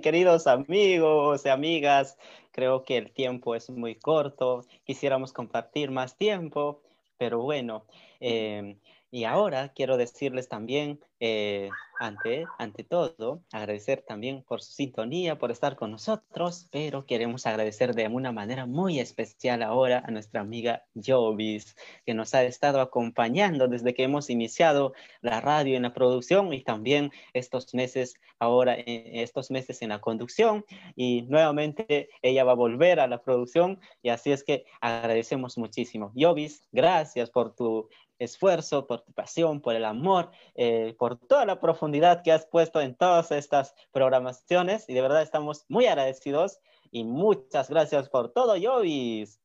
Queridos 0.00 0.46
amigos 0.46 1.44
y 1.44 1.48
amigas. 1.48 2.18
Creo 2.52 2.84
que 2.84 2.96
el 2.96 3.10
tiempo 3.10 3.54
es 3.54 3.70
muy 3.70 3.94
corto. 3.94 4.64
Quisiéramos 4.84 5.32
compartir 5.32 5.90
más 5.90 6.16
tiempo, 6.16 6.82
pero 7.18 7.40
bueno. 7.40 7.84
Eh, 8.20 8.76
y 9.10 9.24
ahora 9.24 9.72
quiero 9.74 9.96
decirles 9.96 10.48
también 10.48 11.00
eh, 11.20 11.70
ante, 11.98 12.46
ante 12.58 12.84
todo, 12.84 13.42
agradecer 13.52 14.04
también 14.06 14.44
por 14.44 14.62
su 14.62 14.72
sintonía, 14.72 15.36
por 15.38 15.50
estar 15.50 15.74
con 15.74 15.90
nosotros, 15.90 16.68
pero 16.70 17.06
queremos 17.06 17.44
agradecer 17.44 17.94
de 17.94 18.06
una 18.06 18.30
manera 18.30 18.66
muy 18.66 19.00
especial 19.00 19.62
ahora 19.64 20.04
a 20.06 20.10
nuestra 20.12 20.40
amiga 20.40 20.84
Jovis, 20.94 21.76
que 22.06 22.14
nos 22.14 22.34
ha 22.34 22.44
estado 22.44 22.80
acompañando 22.80 23.66
desde 23.66 23.94
que 23.94 24.04
hemos 24.04 24.30
iniciado 24.30 24.92
la 25.22 25.40
radio 25.40 25.76
en 25.76 25.82
la 25.82 25.92
producción 25.92 26.52
y 26.52 26.62
también 26.62 27.10
estos 27.32 27.74
meses 27.74 28.14
ahora, 28.38 28.74
estos 28.74 29.50
meses 29.50 29.82
en 29.82 29.88
la 29.88 30.00
conducción. 30.00 30.64
Y 30.94 31.22
nuevamente 31.22 32.10
ella 32.22 32.44
va 32.44 32.52
a 32.52 32.56
volver 32.56 33.00
a 33.00 33.08
la 33.08 33.22
producción 33.22 33.80
y 34.02 34.10
así 34.10 34.30
es 34.30 34.44
que 34.44 34.66
agradecemos 34.80 35.58
muchísimo. 35.58 36.12
Jovis, 36.14 36.62
gracias 36.70 37.30
por 37.30 37.56
tu 37.56 37.88
esfuerzo, 38.18 38.86
por 38.86 39.02
tu 39.02 39.12
pasión, 39.12 39.60
por 39.60 39.74
el 39.74 39.84
amor, 39.84 40.30
eh, 40.54 40.94
por 40.98 41.18
toda 41.18 41.46
la 41.46 41.60
profundidad 41.60 42.22
que 42.22 42.32
has 42.32 42.46
puesto 42.46 42.80
en 42.80 42.94
todas 42.94 43.30
estas 43.30 43.74
programaciones 43.92 44.88
y 44.88 44.94
de 44.94 45.02
verdad 45.02 45.22
estamos 45.22 45.64
muy 45.68 45.86
agradecidos 45.86 46.58
y 46.90 47.04
muchas 47.04 47.68
gracias 47.68 48.08
por 48.08 48.32
todo, 48.32 48.54
Jovis. 48.60 49.38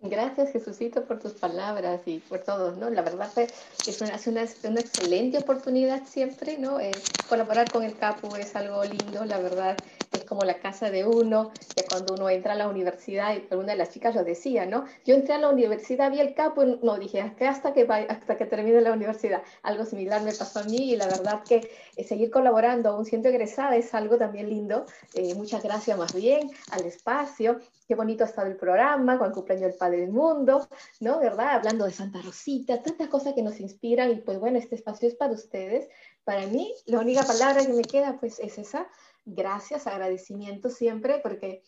Gracias, 0.00 0.52
Jesucito, 0.52 1.04
por 1.04 1.18
tus 1.18 1.32
palabras 1.32 2.02
y 2.06 2.20
por 2.20 2.38
todo, 2.38 2.70
¿no? 2.76 2.88
La 2.88 3.02
verdad 3.02 3.28
es 3.36 4.00
una, 4.00 4.14
es 4.14 4.26
una, 4.28 4.44
una 4.70 4.80
excelente 4.80 5.38
oportunidad 5.38 6.06
siempre, 6.06 6.56
¿no? 6.56 6.78
Eh, 6.78 6.92
colaborar 7.28 7.68
con 7.72 7.82
el 7.82 7.96
CAPU 7.96 8.36
es 8.36 8.54
algo 8.54 8.84
lindo, 8.84 9.24
la 9.24 9.38
verdad, 9.38 9.76
es 10.12 10.24
como 10.24 10.42
la 10.42 10.58
casa 10.58 10.90
de 10.90 11.06
uno, 11.06 11.50
que 11.74 11.84
cuando 11.84 12.14
uno 12.14 12.30
entra 12.30 12.52
a 12.52 12.56
la 12.56 12.68
universidad, 12.68 13.34
y 13.34 13.46
alguna 13.50 13.72
de 13.72 13.78
las 13.78 13.90
chicas 13.90 14.14
lo 14.14 14.24
decía, 14.24 14.66
¿no? 14.66 14.84
Yo 15.04 15.14
entré 15.14 15.34
a 15.34 15.38
la 15.38 15.48
universidad, 15.48 16.10
vi 16.10 16.20
el 16.20 16.34
CAPU, 16.34 16.78
no, 16.82 16.98
dije, 16.98 17.20
hasta 17.20 17.72
que, 17.72 17.86
hasta 18.08 18.36
que 18.36 18.46
termine 18.46 18.80
la 18.80 18.92
universidad. 18.92 19.42
Algo 19.62 19.84
similar 19.84 20.22
me 20.22 20.32
pasó 20.32 20.60
a 20.60 20.64
mí 20.64 20.92
y 20.92 20.96
la 20.96 21.06
verdad 21.06 21.42
que 21.46 21.70
eh, 21.96 22.04
seguir 22.04 22.30
colaborando, 22.30 22.90
aún 22.90 23.04
siendo 23.04 23.28
egresada, 23.28 23.76
es 23.76 23.94
algo 23.94 24.16
también 24.16 24.48
lindo. 24.48 24.86
Eh, 25.14 25.34
muchas 25.34 25.62
gracias 25.62 25.98
más 25.98 26.14
bien 26.14 26.50
al 26.70 26.84
espacio 26.84 27.60
qué 27.88 27.94
bonito 27.94 28.22
ha 28.22 28.26
estado 28.26 28.48
el 28.48 28.56
programa, 28.56 29.16
con 29.16 29.28
el 29.28 29.32
cumpleaños 29.32 29.70
del 29.70 29.78
Padre 29.78 30.00
del 30.02 30.12
Mundo, 30.12 30.68
¿no? 31.00 31.18
¿Verdad? 31.20 31.54
Hablando 31.54 31.86
de 31.86 31.90
Santa 31.90 32.20
Rosita, 32.20 32.82
tantas 32.82 33.08
cosas 33.08 33.32
que 33.32 33.42
nos 33.42 33.58
inspiran 33.60 34.10
y 34.10 34.16
pues 34.16 34.38
bueno, 34.38 34.58
este 34.58 34.74
espacio 34.74 35.08
es 35.08 35.14
para 35.14 35.32
ustedes. 35.32 35.88
Para 36.22 36.46
mí, 36.46 36.74
la 36.84 36.98
única 36.98 37.22
palabra 37.22 37.64
que 37.64 37.72
me 37.72 37.82
queda 37.82 38.18
pues 38.20 38.38
es 38.40 38.58
esa, 38.58 38.86
gracias, 39.34 39.86
agradecimiento 39.86 40.70
siempre, 40.70 41.20
porque 41.22 41.62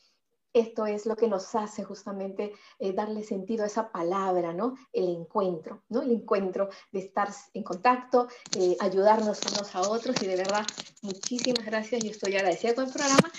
esto 0.52 0.86
es 0.86 1.06
lo 1.06 1.14
que 1.14 1.28
nos 1.28 1.54
hace 1.54 1.84
justamente 1.84 2.52
eh, 2.78 2.92
darle 2.92 3.22
sentido 3.22 3.62
a 3.62 3.68
esa 3.68 3.92
palabra, 3.92 4.52
¿no? 4.52 4.74
El 4.92 5.08
encuentro, 5.08 5.84
¿no? 5.88 6.02
El 6.02 6.10
encuentro 6.10 6.68
de 6.90 7.00
estar 7.00 7.28
en 7.54 7.62
contacto, 7.62 8.26
eh, 8.56 8.76
ayudarnos 8.80 9.40
unos 9.52 9.74
a 9.76 9.82
otros 9.82 10.20
y 10.22 10.26
de 10.26 10.36
verdad, 10.36 10.66
muchísimas 11.02 11.64
gracias 11.64 12.04
y 12.04 12.08
estoy 12.08 12.34
agradecida 12.36 12.74
con 12.74 12.86
el 12.86 12.92
programa. 12.92 13.30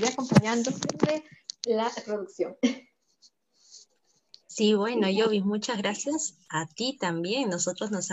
Me 0.00 0.08
acompañando 0.08 0.70
siempre 0.70 1.24
la 1.64 1.90
producción. 2.04 2.56
Sí, 4.46 4.74
bueno, 4.74 5.08
Yovi, 5.08 5.40
muchas 5.40 5.78
gracias 5.78 6.38
a 6.50 6.66
ti 6.68 6.98
también. 7.00 7.48
Nosotros 7.48 7.90
nos, 7.90 8.10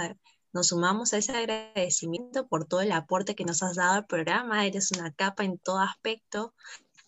nos 0.54 0.68
sumamos 0.68 1.14
a 1.14 1.18
ese 1.18 1.32
agradecimiento 1.32 2.48
por 2.48 2.66
todo 2.66 2.82
el 2.82 2.92
aporte 2.92 3.36
que 3.36 3.46
nos 3.46 3.62
has 3.64 3.76
dado 3.76 3.94
al 3.94 4.06
programa. 4.06 4.66
Eres 4.66 4.92
una 4.92 5.14
capa 5.14 5.44
en 5.44 5.58
todo 5.58 5.80
aspecto, 5.80 6.54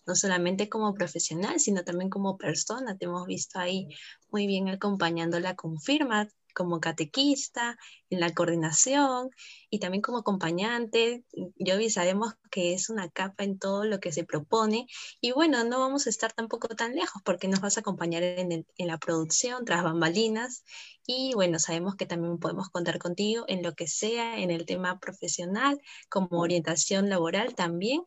no 0.06 0.14
solamente 0.14 0.68
como 0.68 0.94
profesional, 0.94 1.60
sino 1.60 1.84
también 1.84 2.10
como 2.10 2.36
persona. 2.36 2.96
Te 2.96 3.06
hemos 3.06 3.26
visto 3.26 3.58
ahí 3.58 3.88
muy 4.30 4.46
bien 4.46 4.68
acompañando 4.68 5.40
la 5.40 5.56
confirma 5.56 6.28
como 6.52 6.80
catequista, 6.80 7.76
en 8.10 8.20
la 8.20 8.32
coordinación 8.32 9.30
y 9.70 9.78
también 9.78 10.02
como 10.02 10.18
acompañante. 10.18 11.24
Yo 11.58 11.74
sabemos 11.90 12.34
que 12.50 12.74
es 12.74 12.90
una 12.90 13.08
capa 13.10 13.44
en 13.44 13.58
todo 13.58 13.84
lo 13.84 14.00
que 14.00 14.12
se 14.12 14.24
propone 14.24 14.86
y 15.20 15.32
bueno, 15.32 15.64
no 15.64 15.80
vamos 15.80 16.06
a 16.06 16.10
estar 16.10 16.32
tampoco 16.32 16.68
tan 16.68 16.94
lejos 16.94 17.22
porque 17.24 17.48
nos 17.48 17.60
vas 17.60 17.76
a 17.76 17.80
acompañar 17.80 18.22
en, 18.22 18.66
en 18.76 18.86
la 18.86 18.98
producción, 18.98 19.64
tras 19.64 19.82
bambalinas 19.82 20.64
y 21.06 21.32
bueno, 21.34 21.58
sabemos 21.58 21.96
que 21.96 22.06
también 22.06 22.38
podemos 22.38 22.68
contar 22.68 22.98
contigo 22.98 23.44
en 23.48 23.62
lo 23.62 23.74
que 23.74 23.88
sea, 23.88 24.38
en 24.38 24.50
el 24.50 24.66
tema 24.66 25.00
profesional, 25.00 25.80
como 26.08 26.40
orientación 26.40 27.08
laboral 27.08 27.54
también. 27.54 28.02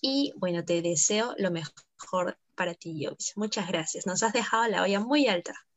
Y 0.00 0.32
bueno, 0.36 0.64
te 0.64 0.80
deseo 0.82 1.34
lo 1.38 1.50
mejor 1.50 2.38
para 2.54 2.74
ti, 2.74 3.04
Jovis. 3.04 3.32
Muchas 3.36 3.68
gracias. 3.68 4.06
Nos 4.06 4.22
has 4.22 4.32
dejado 4.32 4.68
la 4.68 4.82
olla 4.82 5.00
muy 5.00 5.26
alta. 5.26 5.67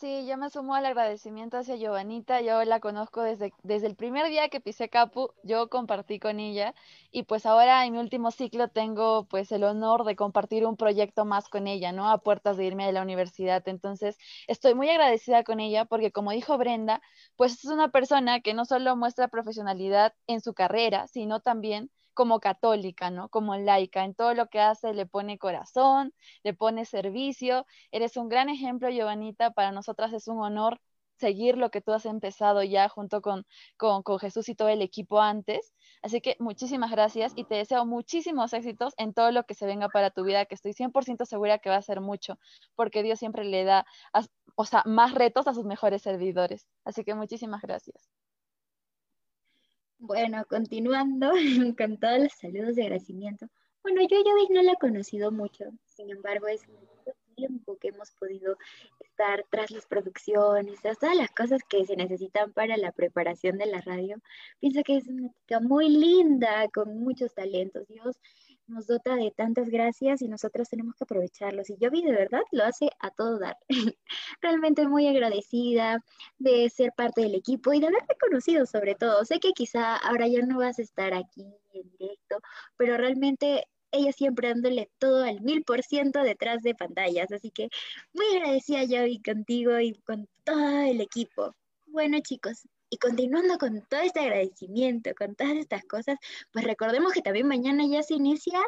Sí, 0.00 0.26
yo 0.26 0.38
me 0.38 0.48
sumo 0.48 0.74
al 0.74 0.86
agradecimiento 0.86 1.58
hacia 1.58 1.76
Giovanita. 1.76 2.40
Yo 2.40 2.64
la 2.64 2.80
conozco 2.80 3.22
desde, 3.22 3.52
desde 3.62 3.86
el 3.86 3.96
primer 3.96 4.28
día 4.30 4.48
que 4.48 4.58
pisé 4.60 4.88
Capu, 4.88 5.28
yo 5.42 5.68
compartí 5.68 6.18
con 6.18 6.40
ella 6.40 6.74
y 7.10 7.24
pues 7.24 7.44
ahora 7.44 7.84
en 7.84 7.92
mi 7.92 7.98
último 7.98 8.30
ciclo 8.30 8.68
tengo 8.68 9.26
pues 9.28 9.52
el 9.52 9.62
honor 9.62 10.04
de 10.04 10.16
compartir 10.16 10.64
un 10.66 10.76
proyecto 10.78 11.26
más 11.26 11.48
con 11.50 11.66
ella, 11.66 11.92
¿no? 11.92 12.08
A 12.10 12.16
puertas 12.18 12.56
de 12.56 12.64
irme 12.64 12.86
de 12.86 12.92
la 12.92 13.02
universidad. 13.02 13.62
Entonces, 13.68 14.16
estoy 14.48 14.74
muy 14.74 14.88
agradecida 14.88 15.44
con 15.44 15.60
ella 15.60 15.84
porque 15.84 16.10
como 16.12 16.30
dijo 16.32 16.56
Brenda, 16.56 17.02
pues 17.36 17.52
es 17.52 17.66
una 17.66 17.90
persona 17.90 18.40
que 18.40 18.54
no 18.54 18.64
solo 18.64 18.96
muestra 18.96 19.28
profesionalidad 19.28 20.14
en 20.26 20.40
su 20.40 20.54
carrera, 20.54 21.08
sino 21.08 21.40
también 21.40 21.90
como 22.14 22.40
católica, 22.40 23.10
¿no? 23.10 23.28
Como 23.28 23.56
laica, 23.56 24.04
en 24.04 24.14
todo 24.14 24.34
lo 24.34 24.48
que 24.48 24.60
hace 24.60 24.94
le 24.94 25.06
pone 25.06 25.38
corazón, 25.38 26.12
le 26.44 26.54
pone 26.54 26.84
servicio. 26.84 27.66
Eres 27.92 28.16
un 28.16 28.28
gran 28.28 28.48
ejemplo, 28.48 28.90
Giovanita, 28.90 29.50
para 29.52 29.72
nosotras 29.72 30.12
es 30.12 30.28
un 30.28 30.40
honor 30.40 30.80
seguir 31.20 31.56
lo 31.58 31.70
que 31.70 31.80
tú 31.82 31.92
has 31.92 32.06
empezado 32.06 32.62
ya 32.62 32.88
junto 32.88 33.20
con, 33.22 33.46
con, 33.76 34.02
con, 34.02 34.18
Jesús 34.18 34.48
y 34.48 34.54
todo 34.54 34.68
el 34.68 34.82
equipo 34.82 35.20
antes. 35.20 35.74
Así 36.02 36.20
que 36.20 36.36
muchísimas 36.40 36.90
gracias 36.90 37.32
y 37.36 37.44
te 37.44 37.56
deseo 37.56 37.84
muchísimos 37.86 38.52
éxitos 38.54 38.94
en 38.96 39.12
todo 39.12 39.30
lo 39.30 39.44
que 39.44 39.54
se 39.54 39.66
venga 39.66 39.88
para 39.90 40.10
tu 40.10 40.24
vida, 40.24 40.46
que 40.46 40.54
estoy 40.54 40.72
100% 40.72 41.26
segura 41.26 41.58
que 41.58 41.70
va 41.70 41.76
a 41.76 41.82
ser 41.82 42.00
mucho, 42.00 42.38
porque 42.74 43.02
Dios 43.02 43.18
siempre 43.18 43.44
le 43.44 43.64
da, 43.64 43.86
o 44.56 44.64
sea, 44.64 44.82
más 44.86 45.14
retos 45.14 45.46
a 45.46 45.54
sus 45.54 45.64
mejores 45.64 46.02
servidores. 46.02 46.66
Así 46.84 47.04
que 47.04 47.14
muchísimas 47.14 47.62
gracias. 47.62 48.19
Bueno, 50.02 50.46
continuando 50.48 51.30
con 51.78 51.98
todos 51.98 52.20
los 52.20 52.32
saludos 52.32 52.74
de 52.74 52.84
agradecimiento. 52.84 53.46
Bueno, 53.82 54.00
yo 54.00 54.16
ya 54.16 54.54
no 54.54 54.62
la 54.62 54.72
he 54.72 54.76
conocido 54.76 55.30
mucho, 55.30 55.64
sin 55.84 56.08
embargo 56.08 56.48
es 56.48 56.66
mucho 56.68 57.12
tiempo 57.36 57.76
que 57.78 57.88
hemos 57.88 58.10
podido 58.12 58.56
estar 59.00 59.44
tras 59.50 59.70
las 59.70 59.86
producciones, 59.86 60.80
tras 60.80 60.98
todas 60.98 61.16
las 61.16 61.30
cosas 61.32 61.60
que 61.68 61.84
se 61.84 61.96
necesitan 61.96 62.50
para 62.54 62.78
la 62.78 62.92
preparación 62.92 63.58
de 63.58 63.66
la 63.66 63.82
radio. 63.82 64.16
Pienso 64.58 64.82
que 64.84 64.96
es 64.96 65.06
una 65.06 65.28
chica 65.32 65.60
muy 65.60 65.90
linda, 65.90 66.68
con 66.72 66.98
muchos 66.98 67.34
talentos. 67.34 67.86
Dios 67.88 68.18
nos 68.70 68.86
dota 68.86 69.16
de 69.16 69.30
tantas 69.30 69.68
gracias 69.68 70.22
y 70.22 70.28
nosotros 70.28 70.68
tenemos 70.68 70.94
que 70.94 71.04
aprovecharlos. 71.04 71.68
Y 71.70 71.76
yo 71.78 71.90
vi 71.90 72.02
de 72.02 72.12
verdad 72.12 72.42
lo 72.52 72.64
hace 72.64 72.90
a 73.00 73.10
todo 73.10 73.38
dar. 73.38 73.56
Realmente 74.40 74.86
muy 74.88 75.06
agradecida 75.08 76.02
de 76.38 76.70
ser 76.70 76.92
parte 76.96 77.22
del 77.22 77.34
equipo 77.34 77.72
y 77.72 77.80
de 77.80 77.88
haberte 77.88 78.16
conocido 78.20 78.66
sobre 78.66 78.94
todo. 78.94 79.24
Sé 79.24 79.40
que 79.40 79.52
quizá 79.52 79.96
ahora 79.96 80.26
ya 80.28 80.40
no 80.42 80.58
vas 80.58 80.78
a 80.78 80.82
estar 80.82 81.12
aquí 81.14 81.44
en 81.74 81.90
directo, 81.98 82.40
pero 82.76 82.96
realmente 82.96 83.64
ella 83.92 84.12
siempre 84.12 84.48
dándole 84.48 84.90
todo 84.98 85.24
al 85.24 85.40
mil 85.40 85.64
por 85.64 85.82
ciento 85.82 86.22
detrás 86.22 86.62
de 86.62 86.74
pantallas. 86.74 87.32
Así 87.32 87.50
que 87.50 87.68
muy 88.12 88.26
agradecida 88.36 88.84
yo 88.84 89.04
y 89.06 89.20
contigo 89.20 89.78
y 89.80 89.94
con 89.94 90.28
todo 90.44 90.82
el 90.82 91.00
equipo. 91.00 91.54
Bueno 91.86 92.18
chicos, 92.20 92.66
y 92.90 92.98
continuando 92.98 93.56
con 93.58 93.82
todo 93.88 94.00
este 94.00 94.20
agradecimiento, 94.20 95.10
con 95.16 95.34
todas 95.36 95.56
estas 95.56 95.84
cosas, 95.84 96.18
pues 96.52 96.64
recordemos 96.64 97.12
que 97.12 97.22
también 97.22 97.46
mañana 97.46 97.86
ya 97.86 98.02
se 98.02 98.14
inicia 98.14 98.60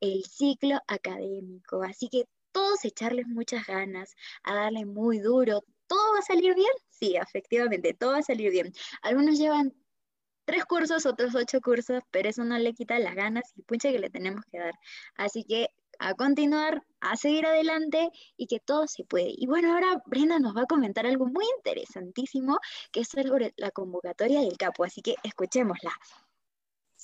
el 0.00 0.24
ciclo 0.24 0.80
académico, 0.88 1.82
así 1.82 2.08
que 2.08 2.24
todos 2.52 2.84
echarles 2.84 3.26
muchas 3.28 3.66
ganas, 3.66 4.14
a 4.42 4.54
darle 4.54 4.84
muy 4.84 5.20
duro. 5.20 5.62
¿Todo 5.86 6.12
va 6.12 6.18
a 6.18 6.22
salir 6.22 6.54
bien? 6.54 6.72
Sí, 6.90 7.16
efectivamente, 7.16 7.94
todo 7.94 8.12
va 8.12 8.18
a 8.18 8.22
salir 8.22 8.50
bien. 8.50 8.72
Algunos 9.02 9.38
llevan 9.38 9.72
tres 10.44 10.64
cursos, 10.64 11.06
otros 11.06 11.34
ocho 11.34 11.60
cursos, 11.60 12.02
pero 12.10 12.28
eso 12.28 12.42
no 12.44 12.58
le 12.58 12.74
quita 12.74 12.98
las 12.98 13.14
ganas 13.14 13.52
y 13.54 13.60
el 13.60 13.64
punche 13.64 13.92
que 13.92 13.98
le 13.98 14.10
tenemos 14.10 14.44
que 14.50 14.58
dar. 14.58 14.74
Así 15.14 15.44
que 15.44 15.68
a 15.98 16.14
continuar, 16.14 16.82
a 17.00 17.16
seguir 17.16 17.46
adelante 17.46 18.10
y 18.36 18.46
que 18.46 18.60
todo 18.60 18.86
se 18.86 19.04
puede. 19.04 19.32
Y 19.36 19.46
bueno, 19.46 19.72
ahora 19.72 20.02
Brenda 20.06 20.38
nos 20.38 20.56
va 20.56 20.62
a 20.62 20.66
comentar 20.66 21.06
algo 21.06 21.26
muy 21.26 21.44
interesantísimo 21.58 22.58
que 22.92 23.00
es 23.00 23.08
sobre 23.08 23.54
la 23.56 23.70
convocatoria 23.70 24.40
del 24.40 24.56
capo, 24.56 24.84
así 24.84 25.02
que 25.02 25.14
escuchémosla. 25.22 25.92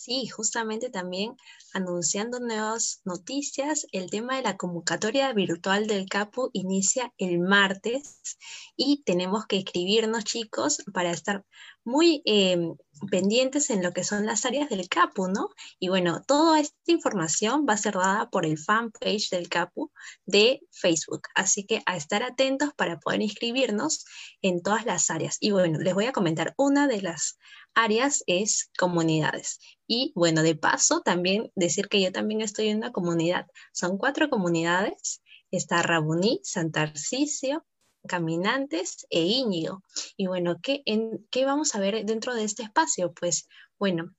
Sí, 0.05 0.27
justamente 0.29 0.91
también 0.91 1.35
anunciando 1.73 2.39
nuevas 2.39 3.01
noticias, 3.07 3.87
el 3.91 4.11
tema 4.11 4.37
de 4.37 4.43
la 4.43 4.59
convocatoria 4.59 5.33
virtual 5.33 5.87
del 5.87 6.11
CAPU 6.11 6.51
inicia 6.53 7.15
el 7.17 7.39
martes 7.39 8.37
y 8.77 9.03
tenemos 9.05 9.47
que 9.47 9.57
escribirnos 9.57 10.25
chicos 10.25 10.85
para 10.93 11.11
estar 11.11 11.47
muy 11.85 12.21
em, 12.27 12.77
pendientes 13.11 13.71
en 13.71 13.83
lo 13.83 13.95
que 13.95 14.05
son 14.05 14.27
las 14.27 14.45
áreas 14.45 14.69
del 14.69 14.91
CAPU, 14.91 15.29
¿no? 15.29 15.49
Y 15.79 15.89
bueno, 15.89 16.23
toda 16.27 16.61
esta 16.61 16.93
información 16.93 17.65
va 17.67 17.73
a 17.73 17.79
ser 17.79 17.95
dada 17.95 18.29
por 18.29 18.45
el 18.45 18.59
fanpage 18.59 19.31
del 19.31 19.49
CAPU 19.49 19.91
de 20.27 20.61
Facebook, 20.71 21.23
así 21.35 21.65
que 21.65 21.83
a 21.87 21.97
estar 21.97 22.23
atentos 22.23 22.75
para 22.77 22.99
poder 22.99 23.23
inscribirnos 23.23 24.05
en 24.43 24.63
todas 24.63 24.85
las 24.85 25.09
áreas. 25.09 25.39
Y 25.41 25.53
bueno, 25.53 25.79
les 25.79 25.95
voy 25.95 26.05
a 26.05 26.13
comentar, 26.13 26.53
una 26.59 26.89
de 26.89 27.01
las 27.01 27.39
áreas 27.75 28.25
es 28.27 28.71
comunidades. 28.79 29.59
Y 29.87 30.13
bueno, 30.15 30.43
de 30.43 30.55
paso, 30.55 31.03
también 31.03 31.51
decir 31.55 31.89
que 31.89 32.01
yo 32.01 32.13
también 32.13 32.41
estoy 32.41 32.69
en 32.69 32.79
una 32.79 32.93
comunidad. 32.93 33.47
Son 33.73 33.99
cuatro 33.99 34.31
comunidades. 34.31 35.23
Está 35.51 35.83
Rabuní, 35.83 36.41
Santarcisio, 36.43 37.65
Caminantes 38.07 39.07
e 39.11 39.23
Íñigo. 39.23 39.83
Y 40.17 40.27
bueno, 40.27 40.59
¿qué, 40.63 40.83
en, 40.87 41.27
¿qué 41.31 41.45
vamos 41.45 41.75
a 41.75 41.81
ver 41.81 42.05
dentro 42.05 42.35
de 42.35 42.45
este 42.45 42.63
espacio? 42.63 43.13
Pues 43.13 43.49
bueno, 43.79 44.15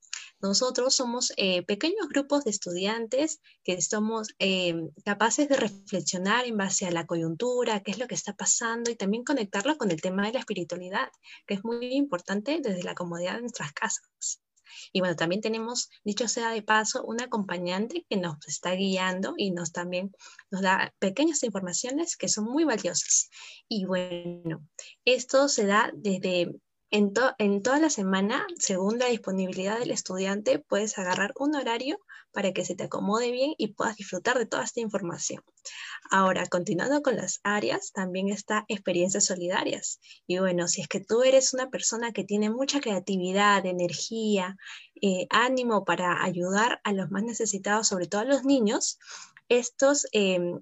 nosotros 0.46 0.94
somos 0.94 1.32
eh, 1.36 1.62
pequeños 1.62 2.08
grupos 2.08 2.44
de 2.44 2.50
estudiantes 2.50 3.40
que 3.64 3.80
somos 3.82 4.28
eh, 4.38 4.74
capaces 5.04 5.48
de 5.48 5.56
reflexionar 5.56 6.46
en 6.46 6.56
base 6.56 6.86
a 6.86 6.90
la 6.90 7.06
coyuntura, 7.06 7.80
qué 7.80 7.90
es 7.90 7.98
lo 7.98 8.06
que 8.06 8.14
está 8.14 8.34
pasando 8.34 8.90
y 8.90 8.96
también 8.96 9.24
conectarlo 9.24 9.76
con 9.76 9.90
el 9.90 10.00
tema 10.00 10.26
de 10.26 10.34
la 10.34 10.40
espiritualidad, 10.40 11.08
que 11.46 11.54
es 11.54 11.64
muy 11.64 11.94
importante 11.94 12.60
desde 12.62 12.82
la 12.82 12.94
comodidad 12.94 13.34
de 13.34 13.42
nuestras 13.42 13.72
casas. 13.72 14.40
Y 14.92 15.00
bueno, 15.00 15.16
también 15.16 15.40
tenemos, 15.40 15.90
dicho 16.04 16.28
sea 16.28 16.50
de 16.50 16.62
paso, 16.62 17.04
un 17.04 17.20
acompañante 17.20 18.04
que 18.08 18.16
nos 18.16 18.36
está 18.46 18.72
guiando 18.72 19.34
y 19.36 19.50
nos 19.50 19.72
también 19.72 20.12
nos 20.50 20.62
da 20.62 20.94
pequeñas 20.98 21.42
informaciones 21.42 22.16
que 22.16 22.28
son 22.28 22.44
muy 22.44 22.64
valiosas. 22.64 23.30
Y 23.68 23.84
bueno, 23.84 24.66
esto 25.04 25.48
se 25.48 25.66
da 25.66 25.90
desde 25.94 26.52
en, 26.90 27.12
en, 27.38 27.62
toda 27.62 27.80
la 27.80 27.90
semana, 27.90 28.46
según 28.58 28.98
la 28.98 29.06
disponibilidad 29.06 29.78
del 29.78 29.90
estudiante, 29.90 30.58
puedes 30.58 30.98
agarrar 30.98 31.32
un 31.38 31.56
horario 31.56 31.98
para 32.32 32.52
que 32.52 32.64
se 32.64 32.74
te 32.74 32.84
acomode 32.84 33.30
bien 33.30 33.54
y 33.58 33.68
puedas 33.68 33.96
disfrutar 33.96 34.38
de 34.38 34.46
toda 34.46 34.62
esta 34.62 34.80
información. 34.80 35.42
Ahora, 36.10 36.46
continuando 36.46 37.02
con 37.02 37.16
las 37.16 37.40
áreas, 37.42 37.92
también 37.92 38.28
está 38.28 38.64
experiencias 38.68 39.24
solidarias. 39.24 40.00
Y 40.26 40.38
bueno, 40.38 40.68
si 40.68 40.82
es 40.82 40.88
que 40.88 41.00
tú 41.00 41.22
eres 41.22 41.54
una 41.54 41.70
persona 41.70 42.12
que 42.12 42.24
tiene 42.24 42.50
mucha 42.50 42.80
creatividad, 42.80 43.66
energía, 43.66 44.56
eh, 45.00 45.26
ánimo 45.30 45.84
para 45.84 46.22
ayudar 46.22 46.80
a 46.84 46.92
los 46.92 47.10
más 47.10 47.24
necesitados, 47.24 47.88
sobre 47.88 48.06
todo 48.06 48.20
a 48.20 48.26
los 48.26 48.44
niños, 48.44 48.98
estos, 49.48 50.06
em, 50.12 50.60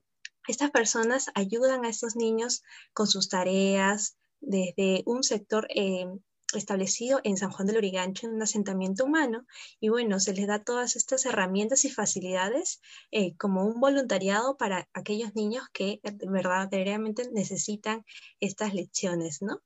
estas 0.48 0.70
personas 0.70 1.26
ayudan 1.34 1.84
a 1.84 1.88
estos 1.88 2.16
niños 2.16 2.62
con 2.92 3.06
sus 3.06 3.28
tareas, 3.28 4.16
desde 4.46 5.02
un 5.06 5.22
sector 5.22 5.66
eh, 5.70 6.06
establecido 6.54 7.20
en 7.24 7.36
San 7.36 7.50
Juan 7.50 7.66
del 7.66 7.78
Urigancho, 7.78 8.26
en 8.26 8.34
un 8.34 8.42
asentamiento 8.42 9.04
humano, 9.04 9.46
y 9.80 9.88
bueno, 9.88 10.20
se 10.20 10.34
les 10.34 10.46
da 10.46 10.62
todas 10.62 10.96
estas 10.96 11.26
herramientas 11.26 11.84
y 11.84 11.90
facilidades 11.90 12.80
eh, 13.10 13.36
como 13.36 13.64
un 13.64 13.80
voluntariado 13.80 14.56
para 14.56 14.88
aquellos 14.92 15.34
niños 15.34 15.64
que 15.72 16.00
verdaderamente 16.02 17.30
necesitan 17.32 18.04
estas 18.40 18.74
lecciones, 18.74 19.42
¿no? 19.42 19.60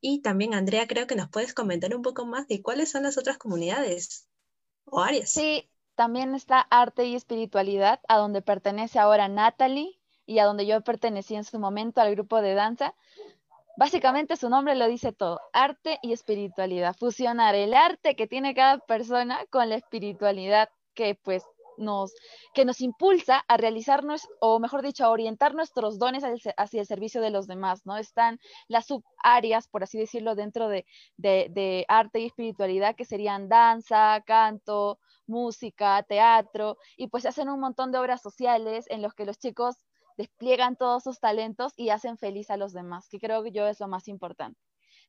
Y 0.00 0.20
también, 0.22 0.54
Andrea, 0.54 0.86
creo 0.86 1.06
que 1.06 1.16
nos 1.16 1.28
puedes 1.28 1.54
comentar 1.54 1.94
un 1.94 2.02
poco 2.02 2.24
más 2.24 2.46
de 2.46 2.62
cuáles 2.62 2.90
son 2.90 3.02
las 3.02 3.18
otras 3.18 3.36
comunidades 3.36 4.28
o 4.84 5.00
áreas. 5.00 5.30
Sí, 5.30 5.68
también 5.96 6.34
está 6.36 6.60
arte 6.60 7.06
y 7.06 7.16
espiritualidad, 7.16 8.00
a 8.08 8.18
donde 8.18 8.42
pertenece 8.42 9.00
ahora 9.00 9.28
Natalie, 9.28 9.98
y 10.28 10.40
a 10.40 10.44
donde 10.44 10.66
yo 10.66 10.80
pertenecí 10.82 11.34
en 11.34 11.44
su 11.44 11.58
momento 11.58 12.02
al 12.02 12.14
grupo 12.14 12.42
de 12.42 12.52
danza. 12.52 12.94
Básicamente 13.78 14.34
su 14.34 14.50
nombre 14.50 14.74
lo 14.74 14.88
dice 14.88 15.12
todo, 15.12 15.40
arte 15.52 16.00
y 16.02 16.12
espiritualidad, 16.12 16.96
fusionar 16.98 17.54
el 17.54 17.74
arte 17.74 18.16
que 18.16 18.26
tiene 18.26 18.52
cada 18.52 18.78
persona 18.78 19.46
con 19.50 19.68
la 19.68 19.76
espiritualidad 19.76 20.68
que 20.94 21.14
pues 21.14 21.44
nos, 21.76 22.12
que 22.54 22.64
nos 22.64 22.80
impulsa 22.80 23.44
a 23.46 23.56
realizarnos, 23.56 24.26
o 24.40 24.58
mejor 24.58 24.82
dicho, 24.82 25.04
a 25.04 25.10
orientar 25.10 25.54
nuestros 25.54 26.00
dones 26.00 26.24
hacia 26.24 26.80
el 26.80 26.86
servicio 26.88 27.20
de 27.20 27.30
los 27.30 27.46
demás, 27.46 27.86
¿no? 27.86 27.96
Están 27.96 28.40
las 28.66 28.86
subáreas, 28.86 29.68
por 29.68 29.84
así 29.84 29.96
decirlo, 29.96 30.34
dentro 30.34 30.68
de, 30.68 30.84
de 31.16 31.84
arte 31.86 32.18
y 32.18 32.26
espiritualidad, 32.26 32.96
que 32.96 33.04
serían 33.04 33.48
danza, 33.48 34.20
canto, 34.26 34.98
música, 35.28 36.02
teatro, 36.02 36.78
y 36.96 37.06
pues 37.06 37.26
hacen 37.26 37.48
un 37.48 37.60
montón 37.60 37.92
de 37.92 37.98
obras 37.98 38.22
sociales 38.22 38.86
en 38.88 39.02
los 39.02 39.14
que 39.14 39.24
los 39.24 39.38
chicos 39.38 39.76
despliegan 40.18 40.76
todos 40.76 41.04
sus 41.04 41.20
talentos 41.20 41.72
y 41.76 41.88
hacen 41.88 42.18
feliz 42.18 42.50
a 42.50 42.58
los 42.58 42.74
demás, 42.74 43.08
que 43.08 43.18
creo 43.18 43.42
que 43.42 43.52
yo 43.52 43.66
es 43.66 43.80
lo 43.80 43.88
más 43.88 44.08
importante. 44.08 44.60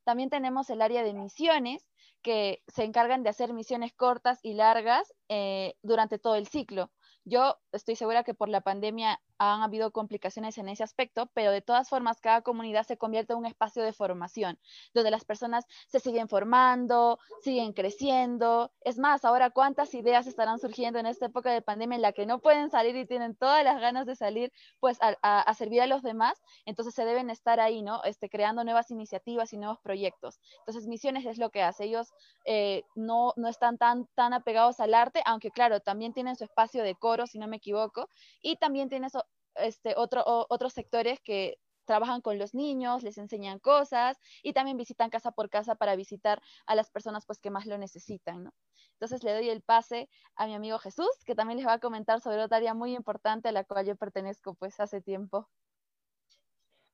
También 0.05 0.30
tenemos 0.30 0.70
el 0.70 0.82
área 0.82 1.03
de 1.03 1.14
misiones, 1.14 1.86
que 2.22 2.62
se 2.68 2.84
encargan 2.84 3.24
de 3.24 3.30
hacer 3.30 3.53
misiones 3.53 3.93
cortas 3.93 4.39
y 4.43 4.53
largas 4.53 5.14
eh, 5.28 5.76
durante 5.82 6.20
todo 6.20 6.36
el 6.36 6.47
ciclo. 6.47 6.91
Yo 7.26 7.57
estoy 7.72 7.95
segura 7.95 8.24
que 8.24 8.34
por 8.34 8.49
la 8.49 8.62
pandemia 8.62 9.20
han 9.40 9.62
habido 9.62 9.92
complicaciones 9.92 10.58
en 10.58 10.70
ese 10.70 10.84
aspecto, 10.84 11.30
pero 11.34 11.52
de 11.52 11.62
todas 11.62 11.90
formas 11.90 12.22
cada 12.22 12.42
comunidad 12.42 12.86
se 12.86 12.98
convierte 12.98 13.34
en 13.34 13.40
un 13.40 13.46
espacio 13.46 13.84
de 13.84 13.94
formación, 13.94 14.60
donde 14.94 15.12
las 15.12 15.26
personas 15.26 15.66
se 15.88 16.00
siguen 16.00 16.28
formando, 16.28 17.20
siguen 17.42 17.74
creciendo. 17.74 18.72
Es 18.82 19.00
más, 19.00 19.26
ahora 19.26 19.50
cuántas 19.50 19.94
ideas 19.94 20.28
estarán 20.28 20.60
surgiendo 20.60 21.00
en 21.00 21.06
esta 21.06 21.28
época 21.28 21.52
de 21.52 21.62
pandemia 21.62 21.96
en 21.96 22.02
la 22.02 22.12
que 22.12 22.26
no 22.26 22.40
pueden 22.40 22.70
salir 22.70 22.96
y 22.96 23.06
tienen 23.06 23.36
todas 23.36 23.64
las 23.64 23.80
ganas 23.80 24.06
de 24.06 24.16
salir, 24.16 24.52
pues 24.80 24.98
a, 25.02 25.54
servir 25.54 25.82
a 25.82 25.88
los 25.88 26.04
demás, 26.04 26.42
entonces 26.66 26.94
se 26.94 27.06
deben 27.06 27.30
estar 27.30 27.60
ahí, 27.60 27.82
¿no? 27.82 28.04
Este, 28.04 28.30
creando 28.30 28.64
nuevas 28.64 28.92
iniciativas 28.92 29.54
y 29.54 29.58
nuevos 29.58 29.80
proyectos. 29.80 30.40
Entonces, 30.60 30.88
Misiones 30.88 31.26
es 31.26 31.38
lo 31.38 31.50
que 31.50 31.62
hace. 31.62 31.86
Ellos 31.86 32.12
eh, 32.46 32.84
no, 32.96 33.34
no 33.38 33.48
están 33.48 33.78
tan, 33.78 34.08
tan 34.16 34.34
apegados 34.34 34.80
al 34.80 34.94
arte, 34.94 35.22
aunque 35.26 35.52
claro, 35.52 35.80
también 35.80 36.14
tienen 36.14 36.36
su 36.36 36.44
espacio 36.44 36.84
de 36.84 36.96
coro, 36.96 37.28
si 37.28 37.40
no 37.40 37.48
me 37.48 37.58
equivoco, 37.58 38.10
y 38.42 38.56
también 38.58 38.90
tienen 38.90 39.08
eso, 39.08 39.26
este, 39.60 39.93
otro, 39.97 40.24
otros 40.49 40.74
sectores 40.74 41.20
que 41.22 41.57
trabajan 41.89 42.22
con 42.22 42.38
los 42.38 42.53
niños, 42.53 43.01
les 43.01 43.18
enseñan 43.18 43.57
cosas 43.57 44.20
y 44.43 44.53
también 44.53 44.78
visitan 44.78 45.10
casa 45.10 45.32
por 45.32 45.49
casa 45.49 45.74
para 45.74 45.95
visitar 45.95 46.39
a 46.68 46.76
las 46.76 46.91
personas 46.91 47.26
pues 47.26 47.39
que 47.39 47.49
más 47.49 47.66
lo 47.66 47.80
necesitan, 47.80 48.43
¿no? 48.43 48.53
Entonces 48.93 49.24
le 49.24 49.34
doy 49.34 49.49
el 49.49 49.64
pase 49.64 50.07
a 50.36 50.45
mi 50.45 50.53
amigo 50.53 50.78
Jesús, 50.78 51.10
que 51.26 51.34
también 51.34 51.57
les 51.57 51.66
va 51.66 51.74
a 51.74 51.80
comentar 51.80 52.22
sobre 52.22 52.43
otra 52.43 52.57
área 52.57 52.76
muy 52.76 52.93
importante 52.95 53.49
a 53.49 53.51
la 53.51 53.64
cual 53.64 53.88
yo 53.88 53.95
pertenezco 53.95 54.53
pues 54.53 54.80
hace 54.80 55.01
tiempo. 55.01 55.49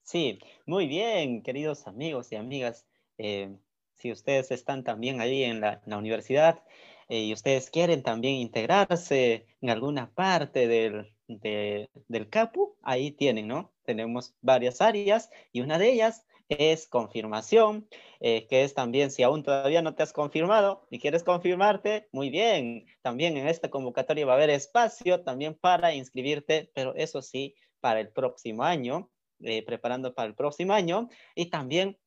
Sí, 0.03 0.39
muy 0.65 0.87
bien, 0.87 1.43
queridos 1.43 1.87
amigos 1.87 2.31
y 2.31 2.37
amigas. 2.37 2.85
Eh, 3.17 3.57
si 3.95 4.13
ustedes 4.13 4.49
están 4.51 4.85
también 4.85 5.19
ahí 5.19 5.43
en 5.43 5.59
la, 5.59 5.81
universidad 5.87 6.63
eh, 7.09 7.23
y 7.23 7.33
ustedes 7.33 7.69
quieren 7.69 8.01
también 8.01 8.35
integrarse 8.35 9.45
en 9.59 9.69
alguna 9.71 10.13
parte 10.13 10.67
del, 10.67 11.14
del 11.27 12.29
CAPU, 12.29 12.75
ahí 12.81 13.11
tienen, 13.11 13.47
¿no? 13.47 13.73
Tenemos 13.83 14.35
varias 14.41 14.81
áreas 14.81 15.29
y 15.51 15.61
una 15.61 15.77
de 15.77 15.91
ellas 15.91 16.25
es 16.49 16.87
confirmación, 16.87 17.87
eh, 18.19 18.47
que 18.47 18.63
es 18.63 18.73
también 18.73 19.11
si 19.11 19.23
aún 19.23 19.43
todavía 19.43 19.81
no 19.81 19.95
te 19.95 20.03
has 20.03 20.13
confirmado 20.13 20.85
y 20.91 20.99
quieres 20.99 21.23
confirmarte, 21.23 22.07
muy 22.11 22.29
bien, 22.29 22.85
también 23.01 23.37
en 23.37 23.47
esta 23.47 23.69
convocatoria 23.69 24.25
va 24.25 24.33
a 24.33 24.35
haber 24.35 24.51
espacio 24.51 25.23
también 25.23 25.55
para 25.55 25.93
inscribirte, 25.93 26.69
pero 26.73 26.93
eso 26.95 27.21
sí, 27.21 27.55
para 27.79 27.99
el 27.99 28.09
próximo 28.09 28.63
año, 28.63 29.09
eh, 29.41 29.63
preparando 29.63 30.13
para 30.13 30.27
el 30.27 30.35
próximo 30.35 30.73
año 30.73 31.09
y 31.33 31.47
también 31.47 31.97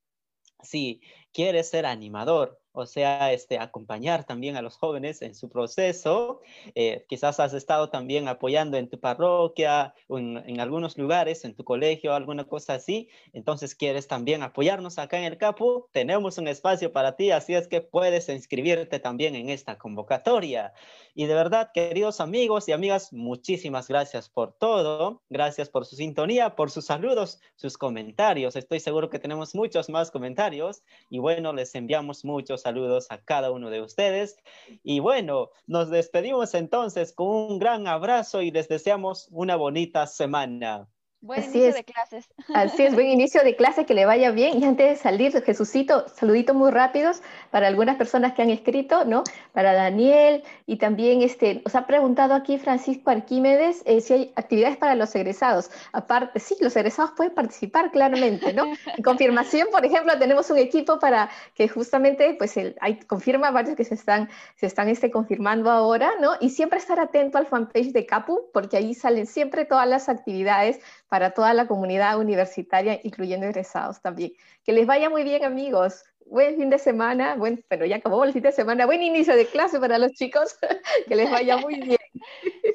si 0.62 1.00
quieres 1.32 1.68
ser 1.68 1.86
animador 1.86 2.60
o 2.78 2.86
sea, 2.86 3.32
este, 3.32 3.58
acompañar 3.58 4.24
también 4.24 4.56
a 4.56 4.62
los 4.62 4.76
jóvenes 4.76 5.22
en 5.22 5.34
su 5.34 5.48
proceso. 5.48 6.40
Eh, 6.74 7.04
quizás 7.08 7.40
has 7.40 7.54
estado 7.54 7.90
también 7.90 8.28
apoyando 8.28 8.76
en 8.76 8.88
tu 8.88 8.98
parroquia, 8.98 9.94
o 10.06 10.18
en, 10.18 10.60
algunos 10.60 10.96
lugares, 10.96 11.44
en 11.44 11.54
tu 11.54 11.64
colegio, 11.64 12.14
alguna 12.14 12.44
cosa 12.44 12.74
así. 12.74 13.08
Entonces, 13.32 13.74
quieres 13.74 14.08
también 14.08 14.42
apoyarnos 14.42 14.98
acá 14.98 15.18
en 15.18 15.24
el 15.24 15.38
CAPU, 15.38 15.88
tenemos 15.92 16.38
un 16.38 16.48
espacio 16.48 16.92
para 16.92 17.16
ti, 17.16 17.30
así 17.30 17.54
es 17.54 17.68
que 17.68 17.80
puedes 17.80 18.28
inscribirte 18.28 18.98
también 19.00 19.34
en 19.34 19.50
esta 19.50 19.76
convocatoria. 19.78 20.72
Y 21.14 21.26
de 21.26 21.34
verdad, 21.34 21.70
queridos 21.74 22.20
amigos 22.20 22.68
y 22.68 22.72
amigas, 22.72 23.12
muchísimas 23.12 23.88
gracias 23.88 24.28
por 24.28 24.52
todo. 24.52 25.20
Gracias 25.28 25.68
por 25.68 25.84
su 25.84 25.96
sintonía, 25.96 26.54
por 26.54 26.70
sus 26.70 26.86
saludos, 26.86 27.40
sus 27.56 27.76
comentarios. 27.76 28.54
Estoy 28.54 28.78
seguro 28.78 29.10
que 29.10 29.18
tenemos 29.18 29.54
muchos 29.54 29.88
más 29.88 30.12
comentarios. 30.12 30.84
Y 31.10 31.18
bueno, 31.18 31.52
les 31.52 31.74
enviamos 31.74 32.24
muchos 32.24 32.66
saludos 32.68 33.06
a 33.08 33.16
cada 33.16 33.50
uno 33.50 33.70
de 33.70 33.80
ustedes. 33.80 34.36
Y 34.82 35.00
bueno, 35.00 35.48
nos 35.66 35.88
despedimos 35.88 36.52
entonces 36.52 37.14
con 37.14 37.28
un 37.28 37.58
gran 37.58 37.86
abrazo 37.86 38.42
y 38.42 38.50
les 38.50 38.68
deseamos 38.68 39.28
una 39.30 39.56
bonita 39.56 40.06
semana. 40.06 40.86
Buen 41.20 41.42
inicio 41.42 41.72
de 41.72 41.82
clases. 41.82 42.28
Así 42.54 42.84
es, 42.84 42.94
buen 42.94 43.08
inicio 43.08 43.42
de 43.42 43.56
clase, 43.56 43.84
que 43.84 43.92
le 43.92 44.06
vaya 44.06 44.30
bien. 44.30 44.62
Y 44.62 44.64
antes 44.64 44.88
de 44.88 44.96
salir, 44.96 45.32
Jesucito, 45.42 46.06
saluditos 46.14 46.54
muy 46.54 46.70
rápidos 46.70 47.22
para 47.50 47.66
algunas 47.66 47.96
personas 47.96 48.34
que 48.34 48.42
han 48.42 48.50
escrito, 48.50 49.04
¿no? 49.04 49.24
Para 49.52 49.72
Daniel 49.72 50.44
y 50.66 50.76
también 50.76 51.22
este, 51.22 51.60
nos 51.64 51.74
ha 51.74 51.88
preguntado 51.88 52.34
aquí 52.34 52.56
Francisco 52.56 53.10
Arquímedes 53.10 53.82
eh, 53.84 54.00
si 54.00 54.12
hay 54.12 54.32
actividades 54.36 54.76
para 54.76 54.94
los 54.94 55.12
egresados. 55.16 55.72
Aparte, 55.92 56.38
sí, 56.38 56.54
los 56.60 56.76
egresados 56.76 57.10
pueden 57.16 57.34
participar 57.34 57.90
claramente, 57.90 58.52
¿no? 58.52 58.66
En 58.66 59.02
confirmación, 59.02 59.66
por 59.72 59.84
ejemplo, 59.84 60.16
tenemos 60.20 60.48
un 60.50 60.58
equipo 60.58 61.00
para 61.00 61.30
que 61.54 61.68
justamente, 61.68 62.36
pues, 62.38 62.56
el, 62.56 62.76
hay, 62.80 63.00
confirma 63.00 63.50
varios 63.50 63.74
que 63.74 63.84
se 63.84 63.94
están, 63.94 64.28
se 64.54 64.66
están 64.66 64.88
este, 64.88 65.10
confirmando 65.10 65.68
ahora, 65.68 66.12
¿no? 66.20 66.34
Y 66.40 66.50
siempre 66.50 66.78
estar 66.78 67.00
atento 67.00 67.38
al 67.38 67.46
fanpage 67.46 67.90
de 67.90 68.06
CAPU, 68.06 68.50
porque 68.52 68.76
ahí 68.76 68.94
salen 68.94 69.26
siempre 69.26 69.64
todas 69.64 69.88
las 69.88 70.08
actividades 70.08 70.78
para 71.08 71.30
toda 71.30 71.54
la 71.54 71.66
comunidad 71.66 72.18
universitaria, 72.18 73.00
incluyendo 73.02 73.46
egresados 73.46 74.00
también. 74.00 74.32
Que 74.64 74.72
les 74.72 74.86
vaya 74.86 75.10
muy 75.10 75.24
bien, 75.24 75.44
amigos. 75.44 76.04
Buen 76.26 76.56
fin 76.56 76.68
de 76.68 76.78
semana, 76.78 77.34
buen, 77.36 77.64
pero 77.68 77.86
ya 77.86 77.96
acabó 77.96 78.24
el 78.24 78.32
fin 78.32 78.42
de 78.42 78.52
semana, 78.52 78.84
buen 78.84 79.02
inicio 79.02 79.34
de 79.34 79.46
clase 79.46 79.80
para 79.80 79.98
los 79.98 80.12
chicos, 80.12 80.56
que 81.08 81.16
les 81.16 81.30
vaya 81.30 81.56
muy 81.56 81.80
bien. 81.80 81.98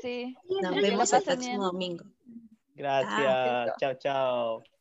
Sí, 0.01 0.35
nos 0.61 0.75
vemos 0.75 1.13
el 1.13 1.23
próximo 1.23 1.63
domingo. 1.65 2.05
Gracias, 2.75 3.75
chao, 3.79 3.93
chao. 3.99 4.72